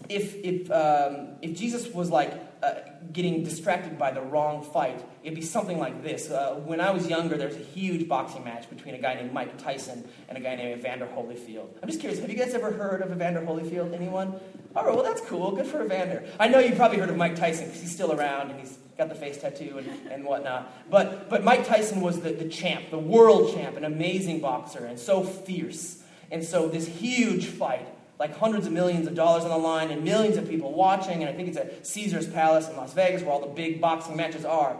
if, 0.08 0.36
if, 0.36 0.70
um, 0.70 1.36
if 1.42 1.54
Jesus 1.54 1.86
was 1.92 2.08
like 2.08 2.55
uh, 2.66 2.80
getting 3.12 3.44
distracted 3.44 3.98
by 3.98 4.10
the 4.10 4.20
wrong 4.20 4.62
fight, 4.62 5.02
it'd 5.22 5.36
be 5.36 5.42
something 5.42 5.78
like 5.78 6.02
this. 6.02 6.30
Uh, 6.30 6.60
when 6.64 6.80
I 6.80 6.90
was 6.90 7.06
younger, 7.06 7.36
there 7.36 7.48
was 7.48 7.56
a 7.56 7.60
huge 7.60 8.08
boxing 8.08 8.44
match 8.44 8.68
between 8.68 8.94
a 8.94 8.98
guy 8.98 9.14
named 9.14 9.32
Mike 9.32 9.56
Tyson 9.58 10.08
and 10.28 10.36
a 10.36 10.40
guy 10.40 10.56
named 10.56 10.78
Evander 10.78 11.06
Holyfield. 11.06 11.68
I'm 11.82 11.88
just 11.88 12.00
curious, 12.00 12.20
have 12.20 12.30
you 12.30 12.36
guys 12.36 12.54
ever 12.54 12.72
heard 12.72 13.02
of 13.02 13.12
Evander 13.12 13.40
Holyfield? 13.40 13.94
Anyone? 13.94 14.40
All 14.74 14.84
right, 14.84 14.94
well, 14.94 15.04
that's 15.04 15.20
cool. 15.22 15.52
Good 15.52 15.66
for 15.66 15.84
Evander. 15.84 16.24
I 16.38 16.48
know 16.48 16.58
you've 16.58 16.76
probably 16.76 16.98
heard 16.98 17.10
of 17.10 17.16
Mike 17.16 17.36
Tyson 17.36 17.66
because 17.66 17.80
he's 17.80 17.92
still 17.92 18.12
around 18.12 18.50
and 18.50 18.60
he's 18.60 18.78
got 18.98 19.08
the 19.08 19.14
face 19.14 19.38
tattoo 19.38 19.78
and, 19.78 20.10
and 20.10 20.24
whatnot. 20.24 20.90
But, 20.90 21.28
but 21.28 21.44
Mike 21.44 21.66
Tyson 21.66 22.00
was 22.00 22.20
the, 22.20 22.32
the 22.32 22.48
champ, 22.48 22.90
the 22.90 22.98
world 22.98 23.54
champ, 23.54 23.76
an 23.76 23.84
amazing 23.84 24.40
boxer, 24.40 24.84
and 24.84 24.98
so 24.98 25.22
fierce. 25.22 26.02
And 26.30 26.42
so 26.42 26.68
this 26.68 26.86
huge 26.86 27.46
fight, 27.46 27.86
like 28.18 28.36
hundreds 28.36 28.66
of 28.66 28.72
millions 28.72 29.06
of 29.06 29.14
dollars 29.14 29.44
on 29.44 29.50
the 29.50 29.58
line 29.58 29.90
and 29.90 30.02
millions 30.02 30.36
of 30.36 30.48
people 30.48 30.72
watching, 30.72 31.22
and 31.22 31.28
I 31.28 31.32
think 31.32 31.48
it's 31.48 31.56
at 31.56 31.86
Caesar's 31.86 32.26
Palace 32.26 32.68
in 32.68 32.76
Las 32.76 32.92
Vegas 32.94 33.22
where 33.22 33.32
all 33.32 33.40
the 33.40 33.46
big 33.46 33.80
boxing 33.80 34.16
matches 34.16 34.44
are. 34.44 34.76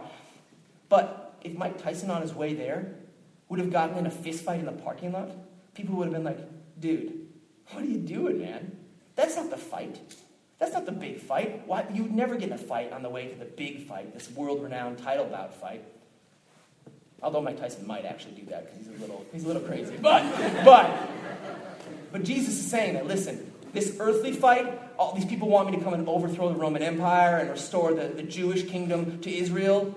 But 0.89 1.37
if 1.43 1.55
Mike 1.55 1.81
Tyson 1.81 2.09
on 2.09 2.21
his 2.21 2.33
way 2.33 2.53
there 2.53 2.95
would 3.49 3.59
have 3.59 3.71
gotten 3.71 3.97
in 3.97 4.05
a 4.05 4.11
fist 4.11 4.43
fight 4.43 4.59
in 4.59 4.65
the 4.65 4.71
parking 4.71 5.11
lot, 5.11 5.29
people 5.73 5.95
would 5.95 6.05
have 6.05 6.13
been 6.13 6.23
like, 6.23 6.39
dude, 6.79 7.27
what 7.69 7.83
are 7.83 7.87
you 7.87 7.97
doing, 7.97 8.39
man? 8.39 8.75
That's 9.15 9.35
not 9.35 9.49
the 9.49 9.57
fight. 9.57 9.99
That's 10.59 10.73
not 10.73 10.85
the 10.85 10.91
big 10.91 11.19
fight. 11.19 11.67
Why? 11.67 11.85
You 11.93 12.03
would 12.03 12.13
never 12.13 12.35
get 12.35 12.49
in 12.49 12.53
a 12.53 12.57
fight 12.57 12.91
on 12.91 13.03
the 13.03 13.09
way 13.09 13.27
to 13.27 13.35
the 13.35 13.45
big 13.45 13.87
fight, 13.87 14.13
this 14.13 14.29
world 14.31 14.63
renowned 14.63 14.97
title 14.97 15.25
bout 15.25 15.53
fight. 15.53 15.83
Although 17.21 17.41
Mike 17.41 17.59
Tyson 17.59 17.85
might 17.85 18.05
actually 18.05 18.33
do 18.33 18.45
that 18.47 18.65
because 18.65 18.77
he's 18.77 18.95
a 18.95 19.01
little 19.01 19.25
he's 19.31 19.43
a 19.43 19.47
little 19.47 19.61
crazy. 19.61 19.95
But 20.01 20.23
but 20.63 21.09
but 22.11 22.23
Jesus 22.23 22.59
is 22.59 22.69
saying 22.69 22.93
that, 22.93 23.07
listen, 23.07 23.51
this 23.73 23.97
earthly 23.99 24.33
fight, 24.33 24.81
all 24.97 25.13
these 25.13 25.25
people 25.25 25.49
want 25.49 25.69
me 25.69 25.77
to 25.77 25.83
come 25.83 25.93
and 25.93 26.07
overthrow 26.07 26.49
the 26.49 26.55
Roman 26.55 26.81
Empire 26.81 27.37
and 27.37 27.49
restore 27.49 27.93
the, 27.93 28.07
the 28.07 28.23
Jewish 28.23 28.67
kingdom 28.67 29.19
to 29.21 29.31
Israel, 29.31 29.95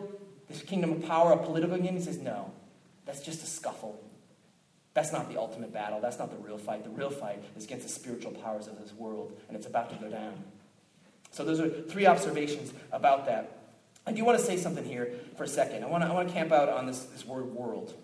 this 0.48 0.62
kingdom 0.62 0.92
of 0.92 1.04
power, 1.06 1.32
a 1.32 1.36
political 1.36 1.76
kingdom. 1.76 1.96
He 1.96 2.02
says, 2.02 2.18
no, 2.18 2.52
that's 3.06 3.20
just 3.20 3.42
a 3.42 3.46
scuffle. 3.46 4.02
That's 4.92 5.12
not 5.12 5.30
the 5.32 5.38
ultimate 5.38 5.72
battle. 5.72 6.00
That's 6.00 6.18
not 6.18 6.30
the 6.30 6.36
real 6.36 6.58
fight. 6.58 6.84
The 6.84 6.90
real 6.90 7.10
fight 7.10 7.42
is 7.56 7.64
against 7.64 7.86
the 7.86 7.92
spiritual 7.92 8.32
powers 8.32 8.66
of 8.66 8.78
this 8.80 8.92
world, 8.92 9.32
and 9.48 9.56
it's 9.56 9.66
about 9.66 9.90
to 9.90 9.96
go 9.96 10.10
down. 10.10 10.34
So, 11.30 11.44
those 11.44 11.60
are 11.60 11.68
three 11.68 12.06
observations 12.06 12.72
about 12.90 13.26
that. 13.26 13.58
I 14.04 14.12
do 14.12 14.24
want 14.24 14.38
to 14.38 14.44
say 14.44 14.56
something 14.56 14.84
here 14.84 15.12
for 15.36 15.44
a 15.44 15.48
second. 15.48 15.84
I 15.84 15.86
want 15.86 16.02
to, 16.02 16.10
I 16.10 16.12
want 16.12 16.28
to 16.28 16.34
camp 16.34 16.50
out 16.50 16.68
on 16.68 16.86
this, 16.86 17.04
this 17.04 17.24
word 17.24 17.46
world. 17.54 17.94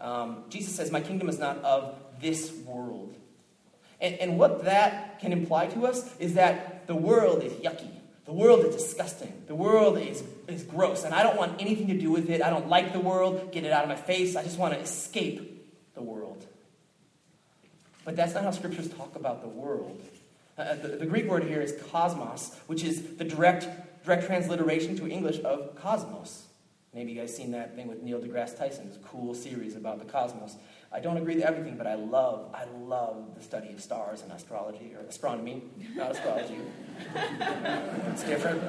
Um, 0.00 0.44
Jesus 0.48 0.74
says, 0.74 0.90
My 0.90 1.00
kingdom 1.00 1.28
is 1.28 1.38
not 1.38 1.58
of 1.58 1.94
this 2.20 2.52
world. 2.52 3.14
And, 4.00 4.14
and 4.16 4.38
what 4.38 4.64
that 4.64 5.20
can 5.20 5.32
imply 5.32 5.66
to 5.68 5.86
us 5.86 6.16
is 6.18 6.34
that 6.34 6.86
the 6.86 6.94
world 6.94 7.42
is 7.42 7.52
yucky. 7.54 7.90
The 8.26 8.32
world 8.32 8.64
is 8.64 8.74
disgusting. 8.74 9.32
The 9.46 9.54
world 9.54 9.98
is, 9.98 10.22
is 10.48 10.64
gross. 10.64 11.04
And 11.04 11.14
I 11.14 11.22
don't 11.22 11.36
want 11.36 11.60
anything 11.60 11.86
to 11.88 11.98
do 11.98 12.10
with 12.10 12.28
it. 12.28 12.42
I 12.42 12.50
don't 12.50 12.68
like 12.68 12.92
the 12.92 13.00
world. 13.00 13.52
Get 13.52 13.64
it 13.64 13.72
out 13.72 13.84
of 13.84 13.88
my 13.88 13.96
face. 13.96 14.34
I 14.34 14.42
just 14.42 14.58
want 14.58 14.74
to 14.74 14.80
escape 14.80 15.94
the 15.94 16.02
world. 16.02 16.44
But 18.04 18.16
that's 18.16 18.34
not 18.34 18.42
how 18.42 18.50
scriptures 18.50 18.88
talk 18.88 19.14
about 19.16 19.42
the 19.42 19.48
world. 19.48 20.00
Uh, 20.58 20.74
the, 20.74 20.88
the, 20.88 21.06
Greek 21.06 21.26
word 21.26 21.44
here 21.44 21.60
is 21.60 21.74
cosmos, 21.90 22.56
which 22.66 22.82
is 22.82 23.16
the 23.16 23.24
direct, 23.24 23.68
direct 24.04 24.26
transliteration 24.26 24.96
to 24.96 25.06
English 25.06 25.40
of 25.44 25.76
cosmos. 25.76 26.46
Maybe 26.94 27.12
you 27.12 27.20
guys 27.20 27.36
seen 27.36 27.50
that 27.50 27.76
thing 27.76 27.88
with 27.88 28.02
Neil 28.02 28.18
deGrasse 28.18 28.56
Tyson, 28.56 28.88
Tyson's 28.88 28.98
cool 29.04 29.34
series 29.34 29.76
about 29.76 29.98
the 29.98 30.06
cosmos. 30.06 30.56
I 30.92 31.00
don't 31.00 31.16
agree 31.16 31.36
with 31.36 31.44
everything, 31.44 31.76
but 31.76 31.86
I 31.86 31.94
love, 31.94 32.54
I 32.54 32.64
love 32.78 33.34
the 33.36 33.42
study 33.42 33.72
of 33.72 33.80
stars 33.80 34.22
and 34.22 34.32
astrology, 34.32 34.94
or 34.94 35.00
astronomy, 35.00 35.62
not 35.94 36.12
astrology. 36.12 36.58
it's 38.12 38.22
different. 38.24 38.62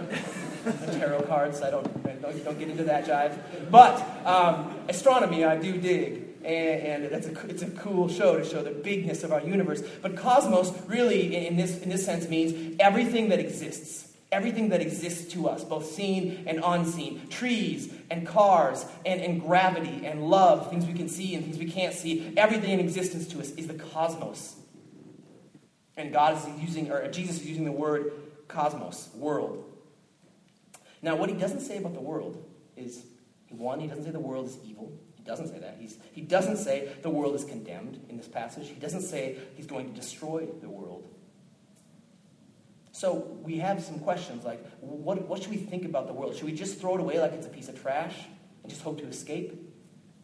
Tarot 0.99 1.21
cards, 1.23 1.62
I 1.62 1.69
don't, 1.69 2.21
don't, 2.21 2.43
don't 2.43 2.60
get 2.60 2.69
into 2.69 2.84
that 2.86 3.06
jive. 3.06 3.38
But 3.69 4.03
um, 4.25 4.75
astronomy, 4.89 5.45
I 5.45 5.58
do 5.58 5.80
dig. 5.80 6.23
And, 6.43 7.03
and 7.03 7.03
it's, 7.06 7.27
a, 7.27 7.47
it's 7.47 7.62
a 7.62 7.69
cool 7.71 8.08
show 8.08 8.38
to 8.38 8.45
show 8.45 8.63
the 8.63 8.71
bigness 8.71 9.23
of 9.23 9.32
our 9.32 9.41
universe. 9.41 9.82
But 10.01 10.15
cosmos 10.15 10.73
really, 10.88 11.47
in 11.47 11.56
this, 11.56 11.82
in 11.82 11.89
this 11.89 12.06
sense, 12.06 12.27
means 12.30 12.77
everything 12.80 13.30
that 13.30 13.39
exists 13.39 14.07
everything 14.32 14.70
that 14.70 14.82
exists 14.82 15.32
to 15.34 15.48
us, 15.48 15.63
both 15.63 15.86
seen 15.86 16.44
and 16.48 16.62
unseen 16.63 17.28
trees 17.30 17.94
and 18.10 18.28
cars 18.28 18.86
and, 19.06 19.22
and 19.22 19.42
gravity 19.42 20.06
and 20.06 20.30
love, 20.30 20.70
things 20.70 20.86
we 20.86 20.94
can 20.94 21.08
see 21.08 21.36
and 21.36 21.44
things 21.44 21.58
we 21.58 21.70
can't 21.70 21.94
see. 21.94 22.34
Everything 22.36 22.72
in 22.72 22.80
existence 22.80 23.28
to 23.28 23.40
us 23.40 23.52
is 23.52 23.68
the 23.68 23.74
cosmos. 23.74 24.56
And 25.96 26.13
God 26.13 26.38
is 26.38 26.62
using, 26.62 26.92
or 26.92 27.10
Jesus 27.10 27.38
is 27.38 27.48
using 27.48 27.66
the 27.66 27.72
word 27.72 28.12
cosmos, 28.48 29.10
world. 29.16 29.63
Now, 31.02 31.16
what 31.16 31.30
he 31.30 31.36
doesn't 31.36 31.62
say 31.62 31.78
about 31.78 31.94
the 31.94 32.02
world 32.02 32.44
is 32.76 33.04
one, 33.50 33.80
he 33.80 33.88
doesn't 33.88 34.04
say 34.04 34.12
the 34.12 34.20
world 34.20 34.48
is 34.48 34.58
evil. 34.66 34.92
He 35.16 35.24
doesn't 35.24 35.48
say 35.48 35.60
that. 35.60 35.78
He's, 35.80 35.98
he 36.12 36.22
doesn't 36.22 36.58
say 36.58 36.90
the 37.02 37.10
world 37.10 37.34
is 37.36 37.44
condemned 37.44 38.04
in 38.10 38.18
this 38.18 38.28
passage. 38.28 38.68
He 38.68 38.76
doesn't 38.76 39.02
say 39.02 39.38
he's 39.56 39.68
going 39.68 39.90
to 39.90 40.00
destroy 40.00 40.48
the 40.62 40.70
world. 40.70 41.10
So 42.98 43.28
we 43.44 43.58
have 43.58 43.84
some 43.84 44.00
questions 44.00 44.44
like, 44.44 44.60
what, 44.80 45.22
what 45.28 45.44
should 45.44 45.52
we 45.52 45.58
think 45.58 45.86
about 45.86 46.08
the 46.08 46.14
world? 46.14 46.36
Should 46.36 46.46
we 46.46 46.52
just 46.52 46.82
throw 46.82 46.96
it 46.96 47.00
away 47.00 47.20
like 47.20 47.32
it's 47.32 47.46
a 47.46 47.50
piece 47.50 47.70
of 47.70 47.80
trash 47.80 48.16
and 48.64 48.72
just 48.72 48.82
hope 48.82 48.98
to 49.02 49.06
escape? 49.06 49.54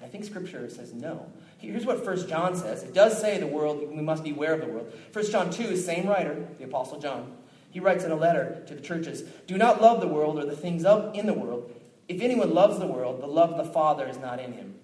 I 0.02 0.08
think 0.08 0.26
Scripture 0.26 0.68
says 0.72 0.92
no. 0.92 1.32
Here's 1.60 1.86
what 1.86 2.04
1 2.04 2.28
John 2.28 2.56
says. 2.56 2.82
It 2.82 2.96
does 2.96 3.22
say 3.22 3.38
the 3.38 3.46
world, 3.46 3.88
we 3.92 4.02
must 4.02 4.24
beware 4.24 4.56
of 4.56 4.62
the 4.62 4.66
world. 4.66 4.92
1 5.14 5.30
John 5.30 5.52
2, 5.52 5.78
same 5.78 6.08
writer, 6.08 6.48
the 6.58 6.64
Apostle 6.64 7.00
John, 7.00 7.38
he 7.70 7.80
writes 7.80 8.06
in 8.06 8.12
a 8.12 8.16
letter 8.16 8.64
to 8.66 8.74
the 8.74 8.82
churches 8.82 9.22
Do 9.46 9.56
not 9.56 9.80
love 9.80 10.02
the 10.02 10.08
world 10.08 10.40
or 10.40 10.46
the 10.48 10.56
things 10.56 10.84
of, 10.84 11.14
in 11.14 11.28
the 11.28 11.34
world. 11.36 11.72
If 12.08 12.22
anyone 12.22 12.56
loves 12.56 12.80
the 12.80 12.88
world, 12.88 13.22
the 13.22 13.28
love 13.28 13.52
of 13.52 13.64
the 13.64 13.72
Father 13.72 14.08
is 14.08 14.18
not 14.18 14.40
in 14.40 14.52
him. 14.52 14.80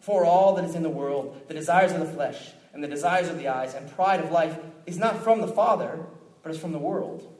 For 0.00 0.24
all 0.24 0.54
that 0.54 0.64
is 0.64 0.74
in 0.74 0.82
the 0.82 0.88
world, 0.88 1.42
the 1.46 1.52
desires 1.52 1.92
of 1.92 2.00
the 2.00 2.06
flesh, 2.06 2.52
and 2.72 2.82
the 2.82 2.88
desires 2.88 3.28
of 3.28 3.36
the 3.36 3.48
eyes, 3.48 3.74
and 3.74 3.94
pride 3.94 4.20
of 4.20 4.30
life, 4.30 4.58
is 4.86 4.96
not 4.96 5.22
from 5.22 5.42
the 5.42 5.48
Father, 5.48 6.06
but 6.48 6.54
is 6.54 6.60
from 6.62 6.72
the 6.72 6.78
world. 6.78 7.30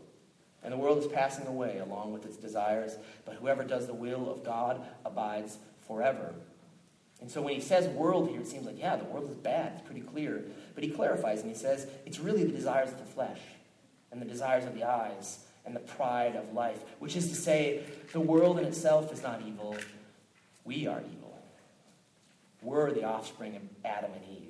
And 0.62 0.70
the 0.70 0.76
world 0.76 0.98
is 0.98 1.06
passing 1.06 1.46
away 1.46 1.78
along 1.78 2.12
with 2.12 2.26
its 2.26 2.36
desires, 2.36 2.98
but 3.24 3.36
whoever 3.36 3.64
does 3.64 3.86
the 3.86 3.94
will 3.94 4.30
of 4.30 4.44
God 4.44 4.84
abides 5.02 5.56
forever. 5.86 6.34
And 7.22 7.30
so 7.30 7.40
when 7.40 7.54
he 7.54 7.60
says 7.60 7.88
world 7.88 8.28
here, 8.28 8.40
it 8.40 8.46
seems 8.46 8.66
like, 8.66 8.78
yeah, 8.78 8.96
the 8.96 9.06
world 9.06 9.30
is 9.30 9.36
bad. 9.38 9.72
It's 9.76 9.86
pretty 9.86 10.02
clear. 10.02 10.44
But 10.74 10.84
he 10.84 10.90
clarifies 10.90 11.40
and 11.40 11.48
he 11.48 11.56
says 11.56 11.86
it's 12.04 12.18
really 12.18 12.44
the 12.44 12.52
desires 12.52 12.90
of 12.92 12.98
the 12.98 13.06
flesh 13.06 13.40
and 14.12 14.20
the 14.20 14.26
desires 14.26 14.66
of 14.66 14.74
the 14.74 14.84
eyes 14.84 15.38
and 15.64 15.74
the 15.74 15.80
pride 15.80 16.36
of 16.36 16.52
life, 16.52 16.82
which 16.98 17.16
is 17.16 17.30
to 17.30 17.34
say, 17.34 17.82
the 18.12 18.20
world 18.20 18.58
in 18.58 18.66
itself 18.66 19.10
is 19.10 19.22
not 19.22 19.40
evil. 19.46 19.74
We 20.66 20.86
are 20.86 21.00
evil. 21.00 21.38
We're 22.60 22.92
the 22.92 23.04
offspring 23.04 23.56
of 23.56 23.62
Adam 23.86 24.10
and 24.12 24.38
Eve. 24.38 24.47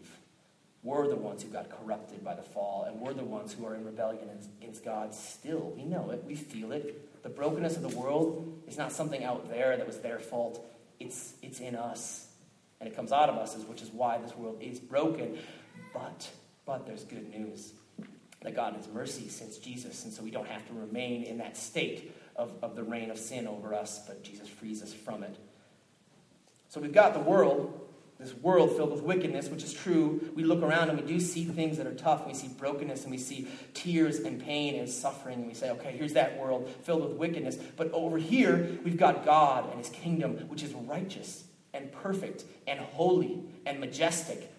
We're 0.83 1.09
the 1.09 1.17
ones 1.17 1.43
who 1.43 1.49
got 1.49 1.69
corrupted 1.71 2.25
by 2.25 2.35
the 2.35 2.43
fall, 2.43 2.85
and 2.85 3.01
we're 3.01 3.13
the 3.13 3.25
ones 3.25 3.53
who 3.53 3.67
are 3.67 3.75
in 3.75 3.85
rebellion 3.85 4.29
against 4.61 4.85
God 4.85 5.13
still. 5.15 5.73
We 5.77 5.85
know 5.85 6.11
it, 6.11 6.23
we 6.25 6.35
feel 6.35 6.73
it. 6.73 7.23
The 7.23 7.29
brokenness 7.29 7.77
of 7.77 7.83
the 7.83 7.97
world 7.97 8.63
is 8.69 8.79
not 8.79 8.93
something 8.93 9.25
out 9.25 9.51
there 9.51 9.77
that 9.77 9.87
was 9.87 9.99
their 9.99 10.19
fault, 10.19 10.65
it's, 11.01 11.35
it's 11.43 11.61
in 11.61 11.75
us. 11.75 12.27
And 12.81 12.89
it 12.89 12.95
comes 12.95 13.11
out 13.11 13.29
of 13.29 13.37
us, 13.37 13.57
which 13.67 13.83
is 13.83 13.91
why 13.91 14.19
this 14.19 14.37
world 14.37 14.59
is 14.61 14.79
broken. 14.79 15.37
But, 15.93 16.31
but 16.65 16.87
there's 16.87 17.03
good 17.03 17.29
news 17.35 17.73
that 18.43 18.55
God 18.55 18.75
has 18.75 18.87
mercy 18.89 19.29
since 19.29 19.59
Jesus, 19.59 20.05
and 20.05 20.13
so 20.13 20.23
we 20.23 20.31
don't 20.31 20.47
have 20.47 20.65
to 20.69 20.73
remain 20.73 21.25
in 21.25 21.39
that 21.39 21.57
state 21.57 22.15
of, 22.37 22.53
of 22.63 22.77
the 22.77 22.85
reign 22.85 23.11
of 23.11 23.19
sin 23.19 23.49
over 23.49 23.75
us, 23.75 24.01
but 24.07 24.23
Jesus 24.23 24.49
frees 24.49 24.81
us 24.81 24.93
from 24.93 25.25
it. 25.25 25.37
So 26.69 26.81
we've 26.81 26.93
got 26.93 27.15
the 27.15 27.21
world, 27.21 27.88
this 28.19 28.35
world 28.35 28.75
filled 28.77 28.91
with 28.91 29.03
wickedness, 29.03 29.49
which 29.49 29.63
is 29.63 29.73
true. 29.73 30.33
We 30.35 30.43
look 30.43 30.61
around 30.61 30.89
and 30.91 31.01
we 31.01 31.07
do 31.07 31.21
see 31.21 31.45
things 31.45 31.77
that 31.77 31.87
are 31.87 31.95
tough. 31.95 32.27
We 32.27 32.35
see 32.35 32.49
brokenness 32.49 33.03
and 33.03 33.13
we 33.13 33.19
see 33.19 33.47
tears 33.75 34.19
and 34.19 34.43
pain 34.43 34.75
and 34.75 34.89
suffering. 34.89 35.39
And 35.39 35.47
we 35.47 35.55
say, 35.55 35.71
okay, 35.71 35.93
here's 35.97 36.15
that 36.15 36.37
world 36.37 36.69
filled 36.83 37.03
with 37.03 37.13
wickedness. 37.13 37.57
But 37.77 37.93
over 37.93 38.19
here, 38.19 38.79
we've 38.85 38.97
got 38.97 39.25
God 39.25 39.71
and 39.71 39.79
his 39.79 39.89
kingdom, 39.91 40.33
which 40.49 40.65
is 40.65 40.75
righteous 40.75 41.45
and 41.73 41.93
perfect 41.93 42.45
and 42.67 42.81
holy 42.81 43.41
and 43.65 43.79
majestic. 43.79 44.53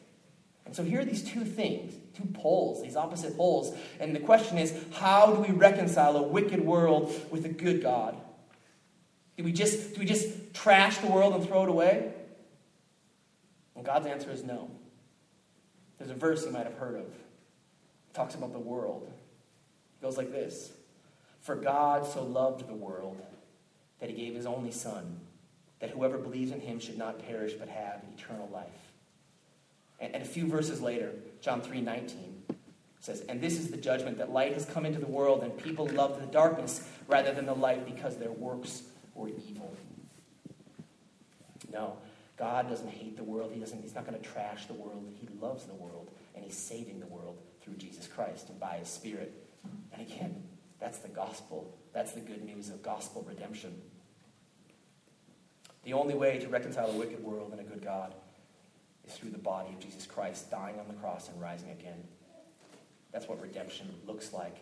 And 0.66 0.74
so 0.74 0.84
here 0.84 1.02
are 1.02 1.06
these 1.06 1.24
two 1.24 1.44
things, 1.44 1.96
two 2.16 2.30
poles, 2.32 2.82
these 2.82 2.96
opposite 2.96 3.36
poles. 3.36 3.76
And 4.00 4.16
the 4.16 4.22
question 4.22 4.58
is, 4.58 4.74
how 4.94 5.34
do 5.34 5.42
we 5.42 5.50
reconcile 5.50 6.16
a 6.16 6.24
wicked 6.24 6.64
world 6.64 7.14
with 7.30 7.44
a 7.44 7.50
good 7.50 7.82
God? 7.82 8.16
Do 9.36 9.44
we 9.44 9.52
just, 9.52 9.96
do 9.96 10.00
we 10.00 10.06
just 10.06 10.54
trash 10.54 11.00
the 11.00 11.08
world 11.08 11.34
and 11.34 11.46
throw 11.46 11.64
it 11.64 11.70
away? 11.70 12.14
And 13.80 13.86
God's 13.86 14.08
answer 14.08 14.30
is 14.30 14.44
no. 14.44 14.70
There's 15.98 16.12
a 16.12 16.14
verse 16.14 16.46
you 16.46 16.52
might 16.52 16.66
have 16.66 16.74
heard 16.74 16.96
of. 16.96 17.06
It 17.06 18.14
talks 18.14 18.36
about 18.36 18.52
the 18.52 18.60
world. 18.60 19.10
It 19.10 20.04
goes 20.04 20.18
like 20.18 20.34
this 20.34 20.74
For 21.40 21.56
God 21.56 22.06
so 22.06 22.26
loved 22.26 22.68
the 22.68 22.74
world 22.74 23.22
that 24.02 24.10
he 24.10 24.18
gave 24.18 24.36
his 24.36 24.46
only 24.46 24.72
Son, 24.72 25.22
that 25.80 25.92
whoever 25.92 26.18
believes 26.18 26.52
in 26.52 26.60
him 26.60 26.82
should 26.82 26.98
not 26.98 27.26
perish 27.26 27.54
but 27.54 27.70
have 27.70 28.02
eternal 28.18 28.50
life. 28.52 28.68
And, 30.02 30.14
and 30.14 30.24
a 30.24 30.28
few 30.28 30.46
verses 30.46 30.82
later, 30.82 31.14
John 31.40 31.62
3 31.62 31.80
19 31.80 32.44
says, 33.00 33.22
And 33.30 33.40
this 33.40 33.58
is 33.58 33.72
the 33.72 33.78
judgment 33.78 34.18
that 34.18 34.30
light 34.30 34.56
has 34.56 34.66
come 34.66 34.86
into 34.86 35.00
the 35.00 35.08
world, 35.08 35.42
and 35.42 35.58
people 35.58 35.88
loved 35.88 36.22
the 36.22 36.26
darkness 36.26 36.86
rather 37.08 37.34
than 37.34 37.46
the 37.46 37.56
light 37.56 37.86
because 37.86 38.18
their 38.18 38.34
works 38.34 38.84
were 39.16 39.30
evil. 39.30 39.74
No, 41.72 41.96
God 42.40 42.70
doesn't 42.70 42.90
hate 42.90 43.18
the 43.18 43.24
world. 43.24 43.52
He 43.54 43.60
doesn't, 43.60 43.82
he's 43.82 43.94
not 43.94 44.08
going 44.08 44.18
to 44.18 44.26
trash 44.28 44.66
the 44.66 44.74
world. 44.74 45.14
He 45.20 45.28
loves 45.42 45.66
the 45.66 45.74
world, 45.74 46.10
and 46.34 46.44
He's 46.44 46.58
saving 46.58 47.02
the 47.02 47.06
world 47.08 47.38
through 47.62 47.76
Jesus 47.76 48.08
Christ 48.08 48.50
and 48.50 48.58
by 48.58 48.78
His 48.78 48.88
Spirit. 48.88 49.34
And 49.92 50.02
again, 50.02 50.42
that's 50.80 51.00
the 51.00 51.10
gospel. 51.10 51.78
That's 51.94 52.14
the 52.14 52.22
good 52.22 52.46
news 52.46 52.70
of 52.70 52.82
gospel 52.82 53.26
redemption. 53.28 53.82
The 55.84 55.92
only 55.92 56.14
way 56.14 56.40
to 56.40 56.48
reconcile 56.48 56.90
a 56.90 56.96
wicked 56.96 57.22
world 57.22 57.52
and 57.52 57.60
a 57.60 57.64
good 57.64 57.84
God 57.84 58.14
is 59.06 59.14
through 59.16 59.32
the 59.32 59.38
body 59.38 59.74
of 59.74 59.80
Jesus 59.82 60.06
Christ 60.06 60.50
dying 60.50 60.80
on 60.80 60.88
the 60.88 60.94
cross 60.94 61.28
and 61.28 61.42
rising 61.42 61.72
again. 61.72 62.06
That's 63.12 63.28
what 63.28 63.42
redemption 63.42 63.94
looks 64.08 64.32
like. 64.32 64.56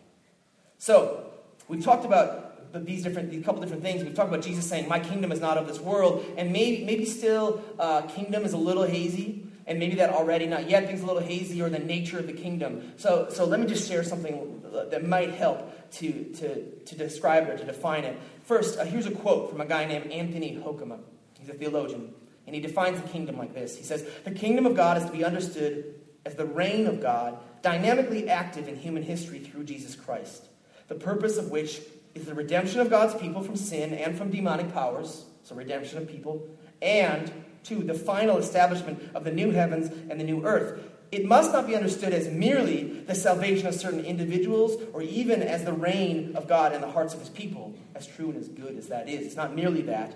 So, 0.79 1.31
we've 1.67 1.83
talked 1.83 2.05
about 2.05 2.56
these 2.73 3.03
different, 3.03 3.31
these 3.31 3.43
couple 3.43 3.61
different 3.61 3.83
things. 3.83 4.03
We've 4.03 4.13
talked 4.13 4.29
about 4.29 4.43
Jesus 4.43 4.67
saying, 4.67 4.87
"My 4.87 4.99
kingdom 4.99 5.31
is 5.31 5.39
not 5.39 5.57
of 5.57 5.67
this 5.67 5.79
world," 5.79 6.25
and 6.37 6.51
maybe, 6.51 6.85
maybe 6.85 7.05
still, 7.05 7.61
uh, 7.79 8.01
kingdom 8.03 8.43
is 8.43 8.53
a 8.53 8.57
little 8.57 8.83
hazy, 8.83 9.47
and 9.65 9.79
maybe 9.79 9.95
that 9.95 10.11
already 10.11 10.45
not 10.45 10.69
yet 10.69 10.87
things 10.87 11.01
a 11.01 11.05
little 11.05 11.21
hazy, 11.21 11.61
or 11.61 11.69
the 11.69 11.79
nature 11.79 12.19
of 12.19 12.27
the 12.27 12.33
kingdom. 12.33 12.93
So, 12.97 13.27
so 13.29 13.45
let 13.45 13.59
me 13.59 13.67
just 13.67 13.87
share 13.87 14.03
something 14.03 14.61
that 14.89 15.07
might 15.07 15.31
help 15.31 15.91
to 15.91 16.23
to 16.35 16.63
to 16.85 16.95
describe 16.95 17.47
it 17.47 17.51
or 17.51 17.57
to 17.57 17.65
define 17.65 18.03
it. 18.03 18.17
First, 18.43 18.79
uh, 18.79 18.85
here's 18.85 19.05
a 19.05 19.11
quote 19.11 19.49
from 19.49 19.61
a 19.61 19.65
guy 19.65 19.85
named 19.85 20.11
Anthony 20.11 20.61
Hoekema. 20.63 20.99
He's 21.39 21.49
a 21.49 21.53
theologian, 21.53 22.13
and 22.45 22.55
he 22.55 22.61
defines 22.61 23.01
the 23.01 23.07
kingdom 23.07 23.37
like 23.37 23.53
this. 23.53 23.77
He 23.77 23.83
says, 23.83 24.05
"The 24.23 24.31
kingdom 24.31 24.65
of 24.65 24.75
God 24.75 24.97
is 24.97 25.05
to 25.05 25.11
be 25.11 25.23
understood 25.23 25.95
as 26.25 26.35
the 26.35 26.45
reign 26.45 26.87
of 26.87 27.01
God, 27.01 27.37
dynamically 27.61 28.29
active 28.29 28.67
in 28.67 28.75
human 28.75 29.03
history 29.03 29.39
through 29.39 29.63
Jesus 29.63 29.95
Christ." 29.95 30.43
the 30.87 30.95
purpose 30.95 31.37
of 31.37 31.51
which 31.51 31.81
is 32.17 32.25
the 32.25 32.33
redemption 32.33 32.79
of 32.79 32.89
God's 32.89 33.15
people 33.15 33.41
from 33.41 33.55
sin 33.55 33.93
and 33.93 34.17
from 34.17 34.31
demonic 34.31 34.73
powers, 34.73 35.25
so 35.43 35.55
redemption 35.55 35.97
of 35.99 36.07
people, 36.07 36.47
and 36.81 37.31
two, 37.63 37.83
the 37.83 37.93
final 37.93 38.37
establishment 38.37 39.11
of 39.13 39.23
the 39.23 39.31
new 39.31 39.51
heavens 39.51 39.89
and 40.09 40.19
the 40.19 40.23
new 40.23 40.45
earth. 40.45 40.81
It 41.11 41.25
must 41.25 41.53
not 41.53 41.67
be 41.67 41.75
understood 41.75 42.13
as 42.13 42.27
merely 42.27 42.83
the 42.83 43.15
salvation 43.15 43.67
of 43.67 43.75
certain 43.75 44.03
individuals 44.03 44.81
or 44.93 45.01
even 45.01 45.41
as 45.41 45.63
the 45.63 45.71
reign 45.71 46.35
of 46.35 46.47
God 46.47 46.73
in 46.73 46.81
the 46.81 46.89
hearts 46.89 47.13
of 47.13 47.21
his 47.21 47.29
people, 47.29 47.73
as 47.95 48.05
true 48.05 48.29
and 48.29 48.37
as 48.37 48.49
good 48.49 48.77
as 48.77 48.87
that 48.87 49.07
is. 49.07 49.25
It's 49.25 49.35
not 49.35 49.55
merely 49.55 49.83
that. 49.83 50.13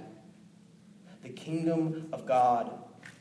The 1.24 1.30
kingdom 1.30 2.10
of 2.12 2.26
God 2.26 2.72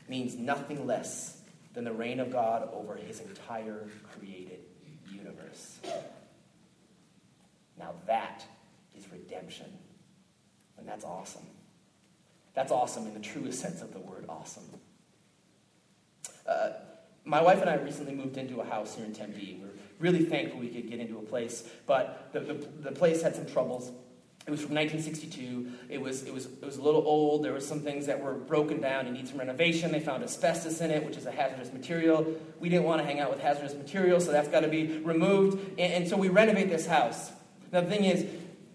means 0.09 0.35
nothing 0.35 0.85
less 0.85 1.41
than 1.73 1.85
the 1.85 1.93
reign 1.93 2.19
of 2.19 2.31
God 2.31 2.67
over 2.73 2.95
his 2.95 3.21
entire 3.21 3.87
created 4.13 4.59
universe. 5.09 5.79
Now 7.77 7.93
that 8.05 8.45
redemption. 9.31 9.67
And 10.77 10.87
that's 10.87 11.05
awesome. 11.05 11.45
That's 12.53 12.71
awesome 12.71 13.07
in 13.07 13.13
the 13.13 13.19
truest 13.19 13.61
sense 13.61 13.81
of 13.81 13.93
the 13.93 13.99
word 13.99 14.25
awesome. 14.27 14.63
Uh, 16.47 16.71
my 17.23 17.41
wife 17.41 17.61
and 17.61 17.69
I 17.69 17.75
recently 17.75 18.13
moved 18.13 18.37
into 18.37 18.59
a 18.59 18.65
house 18.65 18.95
here 18.95 19.05
in 19.05 19.13
Tempe. 19.13 19.59
We're 19.61 19.69
really 19.99 20.25
thankful 20.25 20.59
we 20.59 20.69
could 20.69 20.89
get 20.89 20.99
into 20.99 21.17
a 21.17 21.21
place, 21.21 21.63
but 21.85 22.29
the, 22.33 22.39
the, 22.39 22.53
the 22.81 22.91
place 22.91 23.21
had 23.21 23.35
some 23.35 23.45
troubles. 23.45 23.91
It 24.47 24.49
was 24.49 24.59
from 24.61 24.73
1962. 24.73 25.71
It 25.87 26.01
was, 26.01 26.23
it, 26.23 26.33
was, 26.33 26.47
it 26.47 26.65
was 26.65 26.77
a 26.77 26.81
little 26.81 27.03
old. 27.05 27.45
There 27.45 27.53
were 27.53 27.59
some 27.59 27.81
things 27.81 28.07
that 28.07 28.19
were 28.19 28.33
broken 28.33 28.81
down 28.81 29.05
and 29.05 29.15
need 29.15 29.27
some 29.27 29.37
renovation. 29.37 29.91
They 29.91 29.99
found 29.99 30.23
asbestos 30.23 30.81
in 30.81 30.89
it, 30.89 31.05
which 31.05 31.15
is 31.15 31.27
a 31.27 31.31
hazardous 31.31 31.71
material. 31.71 32.25
We 32.59 32.67
didn't 32.67 32.85
want 32.85 33.01
to 33.01 33.05
hang 33.05 33.19
out 33.19 33.29
with 33.29 33.39
hazardous 33.39 33.75
material, 33.75 34.19
so 34.19 34.31
that's 34.31 34.47
got 34.47 34.61
to 34.61 34.67
be 34.67 34.97
removed. 35.03 35.59
And, 35.77 35.93
and 35.93 36.07
so 36.07 36.17
we 36.17 36.29
renovate 36.29 36.69
this 36.69 36.87
house. 36.87 37.31
Now, 37.71 37.81
the 37.81 37.89
thing 37.89 38.03
is, 38.03 38.25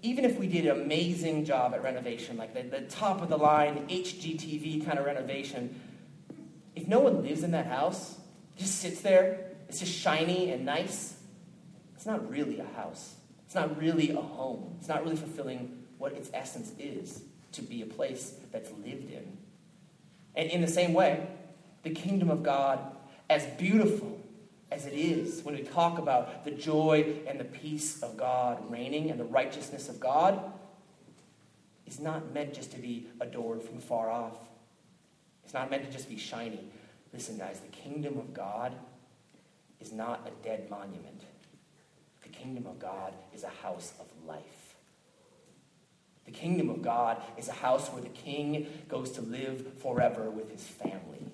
even 0.07 0.25
if 0.25 0.39
we 0.39 0.47
did 0.47 0.67
an 0.67 0.81
amazing 0.81 1.45
job 1.45 1.75
at 1.75 1.83
renovation, 1.83 2.37
like 2.37 2.55
the, 2.55 2.63
the 2.63 2.87
top 2.87 3.21
of 3.23 3.29
the 3.29 3.37
line 3.37 3.89
HGTV 3.89 4.87
kind 4.87 5.01
of 5.01 5.05
renovation, 5.05 5.81
if 6.77 6.87
no 6.87 7.01
one 7.01 7.23
lives 7.23 7.43
in 7.43 7.51
that 7.51 7.67
house, 7.67 8.17
just 8.57 8.79
sits 8.79 9.01
there, 9.01 9.51
it's 9.69 9.81
just 9.81 9.93
shiny 9.93 10.53
and 10.53 10.65
nice, 10.65 11.17
it's 11.97 12.07
not 12.07 12.31
really 12.31 12.61
a 12.61 12.67
house. 12.77 13.17
It's 13.47 13.55
not 13.57 13.77
really 13.79 14.11
a 14.11 14.21
home. 14.21 14.77
It's 14.79 14.89
not 14.89 15.03
really 15.03 15.17
fulfilling 15.17 15.85
what 15.99 16.13
its 16.13 16.31
essence 16.33 16.73
is 16.79 17.23
to 17.53 17.63
be 17.63 17.83
a 17.83 17.87
place 17.87 18.35
that's 18.53 18.71
lived 18.85 19.11
in. 19.11 19.37
And 20.37 20.49
in 20.51 20.61
the 20.61 20.69
same 20.69 20.95
way, 20.95 21.27
the 21.83 21.91
kingdom 21.91 22.31
of 22.31 22.45
God, 22.45 22.79
as 23.29 23.45
beautiful 23.59 24.21
as 24.71 24.87
it 24.87 24.95
is 24.95 25.43
when 25.43 25.55
we 25.55 25.63
talk 25.63 25.99
about 25.99 26.45
the 26.45 26.51
joy 26.51 27.23
and 27.27 27.39
the 27.39 27.45
peace 27.45 28.03
of 28.03 28.17
God 28.17 28.71
reigning 28.71 29.11
and 29.11 29.19
the 29.19 29.25
righteousness 29.25 29.89
of 29.89 30.01
God, 30.01 30.53
is 31.87 32.01
not 32.01 32.35
meant 32.35 32.53
just 32.53 32.73
to 32.73 32.79
be 32.79 33.07
adored 33.21 33.63
from 33.63 33.79
far 33.79 34.11
off. 34.11 34.37
It's 35.45 35.55
not 35.55 35.71
meant 35.71 35.85
to 35.85 35.91
just 35.91 36.09
be 36.09 36.17
shiny. 36.17 36.65
Listen, 37.13 37.39
guys, 37.39 37.61
the 37.61 37.69
kingdom 37.69 38.19
of 38.19 38.35
God 38.35 38.75
is 39.81 39.93
not 39.93 40.27
a 40.27 40.45
dead 40.45 40.69
monument. 40.69 41.23
The 42.23 42.29
kingdom 42.29 42.67
of 42.67 42.81
God 42.81 43.15
is 43.33 43.45
a 43.45 43.49
house 43.49 43.93
of 44.01 44.07
life. 44.27 44.75
The 46.25 46.33
kingdom 46.33 46.71
of 46.71 46.83
God 46.83 47.23
is 47.39 47.49
a 47.49 47.53
house 47.53 47.89
where 47.91 48.03
the 48.03 48.09
king 48.09 48.67
goes 48.89 49.13
to 49.13 49.23
live 49.23 49.79
forever 49.79 50.29
with 50.29 50.51
his 50.51 50.65
family. 50.65 51.25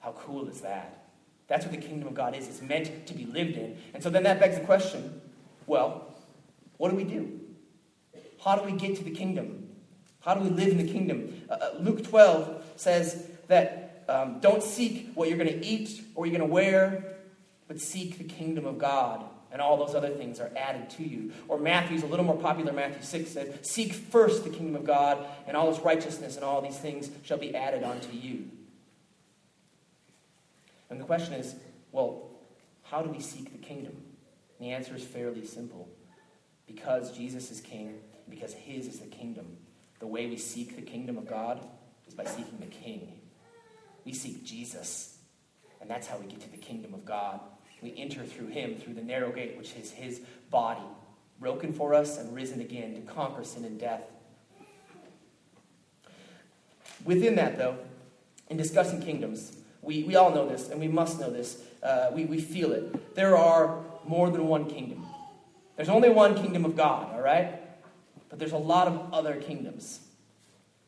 How 0.00 0.10
cool 0.12 0.48
is 0.48 0.60
that? 0.62 1.03
That's 1.46 1.64
what 1.66 1.74
the 1.74 1.80
kingdom 1.80 2.08
of 2.08 2.14
God 2.14 2.34
is. 2.34 2.48
It's 2.48 2.62
meant 2.62 3.06
to 3.06 3.14
be 3.14 3.26
lived 3.26 3.56
in. 3.56 3.76
And 3.92 4.02
so 4.02 4.10
then 4.10 4.22
that 4.22 4.40
begs 4.40 4.56
the 4.58 4.64
question 4.64 5.20
well, 5.66 6.14
what 6.76 6.90
do 6.90 6.96
we 6.96 7.04
do? 7.04 7.40
How 8.42 8.56
do 8.56 8.64
we 8.64 8.72
get 8.72 8.96
to 8.96 9.04
the 9.04 9.10
kingdom? 9.10 9.68
How 10.20 10.34
do 10.34 10.40
we 10.40 10.50
live 10.50 10.68
in 10.68 10.78
the 10.78 10.92
kingdom? 10.92 11.42
Uh, 11.48 11.54
uh 11.54 11.70
Luke 11.80 12.04
12 12.04 12.64
says 12.76 13.26
that 13.48 14.04
um, 14.08 14.40
don't 14.40 14.62
seek 14.62 15.12
what 15.14 15.28
you're 15.28 15.38
going 15.38 15.48
to 15.48 15.64
eat 15.64 16.04
or 16.14 16.26
you're 16.26 16.36
going 16.36 16.46
to 16.46 16.52
wear, 16.52 17.16
but 17.68 17.80
seek 17.80 18.18
the 18.18 18.24
kingdom 18.24 18.66
of 18.66 18.78
God 18.78 19.24
and 19.54 19.62
all 19.62 19.76
those 19.76 19.94
other 19.94 20.10
things 20.10 20.40
are 20.40 20.50
added 20.56 20.90
to 20.90 21.04
you. 21.04 21.32
Or 21.46 21.58
Matthew's 21.58 22.02
a 22.02 22.06
little 22.06 22.24
more 22.24 22.36
popular, 22.36 22.72
Matthew 22.72 23.02
6 23.02 23.30
says, 23.30 23.54
Seek 23.62 23.92
first 23.92 24.42
the 24.42 24.50
kingdom 24.50 24.74
of 24.74 24.84
God, 24.84 25.24
and 25.46 25.56
all 25.56 25.72
his 25.72 25.78
righteousness 25.84 26.34
and 26.34 26.44
all 26.44 26.60
these 26.60 26.76
things 26.76 27.08
shall 27.22 27.38
be 27.38 27.54
added 27.54 27.84
unto 27.84 28.10
you. 28.12 28.50
And 30.90 31.00
the 31.00 31.04
question 31.04 31.34
is, 31.34 31.54
well, 31.92 32.30
how 32.82 33.02
do 33.02 33.10
we 33.10 33.20
seek 33.20 33.52
the 33.52 33.58
kingdom? 33.58 33.92
And 34.58 34.68
the 34.68 34.72
answer 34.72 34.94
is 34.94 35.04
fairly 35.04 35.44
simple. 35.44 35.88
Because 36.66 37.16
Jesus 37.16 37.50
is 37.50 37.60
king, 37.60 37.98
because 38.28 38.54
his 38.54 38.86
is 38.86 39.00
the 39.00 39.06
kingdom. 39.06 39.56
The 40.00 40.06
way 40.06 40.26
we 40.26 40.36
seek 40.36 40.76
the 40.76 40.82
kingdom 40.82 41.18
of 41.18 41.28
God 41.28 41.60
is 42.06 42.14
by 42.14 42.24
seeking 42.24 42.58
the 42.58 42.66
king. 42.66 43.20
We 44.04 44.12
seek 44.12 44.44
Jesus, 44.44 45.18
and 45.80 45.88
that's 45.90 46.06
how 46.06 46.18
we 46.18 46.26
get 46.26 46.40
to 46.42 46.50
the 46.50 46.58
kingdom 46.58 46.94
of 46.94 47.04
God 47.04 47.40
we 47.84 47.94
enter 47.98 48.24
through 48.24 48.46
him, 48.46 48.76
through 48.76 48.94
the 48.94 49.02
narrow 49.02 49.30
gate, 49.30 49.58
which 49.58 49.74
is 49.76 49.90
his 49.90 50.22
body, 50.50 50.80
broken 51.38 51.72
for 51.72 51.92
us 51.92 52.18
and 52.18 52.34
risen 52.34 52.62
again 52.62 52.94
to 52.94 53.02
conquer 53.02 53.44
sin 53.44 53.64
and 53.66 53.78
death. 53.78 54.02
Within 57.04 57.34
that, 57.36 57.58
though, 57.58 57.76
in 58.48 58.56
discussing 58.56 59.02
kingdoms, 59.02 59.58
we, 59.84 60.04
we 60.04 60.16
all 60.16 60.30
know 60.30 60.48
this, 60.48 60.70
and 60.70 60.80
we 60.80 60.88
must 60.88 61.20
know 61.20 61.30
this. 61.30 61.62
Uh, 61.82 62.10
we, 62.12 62.24
we 62.24 62.40
feel 62.40 62.72
it. 62.72 63.14
There 63.14 63.36
are 63.36 63.78
more 64.06 64.30
than 64.30 64.46
one 64.46 64.68
kingdom. 64.68 65.06
There's 65.76 65.88
only 65.88 66.10
one 66.10 66.34
kingdom 66.34 66.64
of 66.64 66.76
God, 66.76 67.14
all 67.14 67.20
right? 67.20 67.60
But 68.28 68.38
there's 68.38 68.52
a 68.52 68.58
lot 68.58 68.88
of 68.88 69.12
other 69.12 69.36
kingdoms. 69.36 70.00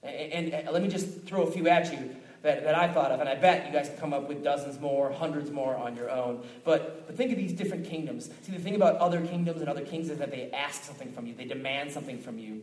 And, 0.03 0.33
and, 0.33 0.55
and 0.55 0.71
let 0.71 0.83
me 0.83 0.89
just 0.89 1.23
throw 1.25 1.43
a 1.43 1.51
few 1.51 1.69
at 1.69 1.93
you 1.93 2.17
that, 2.43 2.65
that 2.65 2.75
I 2.75 2.89
thought 2.89 3.11
of, 3.11 3.21
and 3.21 3.29
I 3.29 3.35
bet 3.35 3.67
you 3.67 3.73
guys 3.73 3.89
can 3.89 3.99
come 3.99 4.13
up 4.15 4.29
with 4.29 4.45
dozens 4.45 4.81
more, 4.81 5.11
hundreds 5.11 5.51
more 5.51 5.77
on 5.77 5.97
your 5.97 6.11
own. 6.11 6.45
But, 6.65 7.07
but 7.07 7.17
think 7.17 7.33
of 7.33 7.39
these 7.39 7.53
different 7.53 7.87
kingdoms. 7.87 8.31
See, 8.43 8.53
the 8.53 8.59
thing 8.59 8.77
about 8.77 8.97
other 8.97 9.21
kingdoms 9.21 9.61
and 9.61 9.69
other 9.69 9.85
kings 9.85 10.11
is 10.11 10.19
that 10.19 10.31
they 10.31 10.51
ask 10.53 10.85
something 10.85 11.13
from 11.13 11.27
you, 11.27 11.35
they 11.35 11.45
demand 11.45 11.91
something 11.93 12.19
from 12.19 12.39
you. 12.39 12.63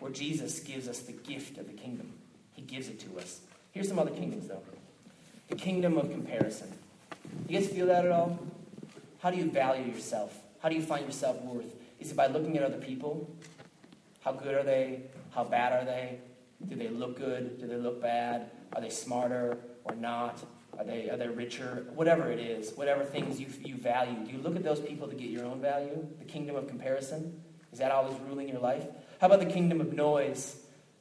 Where 0.00 0.10
Jesus 0.10 0.60
gives 0.60 0.88
us 0.88 1.00
the 1.00 1.12
gift 1.12 1.58
of 1.58 1.66
the 1.66 1.74
kingdom, 1.74 2.12
He 2.54 2.62
gives 2.62 2.88
it 2.88 2.98
to 3.00 3.18
us. 3.18 3.40
Here's 3.72 3.86
some 3.86 3.98
other 3.98 4.10
kingdoms, 4.10 4.48
though 4.48 4.62
the 5.50 5.56
kingdom 5.56 5.98
of 5.98 6.10
comparison. 6.10 6.72
You 7.48 7.58
guys 7.58 7.68
feel 7.68 7.86
that 7.86 8.04
at 8.04 8.12
all? 8.12 8.38
How 9.20 9.30
do 9.30 9.36
you 9.36 9.50
value 9.50 9.92
yourself? 9.92 10.38
How 10.60 10.68
do 10.68 10.76
you 10.76 10.82
find 10.82 11.04
yourself 11.04 11.42
worth? 11.42 11.74
Is 11.98 12.12
it 12.12 12.16
by 12.16 12.28
looking 12.28 12.56
at 12.56 12.62
other 12.62 12.78
people? 12.78 13.28
How 14.24 14.32
good 14.32 14.54
are 14.54 14.62
they? 14.62 15.02
How 15.32 15.44
bad 15.44 15.72
are 15.72 15.84
they? 15.84 16.18
Do 16.68 16.76
they 16.76 16.88
look 16.88 17.18
good? 17.18 17.58
Do 17.58 17.66
they 17.66 17.76
look 17.76 18.00
bad? 18.00 18.50
Are 18.74 18.80
they 18.80 18.90
smarter 18.90 19.58
or 19.84 19.96
not? 19.96 20.38
Are 20.78 20.84
they, 20.84 21.10
are 21.10 21.16
they 21.16 21.28
richer? 21.28 21.86
Whatever 21.94 22.30
it 22.30 22.38
is, 22.38 22.72
whatever 22.74 23.04
things 23.04 23.40
you, 23.40 23.48
you 23.64 23.76
value. 23.76 24.24
Do 24.24 24.32
you 24.32 24.38
look 24.38 24.54
at 24.54 24.62
those 24.62 24.80
people 24.80 25.08
to 25.08 25.16
get 25.16 25.30
your 25.30 25.44
own 25.44 25.60
value? 25.60 26.06
The 26.20 26.24
kingdom 26.24 26.54
of 26.54 26.68
comparison? 26.68 27.42
Is 27.72 27.80
that 27.80 27.90
always 27.90 28.18
ruling 28.20 28.48
your 28.48 28.60
life? 28.60 28.84
How 29.20 29.26
about 29.26 29.40
the 29.40 29.52
kingdom 29.52 29.80
of 29.80 29.92
noise? 29.92 30.56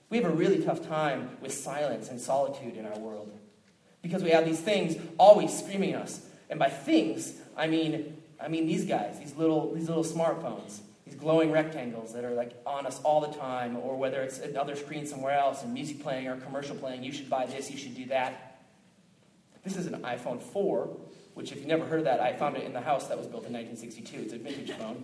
We 0.09 0.17
have 0.17 0.25
a 0.25 0.35
really 0.35 0.63
tough 0.63 0.87
time 0.87 1.37
with 1.39 1.53
silence 1.53 2.09
and 2.09 2.19
solitude 2.19 2.77
in 2.77 2.85
our 2.87 2.97
world 2.97 3.38
because 4.01 4.23
we 4.23 4.31
have 4.31 4.45
these 4.45 4.59
things 4.59 4.95
always 5.17 5.57
screaming 5.57 5.93
at 5.93 6.03
us. 6.03 6.25
And 6.49 6.59
by 6.59 6.69
things, 6.69 7.33
I 7.55 7.67
mean, 7.67 8.17
I 8.41 8.47
mean 8.47 8.65
these 8.65 8.85
guys, 8.85 9.19
these 9.19 9.35
little, 9.35 9.73
these 9.73 9.87
little 9.87 10.03
smartphones 10.03 10.81
these 11.09 11.19
glowing 11.19 11.51
rectangles 11.51 12.13
that 12.13 12.23
are 12.23 12.35
like 12.35 12.51
on 12.65 12.85
us 12.85 13.01
all 13.01 13.19
the 13.21 13.35
time, 13.35 13.75
or 13.77 13.97
whether 13.97 14.21
it's 14.21 14.39
another 14.39 14.75
screen 14.75 15.07
somewhere 15.07 15.33
else 15.33 15.63
and 15.63 15.73
music 15.73 16.01
playing 16.01 16.27
or 16.27 16.37
commercial 16.37 16.75
playing, 16.75 17.03
you 17.03 17.11
should 17.11 17.29
buy 17.29 17.47
this, 17.47 17.71
you 17.71 17.77
should 17.77 17.95
do 17.95 18.05
that. 18.05 18.61
This 19.63 19.75
is 19.75 19.87
an 19.87 20.01
iPhone 20.03 20.39
4, 20.39 20.95
which 21.33 21.51
if 21.51 21.57
you've 21.57 21.67
never 21.67 21.83
heard 21.83 21.99
of 21.99 22.05
that, 22.05 22.19
I 22.19 22.33
found 22.33 22.57
it 22.57 22.63
in 22.63 22.73
the 22.73 22.81
house 22.81 23.07
that 23.07 23.17
was 23.17 23.25
built 23.25 23.45
in 23.45 23.53
1962. 23.53 24.21
It's 24.21 24.33
a 24.33 24.37
vintage 24.37 24.71
phone. 24.77 25.03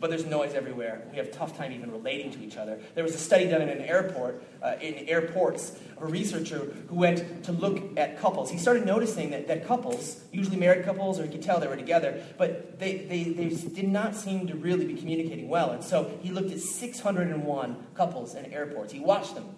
But 0.00 0.08
there's 0.08 0.24
noise 0.24 0.54
everywhere. 0.54 1.02
We 1.10 1.18
have 1.18 1.26
a 1.26 1.30
tough 1.30 1.56
time 1.56 1.72
even 1.72 1.90
relating 1.90 2.32
to 2.32 2.42
each 2.42 2.56
other. 2.56 2.80
There 2.94 3.04
was 3.04 3.14
a 3.14 3.18
study 3.18 3.46
done 3.46 3.60
in 3.60 3.68
an 3.68 3.82
airport, 3.82 4.42
uh, 4.62 4.76
in 4.80 5.06
airports, 5.06 5.78
a 5.98 6.06
researcher 6.06 6.74
who 6.88 6.94
went 6.94 7.44
to 7.44 7.52
look 7.52 7.98
at 7.98 8.18
couples. 8.18 8.50
He 8.50 8.56
started 8.56 8.86
noticing 8.86 9.30
that, 9.30 9.46
that 9.48 9.66
couples, 9.66 10.22
usually 10.32 10.56
married 10.56 10.86
couples, 10.86 11.20
or 11.20 11.26
you 11.26 11.30
could 11.30 11.42
tell 11.42 11.60
they 11.60 11.68
were 11.68 11.76
together, 11.76 12.24
but 12.38 12.78
they, 12.78 12.98
they, 12.98 13.24
they 13.24 13.48
did 13.50 13.88
not 13.88 14.16
seem 14.16 14.46
to 14.46 14.56
really 14.56 14.86
be 14.86 14.94
communicating 14.94 15.50
well. 15.50 15.70
And 15.70 15.84
so 15.84 16.10
he 16.22 16.30
looked 16.30 16.50
at 16.50 16.60
601 16.60 17.86
couples 17.94 18.34
in 18.34 18.46
airports. 18.46 18.94
He 18.94 19.00
watched 19.00 19.34
them. 19.34 19.54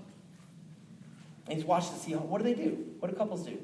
And 1.46 1.56
he's 1.56 1.64
watched 1.64 1.92
to 1.92 1.98
see, 1.98 2.12
what 2.14 2.38
do 2.38 2.44
they 2.44 2.54
do? 2.54 2.84
What 2.98 3.10
do 3.10 3.16
couples 3.16 3.46
do? 3.46 3.58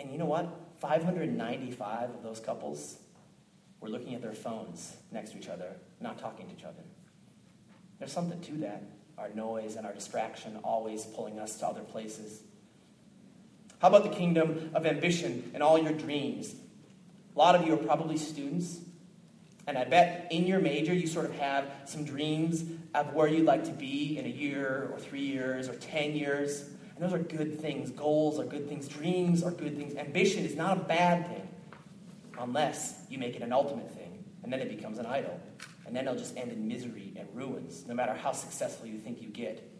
And 0.00 0.10
you 0.10 0.18
know 0.18 0.26
what? 0.26 0.48
595 0.78 2.10
of 2.10 2.22
those 2.24 2.40
couples 2.40 2.98
were 3.84 3.90
looking 3.90 4.14
at 4.14 4.22
their 4.22 4.32
phones 4.32 4.96
next 5.12 5.32
to 5.32 5.38
each 5.38 5.48
other, 5.48 5.76
not 6.00 6.18
talking 6.18 6.48
to 6.48 6.54
each 6.54 6.64
other. 6.64 6.82
There's 7.98 8.12
something 8.12 8.40
to 8.40 8.52
that. 8.62 8.82
Our 9.18 9.28
noise 9.28 9.76
and 9.76 9.86
our 9.86 9.92
distraction 9.92 10.58
always 10.64 11.04
pulling 11.04 11.38
us 11.38 11.58
to 11.58 11.66
other 11.66 11.82
places. 11.82 12.40
How 13.80 13.88
about 13.88 14.04
the 14.04 14.08
kingdom 14.08 14.70
of 14.72 14.86
ambition 14.86 15.50
and 15.52 15.62
all 15.62 15.78
your 15.78 15.92
dreams? 15.92 16.54
A 17.36 17.38
lot 17.38 17.54
of 17.54 17.66
you 17.66 17.74
are 17.74 17.76
probably 17.76 18.16
students, 18.16 18.78
and 19.66 19.76
I 19.76 19.84
bet 19.84 20.28
in 20.30 20.46
your 20.46 20.60
major 20.60 20.94
you 20.94 21.06
sort 21.06 21.26
of 21.26 21.34
have 21.34 21.66
some 21.84 22.04
dreams 22.04 22.64
of 22.94 23.12
where 23.12 23.28
you'd 23.28 23.44
like 23.44 23.64
to 23.64 23.72
be 23.72 24.18
in 24.18 24.24
a 24.24 24.30
year 24.30 24.88
or 24.92 24.98
three 24.98 25.26
years 25.26 25.68
or 25.68 25.74
10 25.74 26.16
years. 26.16 26.62
And 26.62 27.04
those 27.04 27.12
are 27.12 27.18
good 27.18 27.60
things. 27.60 27.90
Goals 27.90 28.40
are 28.40 28.44
good 28.44 28.66
things. 28.66 28.88
Dreams 28.88 29.42
are 29.42 29.50
good 29.50 29.76
things. 29.76 29.94
Ambition 29.94 30.46
is 30.46 30.56
not 30.56 30.78
a 30.78 30.80
bad 30.80 31.28
thing 31.28 31.48
unless 32.38 33.02
you 33.08 33.18
make 33.18 33.36
it 33.36 33.42
an 33.42 33.52
ultimate 33.52 33.90
thing, 33.90 34.24
and 34.42 34.52
then 34.52 34.60
it 34.60 34.68
becomes 34.68 34.98
an 34.98 35.06
idol. 35.06 35.38
And 35.86 35.94
then 35.94 36.06
it'll 36.06 36.18
just 36.18 36.36
end 36.36 36.50
in 36.52 36.66
misery 36.66 37.12
and 37.16 37.28
ruins, 37.34 37.84
no 37.86 37.94
matter 37.94 38.14
how 38.14 38.32
successful 38.32 38.86
you 38.86 38.98
think 38.98 39.20
you 39.20 39.28
get. 39.28 39.70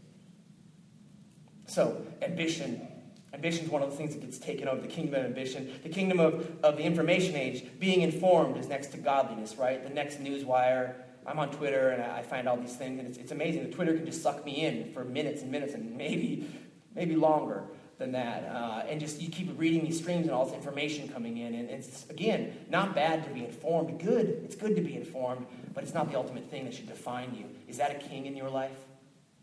So, 1.67 2.07
ambition. 2.23 2.89
Ambition 3.33 3.65
is 3.65 3.71
one 3.71 3.83
of 3.83 3.91
the 3.91 3.97
things 3.97 4.15
that 4.15 4.21
gets 4.21 4.39
taken 4.39 4.69
over 4.69 4.81
the 4.81 4.87
kingdom 4.87 5.15
of 5.15 5.25
ambition. 5.27 5.73
The 5.83 5.89
kingdom 5.89 6.21
of, 6.21 6.49
of 6.63 6.77
the 6.77 6.85
information 6.85 7.35
age, 7.35 7.65
being 7.81 8.03
informed 8.03 8.57
is 8.59 8.69
next 8.69 8.89
to 8.89 8.99
godliness, 8.99 9.57
right? 9.57 9.83
The 9.83 9.93
next 9.93 10.21
news 10.21 10.45
wire. 10.45 11.05
I'm 11.27 11.39
on 11.39 11.51
Twitter 11.51 11.89
and 11.89 12.03
I 12.03 12.23
find 12.23 12.49
all 12.49 12.57
these 12.57 12.77
things, 12.77 12.99
and 12.99 13.09
it's, 13.09 13.17
it's 13.17 13.33
amazing. 13.33 13.65
The 13.65 13.75
Twitter 13.75 13.95
can 13.95 14.05
just 14.05 14.23
suck 14.23 14.45
me 14.45 14.67
in 14.67 14.93
for 14.93 15.05
minutes 15.05 15.43
and 15.43 15.51
minutes 15.51 15.73
and 15.75 15.97
maybe, 15.97 16.47
maybe 16.95 17.17
longer 17.17 17.65
than 17.99 18.13
that. 18.13 18.45
Uh, 18.45 18.85
and 18.89 19.01
just 19.01 19.21
you 19.21 19.31
keep 19.31 19.59
reading 19.59 19.85
these 19.85 19.99
streams 19.99 20.27
and 20.27 20.31
all 20.35 20.45
this 20.45 20.55
information 20.55 21.09
coming 21.09 21.39
in. 21.39 21.55
And 21.55 21.71
it's, 21.71 22.09
again, 22.11 22.57
not 22.71 22.95
bad 22.95 23.25
to 23.25 23.31
be 23.31 23.45
informed. 23.45 24.01
Good. 24.01 24.43
It's 24.45 24.57
good 24.57 24.77
to 24.77 24.83
be 24.83 24.97
informed, 24.97 25.47
but 25.73 25.85
it's 25.85 25.95
not 25.95 26.11
the 26.11 26.17
ultimate 26.17 26.51
thing 26.51 26.65
that 26.65 26.75
should 26.75 26.89
define 26.89 27.35
you. 27.35 27.47
Is 27.69 27.79
that 27.79 27.91
a 27.91 27.99
king 28.09 28.27
in 28.27 28.37
your 28.37 28.51
life? 28.51 28.79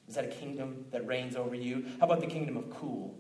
Is 0.08 0.16
that 0.16 0.26
a 0.26 0.30
kingdom 0.30 0.86
that 0.92 1.08
reigns 1.08 1.36
over 1.36 1.56
you? 1.56 1.86
How 2.00 2.06
about 2.06 2.20
the 2.20 2.28
kingdom 2.28 2.58
of 2.58 2.70
cool? 2.70 3.18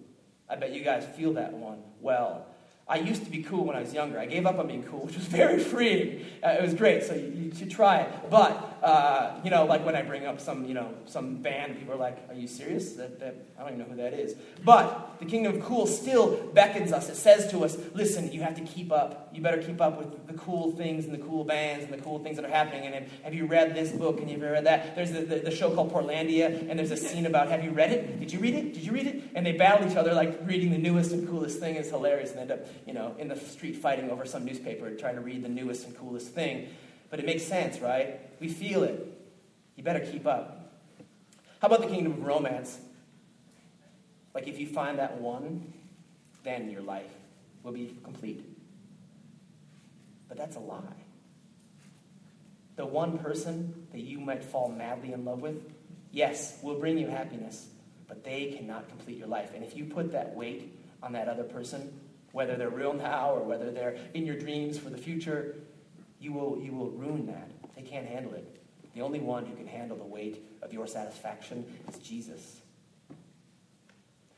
I 0.49 0.55
bet 0.57 0.73
you 0.73 0.83
guys 0.83 1.05
feel 1.15 1.33
that 1.33 1.53
one 1.53 1.81
well. 2.01 2.47
I 2.87 2.97
used 2.97 3.23
to 3.23 3.31
be 3.31 3.41
cool 3.41 3.63
when 3.63 3.77
I 3.77 3.79
was 3.79 3.93
younger. 3.93 4.19
I 4.19 4.25
gave 4.25 4.45
up 4.45 4.59
on 4.59 4.67
being 4.67 4.83
cool, 4.83 5.05
which 5.05 5.15
was 5.15 5.25
very 5.25 5.59
freeing. 5.63 6.25
Uh, 6.43 6.49
it 6.59 6.61
was 6.61 6.73
great, 6.73 7.03
so 7.03 7.13
you, 7.13 7.27
you, 7.27 7.55
should 7.55 7.71
try 7.71 8.01
it. 8.01 8.29
But, 8.29 8.70
uh, 8.81 9.39
you 9.43 9.51
know, 9.51 9.65
like 9.65 9.85
when 9.85 9.95
I 9.95 10.01
bring 10.01 10.25
up 10.25 10.39
some, 10.39 10.65
you 10.65 10.73
know, 10.73 10.93
some 11.05 11.35
band, 11.35 11.77
people 11.77 11.93
are 11.93 11.97
like, 11.97 12.17
are 12.29 12.33
you 12.33 12.47
serious? 12.47 12.93
That, 12.93 13.19
that, 13.19 13.35
I 13.57 13.61
don't 13.61 13.73
even 13.73 13.79
know 13.79 13.85
who 13.85 13.95
that 13.97 14.13
is. 14.13 14.35
But 14.63 15.19
the 15.19 15.25
kingdom 15.25 15.55
of 15.55 15.63
cool 15.63 15.85
still 15.85 16.37
beckons 16.53 16.91
us. 16.91 17.07
It 17.07 17.15
says 17.15 17.51
to 17.51 17.63
us, 17.63 17.77
listen, 17.93 18.31
you 18.31 18.41
have 18.41 18.55
to 18.55 18.61
keep 18.61 18.91
up. 18.91 19.29
You 19.33 19.41
better 19.41 19.61
keep 19.61 19.79
up 19.81 19.99
with 19.99 20.25
the 20.25 20.33
cool 20.33 20.71
things 20.71 21.05
and 21.05 21.13
the 21.13 21.19
cool 21.19 21.43
bands 21.43 21.85
and 21.85 21.93
the 21.93 22.01
cool 22.03 22.19
things 22.19 22.37
that 22.37 22.45
are 22.45 22.49
happening. 22.49 22.85
And 22.85 22.95
have, 22.95 23.07
have 23.23 23.33
you 23.35 23.45
read 23.45 23.75
this 23.75 23.91
book 23.91 24.19
and 24.19 24.29
have 24.29 24.39
you 24.39 24.49
read 24.49 24.65
that? 24.65 24.95
There's 24.95 25.11
the, 25.11 25.21
the, 25.21 25.35
the 25.39 25.51
show 25.51 25.73
called 25.73 25.93
Portlandia, 25.93 26.67
and 26.67 26.79
there's 26.79 26.91
a 26.91 26.97
scene 26.97 27.27
about, 27.27 27.49
have 27.49 27.63
you 27.63 27.71
read 27.71 27.91
it? 27.91 28.19
Did 28.19 28.31
you 28.33 28.39
read 28.39 28.55
it? 28.55 28.73
Did 28.73 28.83
you 28.83 28.93
read 28.93 29.05
it? 29.05 29.23
And 29.35 29.45
they 29.45 29.51
battle 29.51 29.89
each 29.89 29.95
other 29.95 30.13
like 30.13 30.39
reading 30.43 30.71
the 30.71 30.79
newest 30.79 31.11
and 31.11 31.27
coolest 31.27 31.59
thing 31.59 31.75
is 31.75 31.89
hilarious 31.89 32.31
and 32.31 32.39
end 32.39 32.51
up, 32.51 32.59
you 32.87 32.93
know, 32.93 33.15
in 33.19 33.27
the 33.27 33.35
street 33.35 33.77
fighting 33.77 34.09
over 34.09 34.25
some 34.25 34.43
newspaper 34.43 34.89
trying 34.95 35.15
to 35.15 35.21
read 35.21 35.43
the 35.43 35.49
newest 35.49 35.85
and 35.85 35.95
coolest 35.95 36.29
thing. 36.29 36.67
But 37.11 37.19
it 37.19 37.25
makes 37.27 37.43
sense, 37.43 37.79
right? 37.79 38.19
We 38.39 38.47
feel 38.47 38.83
it. 38.83 39.05
You 39.75 39.83
better 39.83 39.99
keep 39.99 40.25
up. 40.25 40.73
How 41.61 41.67
about 41.67 41.81
the 41.81 41.87
kingdom 41.87 42.13
of 42.13 42.23
romance? 42.25 42.79
Like 44.33 44.47
if 44.47 44.59
you 44.59 44.65
find 44.65 44.97
that 44.97 45.21
one, 45.21 45.71
then 46.43 46.71
your 46.71 46.81
life 46.81 47.11
will 47.63 47.73
be 47.73 47.95
complete. 48.03 48.43
But 50.27 50.37
that's 50.37 50.55
a 50.55 50.59
lie. 50.59 50.81
the 52.75 52.85
one 52.85 53.19
person 53.19 53.87
that 53.91 54.01
you 54.01 54.19
might 54.19 54.43
fall 54.43 54.69
madly 54.69 55.13
in 55.13 55.23
love 55.25 55.41
with, 55.41 55.61
yes, 56.11 56.57
will 56.63 56.79
bring 56.79 56.97
you 56.97 57.07
happiness, 57.07 57.67
but 58.07 58.23
they 58.23 58.55
cannot 58.57 58.89
complete 58.89 59.17
your 59.17 59.27
life. 59.27 59.51
And 59.53 59.63
if 59.63 59.75
you 59.77 59.85
put 59.85 60.11
that 60.13 60.35
weight 60.35 60.75
on 61.03 61.11
that 61.13 61.27
other 61.27 61.43
person, 61.43 61.99
whether 62.31 62.55
they're 62.55 62.69
real 62.69 62.93
now 62.93 63.31
or 63.31 63.43
whether 63.43 63.71
they're 63.71 63.97
in 64.13 64.25
your 64.25 64.37
dreams 64.37 64.79
for 64.79 64.89
the 64.89 64.97
future, 64.97 65.57
you 66.21 66.31
will, 66.31 66.59
you 66.61 66.71
will 66.71 66.91
ruin 66.91 67.25
that. 67.25 67.49
They 67.75 67.81
can't 67.81 68.05
handle 68.05 68.33
it. 68.33 68.63
The 68.93 69.01
only 69.01 69.19
one 69.19 69.45
who 69.45 69.55
can 69.55 69.67
handle 69.67 69.97
the 69.97 70.05
weight 70.05 70.45
of 70.61 70.71
your 70.71 70.85
satisfaction 70.85 71.65
is 71.89 71.97
Jesus. 71.97 72.61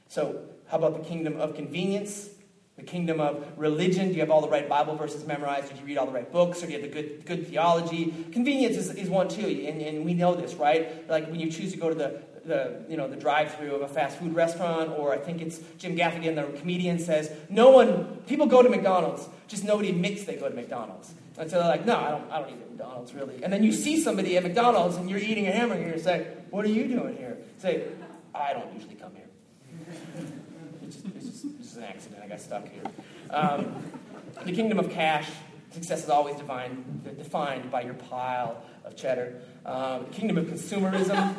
So, 0.07 0.43
how 0.67 0.77
about 0.77 0.93
the 0.93 1.07
kingdom 1.07 1.39
of 1.39 1.55
convenience? 1.55 2.29
The 2.77 2.83
kingdom 2.83 3.19
of 3.19 3.45
religion? 3.57 4.07
Do 4.07 4.13
you 4.13 4.21
have 4.21 4.31
all 4.31 4.41
the 4.41 4.49
right 4.49 4.69
Bible 4.69 4.95
verses 4.95 5.25
memorized? 5.25 5.69
Did 5.69 5.79
you 5.79 5.85
read 5.85 5.97
all 5.97 6.05
the 6.05 6.11
right 6.11 6.31
books? 6.31 6.63
Or 6.63 6.67
do 6.67 6.73
you 6.73 6.79
have 6.79 6.89
the 6.89 6.93
good, 6.93 7.25
good 7.25 7.47
theology? 7.47 8.13
Convenience 8.31 8.77
is, 8.77 8.91
is 8.91 9.09
one 9.09 9.27
too, 9.27 9.45
and, 9.67 9.81
and 9.81 10.05
we 10.05 10.13
know 10.13 10.35
this, 10.35 10.53
right? 10.53 11.07
Like 11.09 11.29
when 11.29 11.39
you 11.39 11.51
choose 11.51 11.71
to 11.73 11.77
go 11.77 11.89
to 11.89 11.95
the, 11.95 12.21
the, 12.45 12.83
you 12.89 12.97
know, 12.97 13.07
the 13.07 13.15
drive-through 13.15 13.73
of 13.75 13.81
a 13.81 13.87
fast 13.87 14.17
food 14.17 14.35
restaurant, 14.35 14.91
or 14.97 15.13
I 15.13 15.17
think 15.17 15.41
it's 15.41 15.59
Jim 15.77 15.95
Gaffigan, 15.95 16.35
the 16.35 16.59
comedian, 16.59 16.99
says, 16.99 17.31
no 17.49 17.71
one, 17.71 18.17
people 18.27 18.45
go 18.47 18.61
to 18.61 18.69
McDonald's, 18.69 19.27
just 19.47 19.63
nobody 19.63 19.89
admits 19.89 20.25
they 20.25 20.35
go 20.35 20.49
to 20.49 20.55
McDonald's. 20.55 21.13
And 21.37 21.49
so 21.49 21.57
they're 21.57 21.67
like, 21.67 21.85
no, 21.85 21.97
I 21.97 22.11
don't, 22.11 22.31
I 22.31 22.39
don't 22.39 22.49
eat 22.49 22.61
at 22.61 22.69
McDonald's, 22.69 23.13
really. 23.13 23.43
And 23.43 23.51
then 23.51 23.63
you 23.63 23.71
see 23.71 23.99
somebody 23.99 24.37
at 24.37 24.43
McDonald's 24.43 24.97
and 24.97 25.09
you're 25.09 25.19
eating 25.19 25.47
a 25.47 25.51
hamburger 25.51 25.83
and 25.83 25.93
you 25.93 25.99
say, 25.99 26.27
what 26.51 26.63
are 26.65 26.69
you 26.69 26.87
doing 26.87 27.17
here? 27.17 27.37
Say, 27.57 27.87
I 28.35 28.53
don't 28.53 28.71
usually 28.73 28.95
come 28.95 29.11
here. 29.15 29.25
It's 30.83 30.97
just, 30.97 31.15
it's 31.15 31.25
just, 31.25 31.45
it's 31.45 31.57
just 31.57 31.77
an 31.77 31.83
accident. 31.83 32.21
I 32.23 32.27
got 32.27 32.39
stuck 32.39 32.67
here. 32.67 32.83
Um, 33.31 33.83
the 34.45 34.51
kingdom 34.51 34.77
of 34.77 34.91
cash, 34.91 35.27
success 35.71 36.03
is 36.03 36.09
always 36.09 36.35
defined, 36.35 37.03
defined 37.17 37.71
by 37.71 37.81
your 37.81 37.95
pile 37.95 38.63
of 38.85 38.95
cheddar. 38.95 39.41
Um, 39.65 40.05
kingdom 40.07 40.37
of 40.37 40.45
consumerism. 40.45 41.35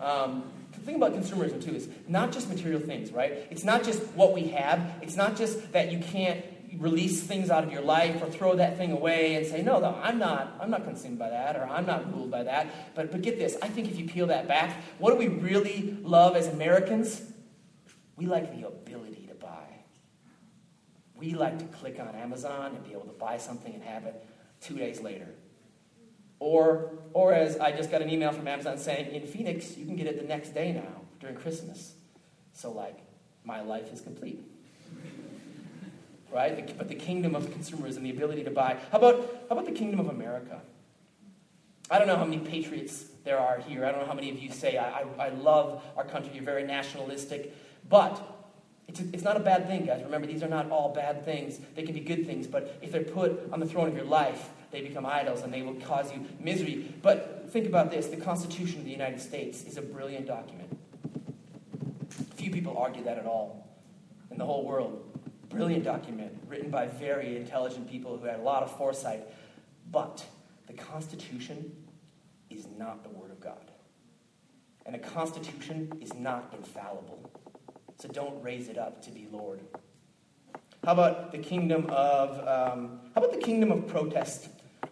Um, 0.00 0.50
the 0.72 0.80
thing 0.80 0.96
about 0.96 1.12
consumerism, 1.12 1.62
too, 1.64 1.74
is 1.74 1.88
not 2.06 2.32
just 2.32 2.48
material 2.48 2.80
things, 2.80 3.10
right? 3.10 3.46
It's 3.50 3.64
not 3.64 3.84
just 3.84 4.02
what 4.14 4.32
we 4.32 4.48
have. 4.48 4.98
It's 5.02 5.16
not 5.16 5.36
just 5.36 5.72
that 5.72 5.90
you 5.90 5.98
can't 5.98 6.44
release 6.76 7.22
things 7.22 7.50
out 7.50 7.64
of 7.64 7.72
your 7.72 7.82
life 7.82 8.22
or 8.22 8.30
throw 8.30 8.56
that 8.56 8.76
thing 8.76 8.92
away 8.92 9.34
and 9.34 9.46
say, 9.46 9.62
no, 9.62 9.80
no, 9.80 9.98
I'm 10.02 10.18
not, 10.18 10.56
I'm 10.60 10.70
not 10.70 10.84
consumed 10.84 11.18
by 11.18 11.30
that 11.30 11.56
or 11.56 11.64
I'm 11.64 11.86
not 11.86 12.12
ruled 12.14 12.30
by 12.30 12.42
that. 12.44 12.94
But, 12.94 13.10
but 13.10 13.22
get 13.22 13.38
this, 13.38 13.56
I 13.62 13.68
think 13.68 13.88
if 13.88 13.98
you 13.98 14.06
peel 14.06 14.26
that 14.26 14.46
back, 14.46 14.82
what 14.98 15.10
do 15.10 15.16
we 15.16 15.28
really 15.28 15.96
love 16.02 16.36
as 16.36 16.46
Americans? 16.46 17.22
We 18.16 18.26
like 18.26 18.54
the 18.58 18.66
ability 18.66 19.26
to 19.28 19.34
buy. 19.34 19.66
We 21.14 21.34
like 21.34 21.58
to 21.58 21.64
click 21.78 21.98
on 21.98 22.14
Amazon 22.14 22.74
and 22.74 22.84
be 22.84 22.92
able 22.92 23.06
to 23.06 23.12
buy 23.12 23.38
something 23.38 23.72
and 23.72 23.82
have 23.82 24.04
it 24.04 24.26
two 24.60 24.76
days 24.76 25.00
later. 25.00 25.28
Or, 26.40 26.92
or 27.12 27.32
as 27.32 27.58
I 27.58 27.72
just 27.72 27.90
got 27.90 28.00
an 28.00 28.10
email 28.10 28.32
from 28.32 28.46
Amazon 28.46 28.78
saying, 28.78 29.14
in 29.14 29.26
Phoenix, 29.26 29.76
you 29.76 29.84
can 29.84 29.96
get 29.96 30.06
it 30.06 30.20
the 30.20 30.26
next 30.26 30.50
day 30.50 30.72
now 30.72 31.02
during 31.20 31.34
Christmas. 31.34 31.94
So, 32.52 32.70
like, 32.70 32.98
my 33.44 33.60
life 33.60 33.92
is 33.92 34.00
complete 34.00 34.44
right? 36.30 36.76
But 36.76 36.88
the 36.88 36.94
kingdom 36.94 37.34
of 37.34 37.50
consumers 37.52 37.96
and 37.96 38.04
the 38.04 38.10
ability 38.10 38.44
to 38.44 38.50
buy. 38.50 38.76
How 38.92 38.98
about, 38.98 39.16
how 39.48 39.56
about 39.56 39.66
the 39.66 39.72
kingdom 39.72 40.00
of 40.00 40.08
America? 40.08 40.60
I 41.90 41.98
don't 41.98 42.06
know 42.06 42.16
how 42.16 42.24
many 42.24 42.38
patriots 42.38 43.06
there 43.24 43.38
are 43.38 43.58
here. 43.58 43.84
I 43.84 43.90
don't 43.90 44.00
know 44.00 44.06
how 44.06 44.14
many 44.14 44.30
of 44.30 44.38
you 44.38 44.50
say, 44.50 44.76
I, 44.76 45.00
I, 45.00 45.04
I 45.18 45.28
love 45.30 45.82
our 45.96 46.04
country, 46.04 46.32
you're 46.34 46.44
very 46.44 46.64
nationalistic. 46.64 47.54
But 47.88 48.20
it's, 48.88 49.00
a, 49.00 49.04
it's 49.12 49.22
not 49.22 49.36
a 49.36 49.40
bad 49.40 49.66
thing, 49.66 49.86
guys. 49.86 50.02
Remember, 50.02 50.26
these 50.26 50.42
are 50.42 50.48
not 50.48 50.70
all 50.70 50.92
bad 50.92 51.24
things. 51.24 51.58
They 51.74 51.82
can 51.82 51.94
be 51.94 52.00
good 52.00 52.26
things, 52.26 52.46
but 52.46 52.78
if 52.82 52.92
they're 52.92 53.02
put 53.04 53.50
on 53.52 53.60
the 53.60 53.66
throne 53.66 53.88
of 53.88 53.96
your 53.96 54.04
life, 54.04 54.50
they 54.70 54.80
become 54.82 55.06
idols 55.06 55.42
and 55.42 55.52
they 55.52 55.62
will 55.62 55.74
cause 55.74 56.12
you 56.12 56.26
misery. 56.40 56.94
But 57.02 57.46
think 57.50 57.66
about 57.66 57.90
this 57.90 58.06
the 58.06 58.16
Constitution 58.16 58.78
of 58.78 58.84
the 58.84 58.90
United 58.90 59.20
States 59.20 59.64
is 59.64 59.76
a 59.76 59.82
brilliant 59.82 60.26
document. 60.26 60.78
Few 62.36 62.50
people 62.50 62.76
argue 62.78 63.04
that 63.04 63.18
at 63.18 63.26
all 63.26 63.66
in 64.30 64.38
the 64.38 64.44
whole 64.44 64.64
world. 64.64 65.04
Brilliant 65.48 65.84
document 65.84 66.32
written 66.46 66.70
by 66.70 66.86
very 66.86 67.36
intelligent 67.36 67.90
people 67.90 68.18
who 68.18 68.26
had 68.26 68.38
a 68.38 68.42
lot 68.42 68.62
of 68.62 68.76
foresight. 68.76 69.22
But 69.90 70.24
the 70.66 70.74
Constitution 70.74 71.72
is 72.50 72.66
not 72.76 73.02
the 73.02 73.10
Word 73.10 73.30
of 73.30 73.40
God. 73.40 73.70
And 74.84 74.94
the 74.94 74.98
Constitution 74.98 75.92
is 76.00 76.14
not 76.14 76.52
infallible. 76.56 77.30
So 78.00 78.08
don't 78.08 78.42
raise 78.42 78.68
it 78.68 78.78
up 78.78 79.02
to 79.02 79.10
be 79.10 79.26
Lord. 79.30 79.60
How 80.84 80.92
about 80.92 81.32
the 81.32 81.38
kingdom 81.38 81.86
of 81.90 82.38
um, 82.46 83.00
how 83.14 83.22
about 83.22 83.32
the 83.32 83.40
kingdom 83.44 83.72
of 83.72 83.86
protest? 83.88 84.48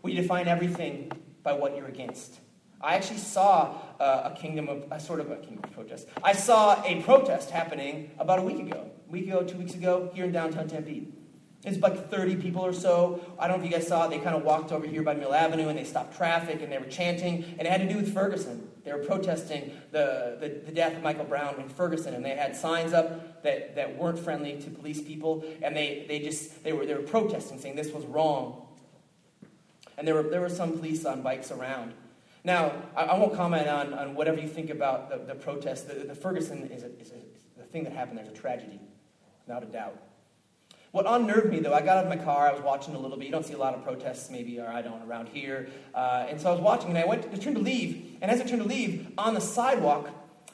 We 0.07 0.15
define 0.15 0.47
everything 0.47 1.11
by 1.43 1.55
what 1.55 1.77
you're 1.77 1.89
against. 1.89 2.39
I 2.81 2.95
actually 2.95 3.19
saw 3.19 3.75
a 3.99 4.33
kingdom 4.39 4.69
of 4.69 4.85
a 4.93 5.01
sort 5.01 5.19
of 5.19 5.33
a 5.33 5.37
kingdom 5.39 5.65
of 5.65 5.73
protest. 5.73 6.07
I 6.23 6.33
saw 6.33 6.81
a 6.85 7.03
protest 7.03 7.51
happening 7.51 8.13
about 8.21 8.39
a 8.39 8.43
week 8.43 8.61
ago, 8.61 8.89
a 9.09 9.11
week 9.11 9.27
ago, 9.27 9.43
two 9.43 9.59
weeks 9.59 9.75
ago, 9.75 10.09
here 10.15 10.27
in 10.27 10.31
downtown 10.31 10.69
Tempe. 10.69 11.09
It's 11.65 11.81
like 11.81 12.09
30 12.09 12.37
people 12.37 12.65
or 12.65 12.73
so. 12.73 13.21
I 13.37 13.49
don't 13.49 13.59
know 13.59 13.65
if 13.65 13.73
you 13.73 13.77
guys 13.77 13.89
saw 13.89 14.07
it. 14.07 14.11
They 14.11 14.21
kind 14.21 14.37
of 14.37 14.45
walked 14.45 14.71
over 14.71 14.87
here 14.87 15.03
by 15.03 15.15
Mill 15.15 15.35
Avenue 15.35 15.67
and 15.67 15.77
they 15.77 15.83
stopped 15.83 16.17
traffic 16.17 16.63
and 16.63 16.71
they 16.71 16.79
were 16.79 16.85
chanting. 16.85 17.43
And 17.59 17.63
it 17.63 17.67
had 17.67 17.81
to 17.81 17.89
do 17.89 17.97
with 17.97 18.15
Ferguson. 18.15 18.71
They 18.85 18.93
were 18.93 19.03
protesting 19.03 19.73
the, 19.91 20.37
the, 20.39 20.61
the 20.67 20.71
death 20.71 20.95
of 20.95 21.03
Michael 21.03 21.25
Brown 21.25 21.59
in 21.61 21.69
Ferguson. 21.69 22.15
And 22.15 22.25
they 22.25 22.37
had 22.37 22.55
signs 22.55 22.93
up 22.93 23.43
that, 23.43 23.75
that 23.75 23.99
weren't 23.99 24.21
friendly 24.21 24.61
to 24.61 24.71
police 24.71 25.03
people. 25.03 25.45
And 25.63 25.77
they, 25.77 26.05
they 26.07 26.21
just, 26.21 26.63
they 26.63 26.73
were, 26.73 26.87
they 26.87 26.95
were 26.95 27.03
protesting, 27.03 27.59
saying 27.59 27.75
this 27.75 27.91
was 27.91 28.05
wrong. 28.05 28.66
And 29.99 30.07
there 30.07 30.15
were, 30.15 30.23
there 30.23 30.41
were 30.41 30.49
some 30.49 30.73
police 30.73 31.05
on 31.05 31.23
bikes 31.23 31.51
around. 31.51 31.95
Now, 32.45 32.73
I, 32.97 33.05
I 33.05 33.19
won't 33.19 33.35
comment 33.35 33.67
on, 33.67 33.95
on 33.95 34.15
whatever 34.15 34.41
you 34.41 34.49
think 34.49 34.71
about 34.71 35.11
the, 35.11 35.17
the 35.17 35.35
protest. 35.35 35.89
The, 35.89 35.95
the 35.95 36.15
Ferguson 36.15 36.71
is, 36.71 36.83
a, 36.83 37.01
is 37.01 37.13
a, 37.13 37.59
the 37.59 37.65
thing 37.65 37.85
that 37.85 37.93
happened 37.93 38.19
there's 38.19 38.29
a 38.29 38.33
tragedy, 38.33 38.81
without 39.47 39.63
a 39.63 39.67
doubt. 39.67 40.01
What 40.93 41.05
unnerved 41.07 41.51
me, 41.51 41.61
though, 41.61 41.75
I 41.75 41.81
got 41.81 41.99
out 41.99 42.05
of 42.05 42.09
my 42.09 42.25
car, 42.25 42.49
I 42.49 42.53
was 42.53 42.63
watching 42.63 42.95
a 42.95 42.99
little 42.99 43.19
bit. 43.19 43.27
You 43.27 43.33
don't 43.33 43.45
see 43.45 43.53
a 43.53 43.59
lot 43.59 43.75
of 43.75 43.85
protests, 43.85 44.31
maybe, 44.31 44.59
or 44.61 44.69
I 44.69 44.81
don't, 44.81 45.03
around 45.03 45.29
here. 45.29 45.69
Uh, 45.95 46.27
and 46.29 46.41
so 46.41 46.49
I 46.49 46.53
was 46.53 46.61
watching, 46.61 46.91
and 46.91 46.99
I 46.99 47.05
went 47.05 47.31
to 47.31 47.39
turn 47.39 47.55
to 47.55 47.61
leave. 47.61 48.17
And 48.23 48.31
as 48.31 48.41
I 48.41 48.45
turned 48.45 48.63
to 48.63 48.69
leave, 48.69 49.09
on 49.19 49.35
the 49.35 49.41
sidewalk, 49.41 50.09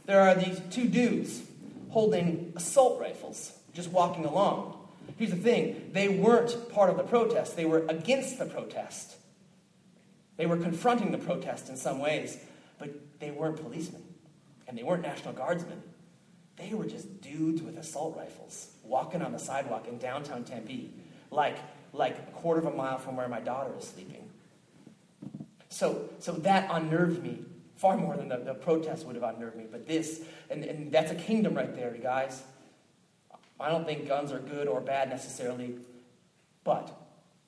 there 0.07 0.21
are 0.21 0.35
these 0.35 0.61
two 0.71 0.89
dudes 0.89 1.43
holding 1.91 2.53
assault 2.57 3.01
rifles, 3.01 3.53
just 3.73 3.91
walking 3.91 4.25
along. 4.25 4.79
Here's 5.17 5.31
the 5.31 5.37
thing 5.37 5.91
they 5.93 6.09
weren't 6.09 6.73
part 6.73 6.91
of 6.91 6.97
the 6.97 7.05
protest, 7.05 7.55
they 7.55 7.67
were 7.67 7.85
against 7.89 8.39
the 8.39 8.47
protest. 8.47 9.17
They 10.37 10.47
were 10.47 10.57
confronting 10.57 11.13
the 11.13 11.19
protest 11.19 11.69
in 11.69 11.77
some 11.77 11.99
ways, 11.99 12.39
but 12.79 12.91
they 13.21 13.31
weren't 13.31 13.61
policemen, 13.61 14.03
and 14.67 14.77
they 14.77 14.83
weren't 14.83 15.03
National 15.03 15.35
Guardsmen. 15.35 15.83
They 16.57 16.75
were 16.75 16.87
just 16.87 17.21
dudes 17.21 17.63
with 17.63 17.77
assault 17.79 18.17
rifles 18.17 18.69
walking 18.85 19.23
on 19.23 19.33
the 19.33 19.39
sidewalk 19.39 19.89
in 19.89 19.99
downtown 19.99 20.45
Tempe, 20.45 20.93
like, 21.31 21.57
like 21.93 22.19
a 22.19 22.33
quarter 22.33 22.61
of 22.61 22.67
a 22.67 22.77
mile 22.77 22.99
from 22.99 23.17
where 23.17 23.29
my 23.29 23.41
daughter 23.41 23.73
is 23.79 23.85
sleeping. 23.85 24.29
So, 25.69 26.11
so 26.19 26.33
that 26.33 26.69
unnerved 26.71 27.23
me 27.23 27.45
far 27.77 27.97
more 27.97 28.17
than 28.17 28.29
the, 28.29 28.37
the 28.37 28.55
protest 28.55 29.07
would 29.07 29.17
have 29.17 29.25
unnerved 29.25 29.57
me. 29.57 29.65
But 29.71 29.89
this, 29.89 30.23
and, 30.51 30.63
and 30.63 30.93
that's 30.93 31.11
a 31.11 31.15
kingdom 31.15 31.55
right 31.55 31.75
there, 31.75 31.95
you 31.95 32.03
guys. 32.03 32.43
I 33.59 33.71
don't 33.71 33.87
think 33.87 34.07
guns 34.07 34.33
are 34.33 34.39
good 34.39 34.69
or 34.69 34.81
bad 34.81 35.09
necessarily, 35.09 35.77
but 36.65 36.97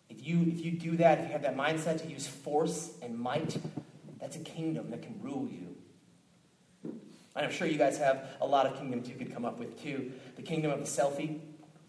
if 0.09 0.27
you, 0.27 0.43
if 0.43 0.65
you 0.65 0.73
do 0.73 0.97
that, 0.99 1.19
if 1.19 1.27
you 1.27 1.33
have 1.33 1.43
that 1.43 1.57
mindset 1.57 2.03
to 2.03 2.09
use 2.09 2.27
force 2.27 2.93
and 3.03 3.19
might, 3.19 3.57
that's 4.21 4.37
a 4.37 4.41
kingdom 4.41 4.91
that 4.91 5.03
can 5.03 5.21
rule 5.23 5.49
you. 5.51 5.75
And 7.37 7.45
I'm 7.45 7.53
sure 7.53 7.67
you 7.67 7.79
guys 7.79 7.99
have 7.99 8.29
a 8.41 8.47
lot 8.47 8.67
of 8.67 8.79
kingdoms 8.79 9.09
you 9.09 9.17
could 9.17 9.33
come 9.33 9.45
up 9.45 9.59
with 9.59 9.83
too. 9.83 10.13
The 10.37 10.43
kingdom 10.43 10.71
of 10.71 10.79
the 10.79 10.87
selfie, 10.87 11.41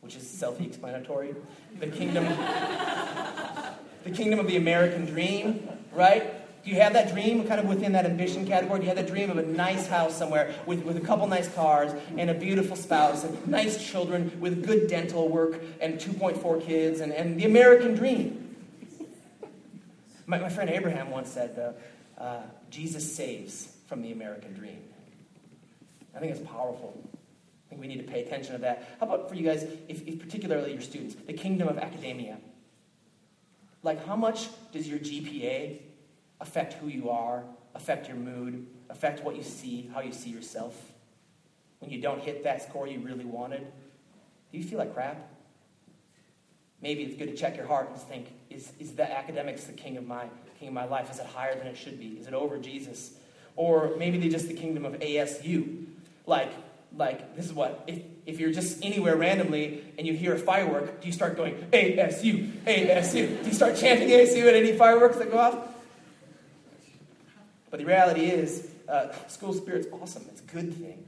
which 0.02 0.16
is 0.16 0.28
self-explanatory. 0.28 1.36
The 1.80 1.88
kingdom, 1.88 2.26
the 4.04 4.12
kingdom 4.12 4.40
of 4.40 4.48
the 4.48 4.58
American 4.58 5.06
dream, 5.06 5.68
right? 5.92 6.35
Do 6.66 6.72
you 6.72 6.82
have 6.82 6.94
that 6.94 7.14
dream 7.14 7.48
kind 7.48 7.60
of 7.60 7.68
within 7.68 7.92
that 7.92 8.06
ambition 8.06 8.48
category? 8.48 8.80
Do 8.80 8.86
you 8.86 8.90
have 8.90 8.98
that 8.98 9.08
dream 9.08 9.30
of 9.30 9.38
a 9.38 9.44
nice 9.44 9.86
house 9.86 10.18
somewhere 10.18 10.56
with, 10.66 10.84
with 10.84 10.98
a 10.98 11.00
couple 11.00 11.28
nice 11.28 11.48
cars 11.54 11.92
and 12.18 12.28
a 12.28 12.34
beautiful 12.34 12.76
spouse 12.76 13.24
and 13.24 13.48
nice 13.48 13.88
children 13.88 14.36
with 14.40 14.66
good 14.66 14.88
dental 14.88 15.30
work 15.30 15.62
and 15.80 16.00
2.4 16.00 16.66
kids 16.66 17.02
and, 17.02 17.14
and 17.14 17.40
the 17.40 17.46
American 17.46 17.94
dream? 17.94 18.56
My, 20.26 20.40
my 20.40 20.50
friend 20.50 20.72
Abraham 20.72 21.12
once 21.12 21.30
said, 21.30 21.76
uh, 22.20 22.20
uh, 22.20 22.42
Jesus 22.72 23.16
saves 23.16 23.72
from 23.86 24.02
the 24.02 24.12
American 24.12 24.56
dream. 24.56 24.82
I 26.16 26.20
think 26.20 26.36
it's 26.36 26.48
powerful. 26.50 27.00
I 27.14 27.70
think 27.70 27.80
we 27.80 27.88
need 27.88 28.04
to 28.04 28.12
pay 28.12 28.24
attention 28.24 28.54
to 28.54 28.58
that. 28.62 28.98
How 29.00 29.06
about 29.06 29.30
for 29.30 29.36
you 29.36 29.44
guys, 29.44 29.68
if, 29.88 30.02
if 30.08 30.18
particularly 30.18 30.74
your 30.74 30.82
students, 30.82 31.14
the 31.14 31.34
kingdom 31.34 31.68
of 31.68 31.78
academia? 31.78 32.40
Like, 33.84 34.04
how 34.08 34.16
much 34.16 34.48
does 34.72 34.88
your 34.88 34.98
GPA 34.98 35.78
affect 36.40 36.74
who 36.74 36.88
you 36.88 37.10
are, 37.10 37.44
affect 37.74 38.08
your 38.08 38.18
mood, 38.18 38.66
affect 38.90 39.24
what 39.24 39.36
you 39.36 39.44
see, 39.44 39.90
how 39.94 40.02
you 40.02 40.14
see 40.14 40.30
yourself? 40.30 40.94
When 41.80 41.92
you 41.92 42.02
don't 42.02 42.22
hit 42.22 42.44
that 42.44 42.64
score 42.64 42.88
you 42.88 43.00
really 43.00 43.26
wanted, 43.26 43.66
do 44.52 44.58
you 44.58 44.64
feel 44.64 44.80
like 44.80 44.94
crap? 44.94 45.36
maybe 46.86 47.02
it's 47.02 47.16
good 47.16 47.30
to 47.30 47.36
check 47.36 47.58
your 47.58 47.66
heart 47.66 47.90
and 47.90 48.00
think, 48.00 48.28
is, 48.52 48.72
is 48.80 48.94
the 48.94 49.12
academics 49.12 49.64
the 49.64 49.74
king 49.74 49.98
of 49.98 50.06
my 50.06 50.26
king 50.60 50.68
of 50.68 50.74
my 50.76 50.86
life? 50.86 51.12
Is 51.12 51.18
it 51.18 51.26
higher 51.26 51.58
than 51.58 51.66
it 51.66 51.76
should 51.76 52.00
be? 52.00 52.10
Is 52.20 52.28
it 52.28 52.36
over 52.36 52.60
Jesus? 52.60 53.14
Or 53.56 53.96
maybe 53.98 54.20
they 54.20 54.30
just 54.30 54.48
the 54.48 54.54
kingdom 54.54 54.86
of 54.86 54.94
ASU. 55.00 55.86
Like, 56.28 56.52
like 56.96 57.36
this 57.36 57.46
is 57.46 57.54
what 57.54 57.84
if, 57.88 58.02
if 58.28 58.40
you're 58.40 58.52
just 58.52 58.84
anywhere 58.86 59.16
randomly 59.16 59.84
and 59.98 60.06
you 60.06 60.14
hear 60.14 60.36
a 60.36 60.38
firework, 60.38 61.02
do 61.02 61.08
you 61.08 61.14
start 61.14 61.38
going 61.38 61.56
ASU, 61.74 62.52
ASU? 62.66 63.42
Do 63.42 63.48
you 63.48 63.54
start 63.54 63.76
chanting 63.76 64.10
ASU 64.10 64.48
at 64.48 64.54
any 64.54 64.74
fireworks 64.74 65.18
that 65.18 65.32
go 65.32 65.40
off? 65.40 65.58
But 67.76 67.82
the 67.82 67.88
reality 67.88 68.28
is, 68.28 68.70
uh, 68.88 69.12
school 69.28 69.52
spirit's 69.52 69.88
awesome. 69.92 70.24
It's 70.30 70.40
a 70.40 70.46
good 70.46 70.74
thing. 70.76 71.04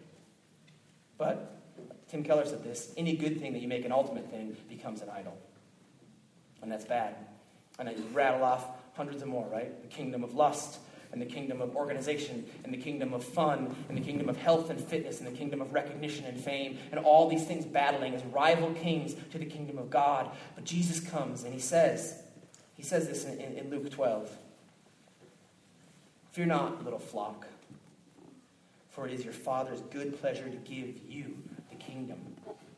But 1.17 1.61
Tim 2.09 2.25
Keller 2.25 2.45
said 2.45 2.61
this 2.61 2.91
any 2.97 3.15
good 3.15 3.39
thing 3.39 3.53
that 3.53 3.61
you 3.61 3.69
make 3.69 3.85
an 3.85 3.93
ultimate 3.93 4.29
thing 4.29 4.57
becomes 4.67 5.01
an 5.01 5.09
idol. 5.09 5.37
And 6.61 6.69
that's 6.69 6.83
bad. 6.83 7.15
And 7.79 7.87
I 7.87 7.95
rattle 8.11 8.43
off 8.43 8.65
hundreds 8.97 9.21
of 9.21 9.29
more, 9.29 9.47
right? 9.47 9.81
The 9.81 9.87
kingdom 9.87 10.25
of 10.25 10.33
lust, 10.33 10.79
and 11.13 11.21
the 11.21 11.25
kingdom 11.25 11.61
of 11.61 11.73
organization, 11.73 12.45
and 12.65 12.73
the 12.73 12.77
kingdom 12.77 13.13
of 13.13 13.23
fun, 13.23 13.73
and 13.87 13.97
the 13.97 14.01
kingdom 14.01 14.27
of 14.27 14.35
health 14.35 14.69
and 14.69 14.77
fitness, 14.77 15.19
and 15.19 15.27
the 15.33 15.37
kingdom 15.37 15.61
of 15.61 15.73
recognition 15.73 16.25
and 16.25 16.37
fame, 16.37 16.79
and 16.91 16.99
all 16.99 17.29
these 17.29 17.45
things 17.45 17.65
battling 17.65 18.13
as 18.13 18.25
rival 18.25 18.73
kings 18.73 19.15
to 19.31 19.37
the 19.37 19.45
kingdom 19.45 19.77
of 19.77 19.89
God. 19.89 20.29
But 20.55 20.65
Jesus 20.65 20.99
comes 20.99 21.45
and 21.45 21.53
he 21.53 21.61
says, 21.61 22.23
he 22.75 22.83
says 22.83 23.07
this 23.07 23.23
in, 23.23 23.39
in, 23.39 23.53
in 23.53 23.69
Luke 23.69 23.89
12 23.89 24.29
Fear 26.37 26.45
not, 26.45 26.83
little 26.83 26.99
flock, 26.99 27.47
for 28.89 29.07
it 29.07 29.11
is 29.11 29.23
your 29.23 29.33
Father's 29.33 29.81
good 29.89 30.21
pleasure 30.21 30.47
to 30.47 30.57
give 30.57 30.99
you 31.09 31.35
the 31.71 31.75
kingdom. 31.77 32.19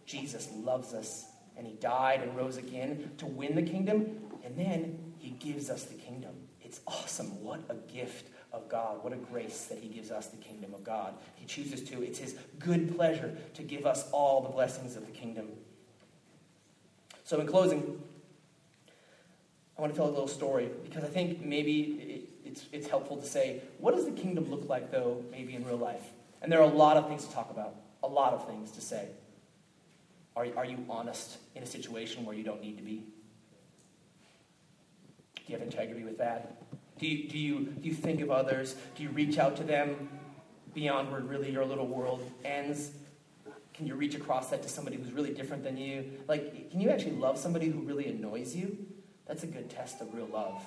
Jesus 0.05 0.47
loves 0.55 0.93
us, 0.93 1.26
and 1.57 1.68
he 1.68 1.74
died 1.74 2.22
and 2.22 2.34
rose 2.38 2.55
again 2.55 3.12
to 3.18 3.26
win 3.26 3.55
the 3.55 3.62
kingdom, 3.62 4.18
and 4.45 4.55
then 4.57 4.97
he 5.18 5.32
gives 5.32 5.70
us 5.70 5.84
the 5.84 5.95
kingdom. 5.95 6.32
It's 6.62 6.80
awesome. 6.88 7.43
What 7.43 7.60
a 7.68 7.76
gift 7.93 8.30
of 8.53 8.70
God. 8.70 9.03
What 9.03 9.12
a 9.12 9.18
grace 9.18 9.66
that 9.66 9.80
He 9.80 9.89
gives 9.89 10.10
us 10.10 10.28
the 10.28 10.38
kingdom 10.38 10.74
of 10.74 10.86
God. 10.86 11.16
He 11.36 11.45
chooses 11.45 11.82
to. 11.89 12.01
It's 12.01 12.20
His 12.20 12.36
good 12.60 12.95
pleasure 12.95 13.36
to 13.55 13.62
give 13.62 13.86
us 13.86 14.10
all 14.14 14.39
the 14.39 14.49
blessings 14.49 14.95
of 14.95 15.05
the 15.05 15.12
kingdom. 15.12 15.49
So, 17.26 17.41
in 17.41 17.47
closing, 17.47 18.01
I 19.78 19.82
want 19.82 19.93
to 19.93 19.97
tell 19.97 20.07
a 20.07 20.12
little 20.12 20.30
story 20.30 20.70
because 20.86 21.03
I 21.03 21.07
think 21.07 21.41
maybe 21.41 22.29
it's, 22.60 22.70
it's 22.72 22.88
helpful 22.88 23.18
to 23.18 23.26
say, 23.26 23.62
what 23.78 23.95
does 23.95 24.05
the 24.05 24.12
kingdom 24.12 24.49
look 24.49 24.68
like, 24.68 24.91
though, 24.91 25.24
maybe 25.32 25.55
in 25.55 25.66
real 25.66 25.78
life? 25.78 26.03
And 26.41 26.51
there 26.51 26.60
are 26.60 26.70
a 26.70 26.74
lot 26.74 26.97
of 26.97 27.07
things 27.07 27.26
to 27.26 27.34
talk 27.34 27.49
about, 27.51 27.76
a 28.03 28.07
lot 28.07 28.34
of 28.34 28.47
things 28.47 28.72
to 28.72 28.82
say. 28.82 29.10
Are, 30.36 30.47
are 30.55 30.66
you 30.66 30.86
honest 30.89 31.38
in 31.55 31.64
a 31.64 31.66
situation 31.66 32.26
where 32.26 32.36
you 32.36 32.43
don't 32.43 32.62
need 32.62 32.78
to 32.78 32.84
be? 32.84 33.03
Do 35.36 35.53
you 35.53 35.57
have 35.57 35.62
integrity 35.62 36.03
with 36.03 36.18
that? 36.20 36.62
Do 36.99 37.07
you, 37.07 37.30
do, 37.30 37.38
you, 37.38 37.60
do 37.60 37.88
you 37.88 37.93
think 37.93 38.22
of 38.22 38.30
others? 38.30 38.76
Do 38.95 39.03
you 39.03 39.10
reach 39.10 39.38
out 39.38 39.55
to 39.57 39.64
them 39.64 40.10
beyond 40.74 41.12
where 41.12 41.22
really 41.22 41.51
your 41.51 41.66
little 41.66 41.88
world 41.88 42.30
ends? 42.45 42.91
Can 43.74 43.88
you 43.88 43.95
reach 43.95 44.16
across 44.16 44.49
that 44.49 44.62
to 44.64 44.70
somebody 44.70 44.97
who's 44.97 45.12
really 45.12 45.34
different 45.34 45.64
than 45.64 45.78
you? 45.78 46.12
Like, 46.28 46.72
can 46.72 46.82
you 46.82 46.89
actually 46.89 47.14
love 47.14 47.38
somebody 47.38 47.70
who 47.70 47.80
really 47.80 48.07
annoys 48.07 48.55
you? 48.55 48.78
That's 49.26 49.43
a 49.43 49.47
good 49.47 49.70
test 49.70 50.01
of 50.01 50.14
real 50.14 50.28
love. 50.28 50.62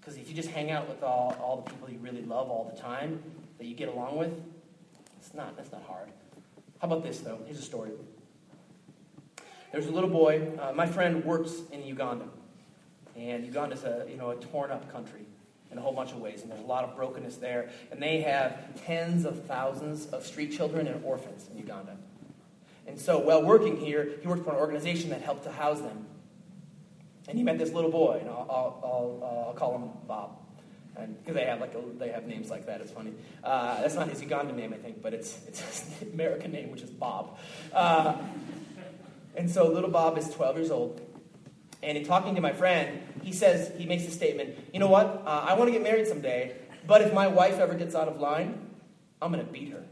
Because 0.00 0.16
if 0.16 0.28
you 0.28 0.34
just 0.34 0.48
hang 0.50 0.70
out 0.70 0.88
with 0.88 1.02
all, 1.02 1.36
all 1.42 1.62
the 1.62 1.70
people 1.70 1.90
you 1.90 1.98
really 1.98 2.22
love 2.22 2.48
all 2.48 2.70
the 2.74 2.80
time, 2.80 3.22
that 3.58 3.66
you 3.66 3.74
get 3.74 3.88
along 3.88 4.16
with, 4.16 4.32
it's 5.18 5.34
not, 5.34 5.56
that's 5.56 5.70
not 5.70 5.82
hard. 5.82 6.08
How 6.80 6.86
about 6.88 7.02
this, 7.02 7.20
though? 7.20 7.38
Here's 7.44 7.58
a 7.58 7.62
story. 7.62 7.90
There's 9.72 9.86
a 9.86 9.90
little 9.90 10.08
boy. 10.08 10.48
Uh, 10.58 10.72
my 10.72 10.86
friend 10.86 11.24
works 11.24 11.52
in 11.70 11.82
Uganda. 11.82 12.24
And 13.16 13.44
Uganda's 13.44 13.84
a, 13.84 14.06
you 14.10 14.16
know, 14.16 14.30
a 14.30 14.36
torn 14.36 14.70
up 14.70 14.90
country 14.90 15.26
in 15.70 15.78
a 15.78 15.80
whole 15.80 15.92
bunch 15.92 16.10
of 16.10 16.18
ways, 16.18 16.42
and 16.42 16.50
there's 16.50 16.62
a 16.62 16.66
lot 16.66 16.84
of 16.84 16.96
brokenness 16.96 17.36
there. 17.36 17.70
And 17.92 18.02
they 18.02 18.22
have 18.22 18.82
tens 18.84 19.24
of 19.24 19.44
thousands 19.44 20.06
of 20.06 20.26
street 20.26 20.52
children 20.52 20.86
and 20.86 21.04
orphans 21.04 21.48
in 21.52 21.58
Uganda. 21.58 21.96
And 22.86 22.98
so 22.98 23.18
while 23.18 23.42
working 23.42 23.76
here, 23.76 24.12
he 24.20 24.26
worked 24.26 24.44
for 24.44 24.50
an 24.50 24.56
organization 24.56 25.10
that 25.10 25.22
helped 25.22 25.44
to 25.44 25.52
house 25.52 25.80
them. 25.80 26.06
And 27.30 27.38
he 27.38 27.44
met 27.44 27.58
this 27.58 27.72
little 27.72 27.92
boy, 27.92 28.18
and 28.20 28.28
I'll, 28.28 28.46
I'll, 28.50 28.80
I'll, 28.82 29.20
uh, 29.22 29.48
I'll 29.48 29.54
call 29.54 29.78
him 29.78 29.90
Bob. 30.08 30.36
Because 30.94 31.36
they 31.36 31.44
have 31.44 31.60
like 31.60 31.72
a, 31.76 31.82
they 31.96 32.08
have 32.08 32.26
names 32.26 32.50
like 32.50 32.66
that, 32.66 32.80
it's 32.80 32.90
funny. 32.90 33.12
Uh, 33.44 33.80
that's 33.80 33.94
not 33.94 34.08
his 34.08 34.20
Ugandan 34.20 34.56
name, 34.56 34.74
I 34.74 34.78
think, 34.78 35.00
but 35.00 35.14
it's 35.14 35.38
it's 35.46 35.60
his 35.60 36.12
American 36.12 36.50
name, 36.50 36.72
which 36.72 36.82
is 36.82 36.90
Bob. 36.90 37.38
Uh, 37.72 38.16
and 39.36 39.48
so 39.48 39.68
little 39.68 39.90
Bob 39.90 40.18
is 40.18 40.28
12 40.30 40.56
years 40.56 40.70
old, 40.72 41.00
and 41.84 41.96
in 41.96 42.04
talking 42.04 42.34
to 42.34 42.40
my 42.40 42.52
friend, 42.52 43.00
he 43.22 43.32
says, 43.32 43.70
he 43.78 43.86
makes 43.86 44.04
a 44.08 44.10
statement, 44.10 44.58
you 44.74 44.80
know 44.80 44.88
what, 44.88 45.22
uh, 45.24 45.46
I 45.48 45.54
want 45.54 45.68
to 45.68 45.72
get 45.72 45.84
married 45.84 46.08
someday, 46.08 46.56
but 46.84 47.00
if 47.00 47.14
my 47.14 47.28
wife 47.28 47.60
ever 47.60 47.74
gets 47.74 47.94
out 47.94 48.08
of 48.08 48.20
line, 48.20 48.58
I'm 49.22 49.32
going 49.32 49.46
to 49.46 49.52
beat 49.52 49.70
her. 49.70 49.84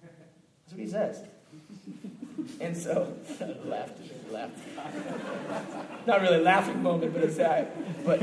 That's 0.00 0.72
what 0.72 0.80
he 0.80 0.88
says. 0.88 1.22
And 2.60 2.76
so, 2.76 3.14
laughed, 3.64 3.98
laughed. 4.30 4.58
Not 6.06 6.20
really 6.20 6.36
a 6.36 6.42
laughing 6.42 6.82
moment, 6.82 7.12
but 7.14 7.22
it's 7.24 7.36
that. 7.36 8.04
But, 8.04 8.20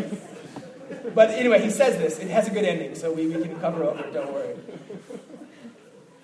but 1.16 1.32
anyway, 1.32 1.62
he 1.62 1.70
says 1.70 1.98
this. 1.98 2.20
It 2.20 2.30
has 2.30 2.48
a 2.48 2.52
good 2.52 2.64
ending, 2.64 2.96
so 2.96 3.12
we, 3.12 3.28
we 3.28 3.42
can 3.42 3.60
cover 3.60 3.84
over 3.84 4.04
it, 4.04 4.14
don't 4.14 4.32
worry. 4.32 4.56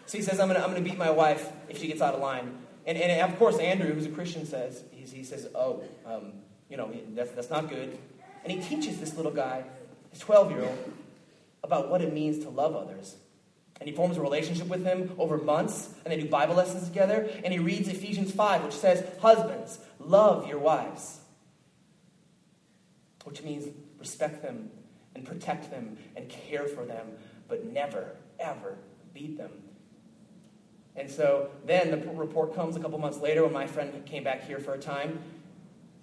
So 0.05 0.17
he 0.17 0.23
says, 0.23 0.39
I'm 0.39 0.49
to 0.49 0.63
I'm 0.63 0.71
gonna 0.71 0.81
beat 0.81 0.97
my 0.97 1.11
wife 1.11 1.51
if 1.67 1.79
she 1.79 1.87
gets 1.87 2.01
out 2.01 2.13
of 2.13 2.21
line. 2.21 2.57
And, 2.85 2.97
and 2.97 3.31
of 3.31 3.37
course, 3.37 3.59
Andrew, 3.59 3.93
who's 3.93 4.05
a 4.05 4.09
Christian, 4.09 4.45
says, 4.45 4.83
he 4.91 5.23
says, 5.23 5.47
oh, 5.53 5.83
um, 6.05 6.33
you 6.69 6.77
know, 6.77 6.91
that's, 7.15 7.31
that's 7.31 7.49
not 7.49 7.69
good. 7.69 7.97
And 8.43 8.51
he 8.51 8.61
teaches 8.61 8.99
this 8.99 9.15
little 9.15 9.31
guy, 9.31 9.63
his 10.11 10.19
12 10.19 10.51
year 10.51 10.63
old, 10.63 10.93
about 11.63 11.89
what 11.89 12.01
it 12.01 12.13
means 12.13 12.43
to 12.43 12.49
love 12.49 12.75
others. 12.75 13.15
And 13.79 13.87
he 13.87 13.95
forms 13.95 14.17
a 14.17 14.21
relationship 14.21 14.67
with 14.67 14.83
him 14.83 15.13
over 15.17 15.37
months, 15.37 15.93
and 16.03 16.11
they 16.11 16.19
do 16.19 16.27
Bible 16.27 16.55
lessons 16.55 16.87
together. 16.87 17.29
And 17.43 17.53
he 17.53 17.59
reads 17.59 17.87
Ephesians 17.87 18.31
5, 18.31 18.65
which 18.65 18.73
says, 18.73 19.05
Husbands, 19.21 19.79
love 19.99 20.47
your 20.47 20.59
wives. 20.59 21.19
Which 23.23 23.41
means 23.41 23.67
respect 23.97 24.41
them 24.41 24.69
and 25.15 25.25
protect 25.25 25.71
them 25.71 25.97
and 26.15 26.27
care 26.29 26.65
for 26.65 26.85
them, 26.85 27.07
but 27.47 27.65
never, 27.65 28.15
ever 28.39 28.77
beat 29.13 29.37
them. 29.37 29.51
And 30.95 31.09
so 31.09 31.49
then 31.65 31.91
the 31.91 31.97
report 32.11 32.53
comes 32.55 32.75
a 32.75 32.79
couple 32.79 32.97
months 32.99 33.19
later 33.19 33.43
when 33.43 33.53
my 33.53 33.67
friend 33.67 34.05
came 34.05 34.23
back 34.23 34.45
here 34.45 34.59
for 34.59 34.73
a 34.73 34.77
time, 34.77 35.19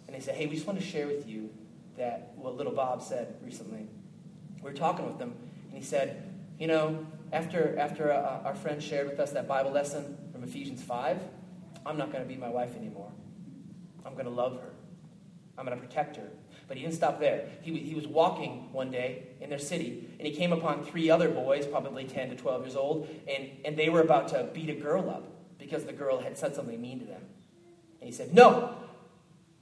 and 0.07 0.17
they 0.17 0.21
said, 0.21 0.35
Hey, 0.35 0.47
we 0.47 0.55
just 0.55 0.67
want 0.67 0.79
to 0.79 0.85
share 0.85 1.07
with 1.07 1.29
you 1.29 1.51
that 1.99 2.33
what 2.37 2.57
little 2.57 2.73
Bob 2.73 3.03
said 3.03 3.35
recently. 3.43 3.87
We 4.57 4.71
were 4.71 4.77
talking 4.77 5.07
with 5.07 5.19
him, 5.19 5.35
and 5.69 5.77
he 5.77 5.85
said, 5.85 6.33
You 6.59 6.69
know, 6.69 7.07
after, 7.33 7.79
after 7.79 8.13
uh, 8.13 8.41
our 8.45 8.55
friend 8.55 8.83
shared 8.83 9.09
with 9.09 9.21
us 9.21 9.33
that 9.33 9.49
Bible 9.49 9.73
lesson 9.73 10.17
from 10.33 10.43
Ephesians 10.43 10.83
5, 10.83 11.21
I'm 11.85 11.97
not 11.97 12.13
going 12.13 12.23
to 12.23 12.29
be 12.29 12.37
my 12.37 12.49
wife 12.49 12.77
anymore. 12.77 13.11
I'm 14.05 14.13
going 14.13 14.27
to 14.27 14.31
love 14.31 14.61
her. 14.61 14.71
I'm 15.59 15.65
going 15.65 15.79
to 15.79 15.85
protect 15.85 16.17
her. 16.17 16.29
But 16.69 16.77
he 16.77 16.83
didn't 16.83 16.97
stop 16.97 17.21
there. 17.21 17.49
He, 17.63 17.77
he 17.79 17.95
was 17.95 18.07
walking 18.07 18.73
one 18.73 18.91
day 18.91 19.29
in 19.41 19.51
their 19.51 19.59
city, 19.59 20.09
and 20.19 20.27
he 20.27 20.35
came 20.35 20.53
upon 20.53 20.85
three 20.85 21.11
other 21.11 21.29
boys, 21.29 21.67
probably 21.67 22.05
10 22.05 22.31
to 22.31 22.37
12 22.37 22.63
years 22.63 22.77
old, 22.77 23.09
and, 23.29 23.51
and 23.65 23.77
they 23.77 23.89
were 23.89 24.01
about 24.01 24.29
to 24.29 24.49
beat 24.53 24.69
a 24.69 24.75
girl 24.75 25.09
up 25.09 25.25
because 25.59 25.85
the 25.85 25.93
girl 25.93 26.21
had 26.21 26.37
said 26.37 26.55
something 26.55 26.81
mean 26.81 27.01
to 27.01 27.07
them. 27.07 27.23
And 28.01 28.09
he 28.09 28.13
said, 28.13 28.35
No, 28.35 28.77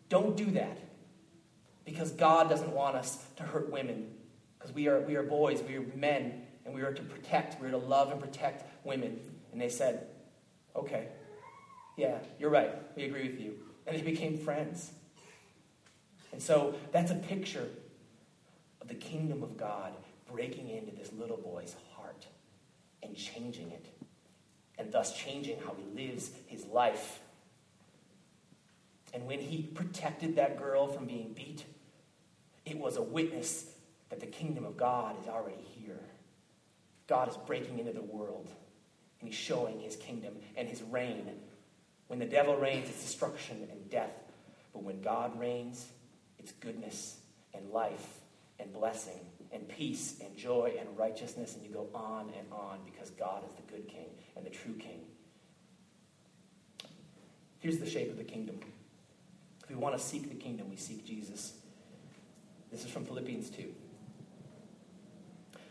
don't 0.09 0.37
do 0.37 0.47
that. 0.53 0.79
Because 1.85 2.11
God 2.13 2.49
doesn't 2.49 2.73
want 2.73 2.97
us 2.97 3.23
to 3.37 3.43
hurt 3.43 3.71
women. 3.71 4.11
Because 4.59 4.75
we 4.75 4.89
are, 4.89 5.01
we 5.01 5.17
are 5.17 5.23
boys, 5.23 5.63
we 5.63 5.77
are 5.77 5.85
men, 5.95 6.44
and 6.65 6.75
we 6.75 6.83
are 6.83 6.93
to 6.93 7.03
protect, 7.03 7.61
we 7.61 7.69
are 7.69 7.73
to 7.73 7.79
love 7.79 8.11
and 8.11 8.21
protect 8.21 8.65
women. 8.85 9.21
And 9.53 9.61
they 9.61 9.69
said, 9.69 10.07
Okay, 10.77 11.09
yeah, 11.97 12.19
you're 12.39 12.51
right. 12.51 12.73
We 12.97 13.05
agree 13.05 13.29
with 13.29 13.41
you. 13.41 13.55
And 13.87 13.97
they 13.97 14.03
became 14.03 14.39
friends. 14.39 14.91
And 16.33 16.43
so 16.43 16.75
that's 16.91 17.13
a 17.13 17.17
picture 17.17 17.69
of 18.81 18.89
the 18.89 18.95
kingdom 18.95 19.43
of 19.43 19.57
God 19.57 19.93
breaking 20.31 20.69
into 20.69 20.95
this 20.95 21.13
little 21.13 21.37
boy's 21.37 21.77
heart 21.95 22.27
and 23.03 23.15
changing 23.15 23.71
it, 23.71 23.87
and 24.79 24.91
thus 24.91 25.17
changing 25.17 25.59
how 25.61 25.77
he 25.77 26.07
lives 26.07 26.31
his 26.47 26.65
life. 26.67 27.21
And 29.13 29.27
when 29.27 29.39
he 29.39 29.63
protected 29.63 30.37
that 30.37 30.59
girl 30.59 30.89
from 30.89 31.07
being 31.07 31.33
beat, 31.35 31.65
it 32.67 32.79
was 32.79 32.97
a 32.97 33.03
witness 33.03 33.67
that 34.11 34.19
the 34.19 34.27
kingdom 34.27 34.65
of 34.65 34.77
God 34.77 35.21
is 35.23 35.29
already 35.29 35.63
here. 35.63 36.01
God 37.07 37.29
is 37.29 37.37
breaking 37.47 37.79
into 37.79 37.93
the 37.93 38.03
world, 38.03 38.49
and 39.21 39.29
he's 39.29 39.39
showing 39.39 39.81
his 39.81 39.97
kingdom 39.97 40.35
and 40.57 40.69
his 40.69 40.83
reign. 40.83 41.29
When 42.09 42.19
the 42.19 42.25
devil 42.27 42.57
reigns, 42.57 42.89
it's 42.89 43.03
destruction 43.03 43.69
and 43.71 43.91
death. 43.91 44.13
But 44.73 44.83
when 44.83 45.01
God 45.03 45.39
reigns, 45.39 45.87
it's 46.39 46.53
goodness 46.53 47.19
and 47.55 47.71
life 47.71 48.21
and 48.59 48.73
blessing 48.73 49.21
and 49.53 49.69
peace 49.69 50.17
and 50.21 50.37
joy 50.37 50.75
and 50.79 50.89
righteousness. 50.99 51.55
And 51.55 51.65
you 51.65 51.71
go 51.71 51.89
on 51.95 52.31
and 52.37 52.47
on 52.53 52.81
because 52.85 53.11
God 53.11 53.45
is 53.47 53.53
the 53.55 53.63
good 53.63 53.89
king 53.89 54.09
and 54.37 54.45
the 54.45 54.51
true 54.51 54.75
king. 54.75 55.01
Here's 57.61 57.79
the 57.79 57.89
shape 57.89 58.11
of 58.11 58.19
the 58.19 58.25
kingdom 58.25 58.61
If 59.63 59.71
we 59.71 59.77
want 59.77 59.97
to 59.97 60.03
seek 60.03 60.29
the 60.29 60.35
kingdom, 60.35 60.69
we 60.69 60.77
seek 60.77 61.05
Jesus. 61.07 61.55
This 62.71 62.85
is 62.85 62.91
from 62.91 63.05
Philippians 63.05 63.51
2. 63.51 63.73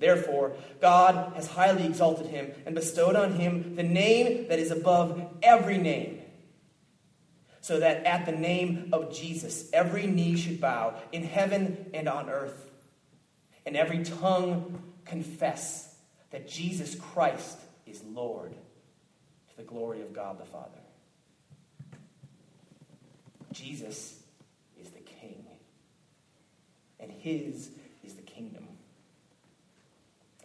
Therefore, 0.00 0.56
God 0.80 1.34
has 1.34 1.46
highly 1.46 1.84
exalted 1.84 2.26
him 2.26 2.50
and 2.64 2.74
bestowed 2.74 3.14
on 3.14 3.34
him 3.34 3.76
the 3.76 3.82
name 3.82 4.48
that 4.48 4.58
is 4.58 4.70
above 4.70 5.22
every 5.42 5.76
name, 5.76 6.22
so 7.60 7.78
that 7.78 8.04
at 8.06 8.24
the 8.24 8.32
name 8.32 8.88
of 8.94 9.14
Jesus 9.14 9.68
every 9.74 10.06
knee 10.06 10.36
should 10.36 10.58
bow 10.58 10.94
in 11.12 11.22
heaven 11.22 11.90
and 11.92 12.08
on 12.08 12.30
earth, 12.30 12.70
and 13.66 13.76
every 13.76 14.02
tongue 14.02 14.82
confess 15.04 15.94
that 16.30 16.48
Jesus 16.48 16.94
Christ 16.94 17.58
is 17.86 18.02
Lord 18.02 18.52
to 19.50 19.56
the 19.58 19.64
glory 19.64 20.00
of 20.00 20.14
God 20.14 20.40
the 20.40 20.46
Father. 20.46 20.70
Jesus 23.52 24.18
is 24.80 24.88
the 24.90 25.00
King, 25.00 25.44
and 26.98 27.12
his 27.12 27.70
is 28.02 28.14
the 28.14 28.22
kingdom. 28.22 28.66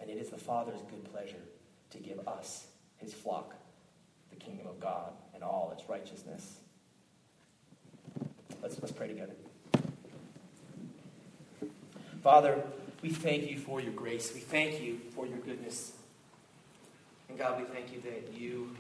And 0.02 0.10
it 0.10 0.22
is 0.22 0.30
the 0.30 0.35
Father's 0.46 0.82
good 0.92 1.12
pleasure 1.12 1.42
to 1.90 1.98
give 1.98 2.20
us, 2.28 2.68
his 2.98 3.12
flock, 3.14 3.56
the 4.30 4.36
kingdom 4.36 4.68
of 4.68 4.80
God 4.80 5.12
and 5.34 5.44
all 5.44 5.74
its 5.76 5.90
righteousness. 5.90 6.58
Let's, 8.62 8.80
let's 8.80 8.92
pray 8.92 9.08
together. 9.08 9.34
Father, 12.22 12.64
we 13.02 13.10
thank 13.10 13.50
you 13.50 13.58
for 13.58 13.82
your 13.82 13.94
grace. 13.94 14.34
We 14.36 14.40
thank 14.40 14.82
you 14.84 15.00
for 15.16 15.26
your 15.26 15.40
goodness. 15.40 15.94
And 17.28 17.40
God, 17.40 17.60
we 17.60 17.66
thank 17.66 17.92
you 17.92 18.02
that 18.02 18.40
you 18.40 18.76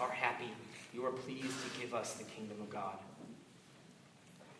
are 0.00 0.10
happy. 0.10 0.50
You 0.94 1.04
are 1.06 1.12
pleased 1.12 1.42
to 1.44 1.80
give 1.80 1.92
us 1.92 2.14
the 2.14 2.24
kingdom 2.24 2.60
of 2.60 2.70
God. 2.70 2.98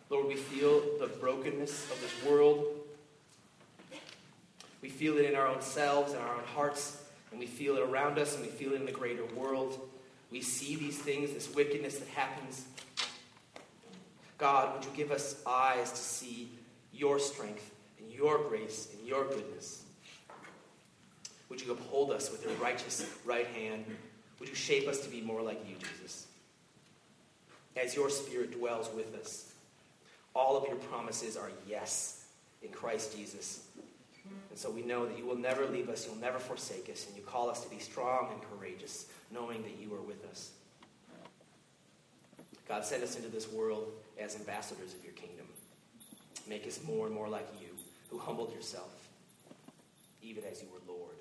Lord, 0.09 0.27
we 0.27 0.35
feel 0.35 0.81
the 0.99 1.07
brokenness 1.07 1.89
of 1.91 2.01
this 2.01 2.29
world. 2.29 2.65
We 4.81 4.89
feel 4.89 5.17
it 5.17 5.25
in 5.25 5.35
our 5.35 5.47
own 5.47 5.61
selves 5.61 6.13
and 6.13 6.21
our 6.21 6.35
own 6.35 6.43
hearts, 6.55 7.03
and 7.31 7.39
we 7.39 7.45
feel 7.45 7.77
it 7.77 7.83
around 7.83 8.17
us, 8.17 8.35
and 8.35 8.43
we 8.43 8.49
feel 8.49 8.73
it 8.73 8.77
in 8.77 8.85
the 8.85 8.91
greater 8.91 9.25
world. 9.35 9.79
We 10.31 10.41
see 10.41 10.75
these 10.75 10.97
things, 10.97 11.33
this 11.33 11.53
wickedness 11.53 11.99
that 11.99 12.07
happens. 12.09 12.65
God, 14.37 14.73
would 14.73 14.85
you 14.85 14.91
give 14.95 15.11
us 15.11 15.41
eyes 15.45 15.91
to 15.91 15.97
see 15.97 16.49
your 16.93 17.19
strength 17.19 17.69
and 17.99 18.11
your 18.11 18.39
grace 18.49 18.87
and 18.97 19.07
your 19.07 19.25
goodness? 19.27 19.83
Would 21.49 21.61
you 21.61 21.73
uphold 21.73 22.11
us 22.11 22.31
with 22.31 22.43
your 22.45 22.53
righteous 22.53 23.05
right 23.25 23.47
hand? 23.47 23.85
Would 24.39 24.49
you 24.49 24.55
shape 24.55 24.87
us 24.87 25.01
to 25.01 25.09
be 25.09 25.21
more 25.21 25.41
like 25.41 25.61
you, 25.69 25.75
Jesus? 25.75 26.25
As 27.77 27.95
your 27.95 28.09
Spirit 28.09 28.57
dwells 28.57 28.89
with 28.95 29.13
us, 29.15 29.51
all 30.33 30.57
of 30.57 30.67
your 30.67 30.77
promises 30.77 31.37
are 31.37 31.51
yes 31.67 32.25
in 32.63 32.69
Christ 32.69 33.15
Jesus. 33.15 33.67
And 34.51 34.59
so 34.59 34.69
we 34.69 34.81
know 34.81 35.05
that 35.05 35.17
you 35.17 35.25
will 35.25 35.37
never 35.37 35.65
leave 35.65 35.87
us, 35.87 36.05
you'll 36.05 36.17
never 36.17 36.37
forsake 36.37 36.89
us, 36.91 37.07
and 37.07 37.15
you 37.15 37.23
call 37.23 37.49
us 37.49 37.63
to 37.63 37.69
be 37.69 37.79
strong 37.79 38.27
and 38.33 38.41
courageous, 38.51 39.05
knowing 39.31 39.63
that 39.63 39.79
you 39.79 39.93
are 39.95 40.01
with 40.01 40.25
us. 40.29 40.51
God, 42.67 42.83
send 42.83 43.01
us 43.01 43.15
into 43.15 43.29
this 43.29 43.49
world 43.49 43.91
as 44.19 44.35
ambassadors 44.35 44.93
of 44.93 45.03
your 45.05 45.13
kingdom. 45.13 45.45
Make 46.47 46.67
us 46.67 46.81
more 46.85 47.05
and 47.05 47.15
more 47.15 47.29
like 47.29 47.47
you, 47.61 47.69
who 48.09 48.19
humbled 48.19 48.53
yourself, 48.53 49.07
even 50.21 50.43
as 50.43 50.61
you 50.61 50.67
were 50.67 50.93
Lord. 50.93 51.15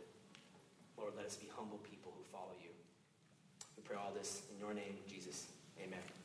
Lord, 0.99 1.13
let 1.17 1.27
us 1.27 1.37
be 1.37 1.49
humble 1.57 1.79
people 1.79 2.13
who 2.17 2.25
follow 2.33 2.55
you. 2.61 2.71
We 3.77 3.85
pray 3.85 3.97
all 3.97 4.13
this 4.13 4.43
in 4.53 4.59
your 4.59 4.75
name, 4.75 4.97
Jesus. 5.09 5.47
Amen. 5.81 6.20